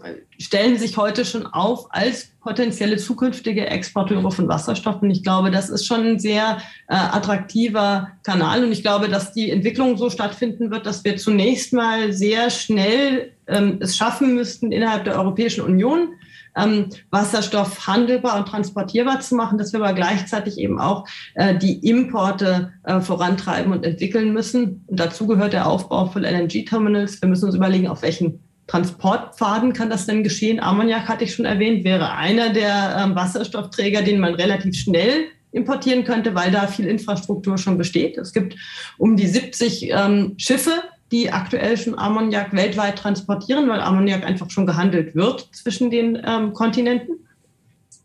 stellen 0.44 0.78
sich 0.78 0.98
heute 0.98 1.24
schon 1.24 1.46
auf 1.46 1.86
als 1.88 2.28
potenzielle 2.40 2.98
zukünftige 2.98 3.66
Exporteure 3.66 4.30
von 4.30 4.46
Wasserstoff. 4.46 5.00
Und 5.00 5.10
ich 5.10 5.22
glaube, 5.22 5.50
das 5.50 5.70
ist 5.70 5.86
schon 5.86 6.06
ein 6.06 6.18
sehr 6.18 6.58
äh, 6.88 6.94
attraktiver 6.94 8.08
Kanal. 8.22 8.62
Und 8.62 8.72
ich 8.72 8.82
glaube, 8.82 9.08
dass 9.08 9.32
die 9.32 9.50
Entwicklung 9.50 9.96
so 9.96 10.10
stattfinden 10.10 10.70
wird, 10.70 10.84
dass 10.84 11.02
wir 11.02 11.16
zunächst 11.16 11.72
mal 11.72 12.12
sehr 12.12 12.50
schnell 12.50 13.32
ähm, 13.46 13.78
es 13.80 13.96
schaffen 13.96 14.34
müssten, 14.34 14.70
innerhalb 14.70 15.04
der 15.04 15.18
Europäischen 15.18 15.62
Union 15.62 16.10
ähm, 16.56 16.90
Wasserstoff 17.10 17.86
handelbar 17.86 18.38
und 18.38 18.46
transportierbar 18.46 19.20
zu 19.20 19.34
machen, 19.34 19.56
dass 19.56 19.72
wir 19.72 19.80
aber 19.80 19.94
gleichzeitig 19.94 20.58
eben 20.58 20.78
auch 20.78 21.06
äh, 21.34 21.56
die 21.56 21.78
Importe 21.88 22.72
äh, 22.84 23.00
vorantreiben 23.00 23.72
und 23.72 23.84
entwickeln 23.84 24.34
müssen. 24.34 24.84
Und 24.86 25.00
dazu 25.00 25.26
gehört 25.26 25.54
der 25.54 25.66
Aufbau 25.66 26.06
von 26.06 26.22
LNG-Terminals. 26.22 27.22
Wir 27.22 27.28
müssen 27.30 27.46
uns 27.46 27.54
überlegen, 27.54 27.88
auf 27.88 28.02
welchen 28.02 28.43
Transportpfaden 28.66 29.72
kann 29.72 29.90
das 29.90 30.06
denn 30.06 30.24
geschehen? 30.24 30.60
Ammoniak 30.60 31.08
hatte 31.08 31.24
ich 31.24 31.34
schon 31.34 31.44
erwähnt, 31.44 31.84
wäre 31.84 32.14
einer 32.14 32.50
der 32.50 32.96
ähm, 32.98 33.14
Wasserstoffträger, 33.14 34.02
den 34.02 34.20
man 34.20 34.34
relativ 34.34 34.74
schnell 34.74 35.26
importieren 35.52 36.04
könnte, 36.04 36.34
weil 36.34 36.50
da 36.50 36.66
viel 36.66 36.86
Infrastruktur 36.86 37.58
schon 37.58 37.78
besteht. 37.78 38.18
Es 38.18 38.32
gibt 38.32 38.56
um 38.98 39.16
die 39.16 39.26
70 39.26 39.90
ähm, 39.90 40.34
Schiffe, 40.36 40.72
die 41.12 41.30
aktuell 41.30 41.76
schon 41.76 41.96
Ammoniak 41.96 42.52
weltweit 42.54 42.98
transportieren, 42.98 43.68
weil 43.68 43.80
Ammoniak 43.80 44.24
einfach 44.24 44.50
schon 44.50 44.66
gehandelt 44.66 45.14
wird 45.14 45.48
zwischen 45.52 45.90
den 45.90 46.20
ähm, 46.26 46.52
Kontinenten. 46.52 47.28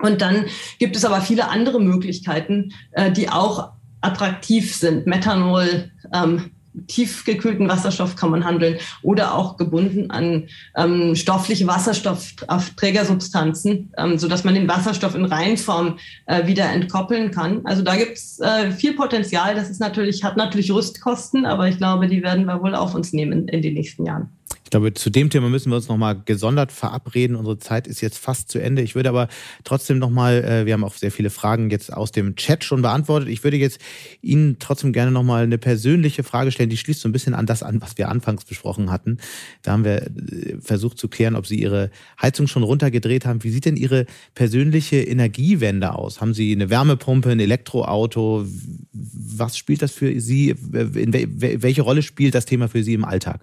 Und 0.01 0.21
dann 0.21 0.45
gibt 0.77 0.95
es 0.95 1.03
aber 1.05 1.21
viele 1.21 1.49
andere 1.49 1.81
Möglichkeiten, 1.81 2.71
äh, 2.91 3.11
die 3.11 3.29
auch 3.29 3.71
attraktiv 4.01 4.75
sind. 4.75 5.07
Methanol, 5.07 5.91
ähm, 6.13 6.51
tiefgekühlten 6.87 7.69
Wasserstoff 7.69 8.15
kann 8.15 8.31
man 8.31 8.45
handeln 8.45 8.77
oder 9.01 9.35
auch 9.35 9.57
gebunden 9.57 10.09
an 10.11 10.47
ähm, 10.75 11.15
stoffliche 11.15 11.67
Wasserstoffträgersubstanzen, 11.67 13.91
ähm, 13.97 14.17
sodass 14.17 14.43
man 14.43 14.55
den 14.55 14.67
Wasserstoff 14.67 15.15
in 15.15 15.25
Reinform 15.25 15.97
äh, 16.25 16.47
wieder 16.47 16.71
entkoppeln 16.71 17.31
kann. 17.31 17.61
Also 17.65 17.83
da 17.83 17.95
gibt 17.95 18.17
es 18.17 18.39
äh, 18.39 18.71
viel 18.71 18.93
Potenzial. 18.93 19.55
Das 19.55 19.69
ist 19.69 19.79
natürlich, 19.79 20.23
hat 20.23 20.37
natürlich 20.37 20.71
Rüstkosten, 20.71 21.45
aber 21.45 21.67
ich 21.67 21.77
glaube, 21.77 22.07
die 22.07 22.23
werden 22.23 22.45
wir 22.45 22.61
wohl 22.61 22.75
auf 22.75 22.95
uns 22.95 23.13
nehmen 23.13 23.47
in 23.47 23.61
den 23.61 23.73
nächsten 23.73 24.05
Jahren. 24.05 24.29
Ich 24.69 24.71
glaube, 24.71 24.93
zu 24.93 25.09
dem 25.09 25.31
Thema 25.31 25.49
müssen 25.49 25.71
wir 25.71 25.77
uns 25.77 25.87
nochmal 25.87 26.21
gesondert 26.25 26.71
verabreden. 26.71 27.35
Unsere 27.35 27.57
Zeit 27.57 27.87
ist 27.87 28.01
jetzt 28.01 28.19
fast 28.19 28.51
zu 28.51 28.59
Ende. 28.59 28.83
Ich 28.83 28.93
würde 28.93 29.09
aber 29.09 29.27
trotzdem 29.63 29.97
nochmal, 29.97 30.43
äh, 30.43 30.65
wir 30.67 30.73
haben 30.73 30.83
auch 30.83 30.93
sehr 30.93 31.11
viele 31.11 31.31
Fragen 31.31 31.71
jetzt 31.71 31.91
aus 31.91 32.11
dem 32.11 32.35
Chat 32.35 32.63
schon 32.63 32.83
beantwortet. 32.83 33.29
Ich 33.29 33.43
würde 33.43 33.57
jetzt 33.57 33.79
Ihnen 34.21 34.57
trotzdem 34.59 34.93
gerne 34.93 35.09
nochmal 35.11 35.41
eine 35.41 35.57
persönliche 35.57 36.21
Frage 36.23 36.51
stellen, 36.51 36.69
die 36.69 36.77
schließt 36.77 37.01
so 37.01 37.09
ein 37.09 37.11
bisschen 37.11 37.33
an 37.33 37.47
das 37.47 37.63
an, 37.63 37.81
was 37.81 37.97
wir 37.97 38.09
anfangs 38.09 38.45
besprochen 38.45 38.91
hatten. 38.91 39.17
Da 39.63 39.71
haben 39.71 39.85
wir 39.85 40.03
äh, 40.03 40.57
versucht 40.61 40.99
zu 40.99 41.07
klären, 41.07 41.35
ob 41.35 41.47
Sie 41.47 41.59
Ihre 41.59 41.89
Heizung 42.21 42.45
schon 42.45 42.61
runtergedreht 42.61 43.25
haben. 43.25 43.43
Wie 43.43 43.49
sieht 43.49 43.65
denn 43.65 43.75
Ihre 43.75 44.05
persönliche 44.35 44.97
Energiewende 44.97 45.95
aus? 45.95 46.21
Haben 46.21 46.35
Sie 46.35 46.51
eine 46.51 46.69
Wärmepumpe, 46.69 47.31
ein 47.31 47.39
Elektroauto? 47.39 48.45
Was 48.93 49.57
spielt 49.57 49.81
das 49.81 49.93
für 49.93 50.21
Sie? 50.21 50.49
In 50.49 51.11
welche 51.11 51.81
Rolle 51.81 52.03
spielt 52.03 52.35
das 52.35 52.45
Thema 52.45 52.67
für 52.67 52.83
Sie 52.83 52.93
im 52.93 53.03
Alltag? 53.03 53.41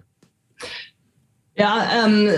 Ja, 1.57 1.89
ähm, 2.05 2.29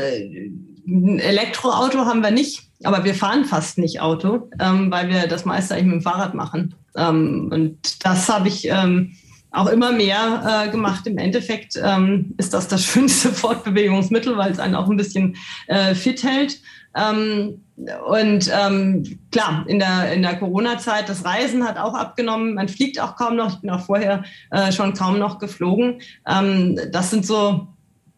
ein 0.87 1.19
Elektroauto 1.19 2.05
haben 2.05 2.23
wir 2.23 2.31
nicht, 2.31 2.63
aber 2.83 3.03
wir 3.03 3.13
fahren 3.13 3.45
fast 3.45 3.77
nicht 3.77 4.01
Auto, 4.01 4.49
ähm, 4.59 4.89
weil 4.89 5.09
wir 5.09 5.27
das 5.27 5.45
meiste 5.45 5.73
eigentlich 5.73 5.85
mit 5.87 5.95
dem 5.95 6.01
Fahrrad 6.01 6.33
machen. 6.33 6.73
Ähm, 6.95 7.49
und 7.51 8.05
das 8.05 8.29
habe 8.29 8.47
ich 8.47 8.67
ähm, 8.69 9.15
auch 9.51 9.67
immer 9.67 9.91
mehr 9.91 10.65
äh, 10.67 10.71
gemacht. 10.71 11.05
Im 11.05 11.17
Endeffekt 11.17 11.79
ähm, 11.83 12.33
ist 12.37 12.53
das 12.53 12.67
das 12.67 12.83
schönste 12.85 13.29
Fortbewegungsmittel, 13.29 14.37
weil 14.37 14.51
es 14.51 14.59
einen 14.59 14.75
auch 14.75 14.89
ein 14.89 14.97
bisschen 14.97 15.35
äh, 15.67 15.95
fit 15.95 16.23
hält. 16.23 16.59
Ähm, 16.95 17.61
und 18.07 18.51
ähm, 18.53 19.19
klar, 19.31 19.65
in 19.67 19.79
der, 19.79 20.13
in 20.13 20.21
der 20.21 20.37
Corona-Zeit, 20.37 21.07
das 21.07 21.23
Reisen 21.23 21.67
hat 21.67 21.77
auch 21.77 21.93
abgenommen. 21.93 22.55
Man 22.55 22.67
fliegt 22.67 22.99
auch 22.99 23.15
kaum 23.15 23.35
noch. 23.35 23.53
Ich 23.53 23.61
bin 23.61 23.69
auch 23.69 23.81
vorher 23.81 24.23
äh, 24.51 24.71
schon 24.71 24.93
kaum 24.93 25.19
noch 25.19 25.39
geflogen. 25.39 26.01
Ähm, 26.27 26.79
das 26.91 27.09
sind 27.09 27.25
so 27.25 27.67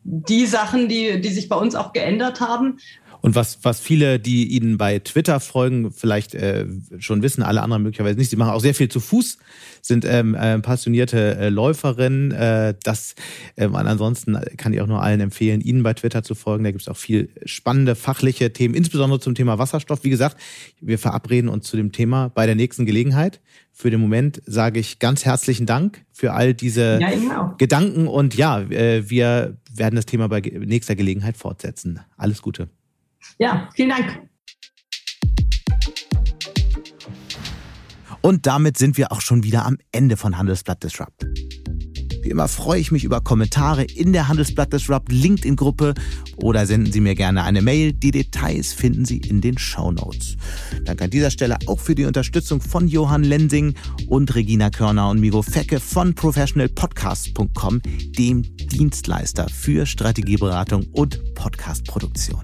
die 0.03 0.45
Sachen, 0.45 0.87
die, 0.87 1.21
die 1.21 1.29
sich 1.29 1.49
bei 1.49 1.55
uns 1.55 1.75
auch 1.75 1.93
geändert 1.93 2.41
haben. 2.41 2.79
Und 3.21 3.35
was, 3.35 3.59
was 3.61 3.79
viele, 3.79 4.19
die 4.19 4.47
Ihnen 4.47 4.77
bei 4.77 4.97
Twitter 4.97 5.39
folgen, 5.39 5.91
vielleicht 5.91 6.33
äh, 6.33 6.65
schon 6.97 7.21
wissen, 7.21 7.43
alle 7.43 7.61
anderen 7.61 7.83
möglicherweise 7.83 8.17
nicht, 8.17 8.31
Sie 8.31 8.35
machen 8.35 8.51
auch 8.51 8.61
sehr 8.61 8.73
viel 8.73 8.89
zu 8.89 8.99
Fuß, 8.99 9.37
sind 9.81 10.05
ähm, 10.05 10.33
äh, 10.33 10.57
passionierte 10.59 11.37
äh, 11.37 11.49
Läuferinnen. 11.49 12.31
Äh, 12.31 12.73
das, 12.83 13.13
äh, 13.57 13.65
ansonsten 13.65 14.39
kann 14.57 14.73
ich 14.73 14.81
auch 14.81 14.87
nur 14.87 15.03
allen 15.03 15.19
empfehlen, 15.19 15.61
Ihnen 15.61 15.83
bei 15.83 15.93
Twitter 15.93 16.23
zu 16.23 16.33
folgen. 16.33 16.63
Da 16.63 16.71
gibt 16.71 16.81
es 16.81 16.87
auch 16.87 16.97
viel 16.97 17.29
spannende 17.45 17.93
fachliche 17.93 18.53
Themen, 18.53 18.73
insbesondere 18.73 19.19
zum 19.19 19.35
Thema 19.35 19.59
Wasserstoff. 19.59 20.03
Wie 20.03 20.09
gesagt, 20.09 20.37
wir 20.79 20.97
verabreden 20.97 21.47
uns 21.47 21.67
zu 21.67 21.77
dem 21.77 21.91
Thema 21.91 22.29
bei 22.29 22.47
der 22.47 22.55
nächsten 22.55 22.87
Gelegenheit. 22.87 23.39
Für 23.71 23.91
den 23.91 24.01
Moment 24.01 24.41
sage 24.45 24.79
ich 24.79 24.97
ganz 24.99 25.25
herzlichen 25.25 25.67
Dank 25.67 26.03
für 26.11 26.33
all 26.33 26.55
diese 26.55 26.99
ja, 26.99 27.55
Gedanken 27.57 28.07
und 28.07 28.35
ja, 28.35 28.61
äh, 28.61 29.09
wir 29.09 29.57
werden 29.73 29.95
das 29.95 30.05
Thema 30.05 30.27
bei 30.27 30.41
nächster 30.41 30.95
Gelegenheit 30.95 31.37
fortsetzen. 31.37 31.99
Alles 32.17 32.41
Gute. 32.41 32.69
Ja, 33.37 33.69
vielen 33.75 33.89
Dank. 33.89 34.27
Und 38.21 38.45
damit 38.45 38.77
sind 38.77 38.97
wir 38.97 39.11
auch 39.11 39.21
schon 39.21 39.43
wieder 39.43 39.65
am 39.65 39.77
Ende 39.91 40.15
von 40.15 40.37
Handelsblatt 40.37 40.83
Disrupt. 40.83 41.25
Wie 42.21 42.29
immer 42.29 42.47
freue 42.47 42.79
ich 42.79 42.91
mich 42.91 43.03
über 43.03 43.19
Kommentare 43.21 43.83
in 43.83 44.13
der 44.13 44.27
Handelsblatt 44.27 44.71
Disrupt 44.71 45.11
LinkedIn-Gruppe 45.11 45.95
oder 46.41 46.65
senden 46.65 46.91
Sie 46.91 47.01
mir 47.01 47.15
gerne 47.15 47.43
eine 47.43 47.61
Mail. 47.61 47.93
Die 47.93 48.11
Details 48.11 48.73
finden 48.73 49.05
Sie 49.05 49.17
in 49.17 49.41
den 49.41 49.57
Show 49.57 49.91
Notes. 49.91 50.37
Danke 50.85 51.05
an 51.05 51.09
dieser 51.09 51.31
Stelle 51.31 51.57
auch 51.67 51.79
für 51.79 51.95
die 51.95 52.05
Unterstützung 52.05 52.61
von 52.61 52.87
Johann 52.87 53.23
Lensing 53.23 53.75
und 54.07 54.33
Regina 54.35 54.69
Körner 54.69 55.09
und 55.09 55.19
Migo 55.19 55.41
Fecke 55.41 55.79
von 55.79 56.13
professionalpodcast.com, 56.13 57.81
dem 58.17 58.43
Dienstleister 58.57 59.47
für 59.49 59.85
Strategieberatung 59.85 60.87
und 60.91 61.33
Podcastproduktion. 61.35 62.41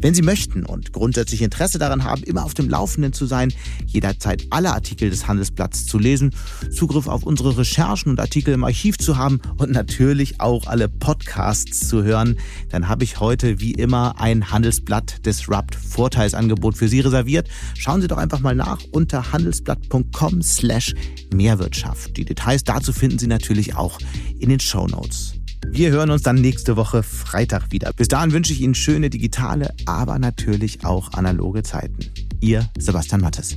Wenn 0.00 0.14
Sie 0.14 0.22
möchten 0.22 0.64
und 0.64 0.92
grundsätzlich 0.92 1.42
Interesse 1.42 1.78
daran 1.78 2.04
haben, 2.04 2.22
immer 2.22 2.44
auf 2.44 2.54
dem 2.54 2.68
Laufenden 2.68 3.12
zu 3.12 3.26
sein, 3.26 3.52
jederzeit 3.86 4.46
alle 4.50 4.72
Artikel 4.72 5.10
des 5.10 5.26
Handelsblatts 5.26 5.86
zu 5.86 5.98
lesen, 5.98 6.30
Zugriff 6.70 7.06
auf 7.06 7.24
unsere 7.24 7.58
Recherchen 7.58 8.10
und 8.10 8.20
Artikel 8.20 8.54
im 8.54 8.64
Archiv 8.64 8.98
zu 8.98 9.16
haben 9.16 9.40
und 9.58 9.70
natürlich 9.70 10.40
auch 10.40 10.66
alle 10.66 10.88
Podcasts 10.88 11.88
zu 11.88 12.02
hören, 12.02 12.36
dann 12.70 12.88
habe 12.88 13.04
ich 13.04 13.19
heute 13.20 13.60
wie 13.60 13.72
immer 13.72 14.20
ein 14.20 14.50
Handelsblatt 14.50 15.24
Disrupt 15.24 15.74
Vorteilsangebot 15.74 16.76
für 16.76 16.88
Sie 16.88 17.00
reserviert. 17.00 17.48
Schauen 17.78 18.00
Sie 18.00 18.08
doch 18.08 18.18
einfach 18.18 18.40
mal 18.40 18.54
nach 18.54 18.80
unter 18.90 19.32
handelsblatt.com 19.32 20.42
slash 20.42 20.94
Mehrwirtschaft. 21.32 22.16
Die 22.16 22.24
Details 22.24 22.64
dazu 22.64 22.92
finden 22.92 23.18
Sie 23.18 23.26
natürlich 23.26 23.76
auch 23.76 23.98
in 24.38 24.48
den 24.48 24.60
Show 24.60 24.86
Notes. 24.86 25.34
Wir 25.68 25.90
hören 25.90 26.10
uns 26.10 26.22
dann 26.22 26.36
nächste 26.36 26.76
Woche 26.76 27.02
Freitag 27.02 27.70
wieder. 27.70 27.92
Bis 27.92 28.08
dahin 28.08 28.32
wünsche 28.32 28.52
ich 28.52 28.60
Ihnen 28.60 28.74
schöne 28.74 29.10
digitale, 29.10 29.74
aber 29.86 30.18
natürlich 30.18 30.84
auch 30.84 31.12
analoge 31.12 31.62
Zeiten. 31.62 31.98
Ihr 32.40 32.68
Sebastian 32.78 33.20
Mattes. 33.20 33.56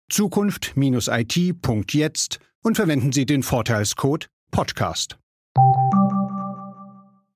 zukunft-it.jetzt 0.11 2.39
und 2.63 2.75
verwenden 2.75 3.11
Sie 3.11 3.25
den 3.25 3.41
Vorteilscode 3.43 4.29
Podcast. 4.51 5.17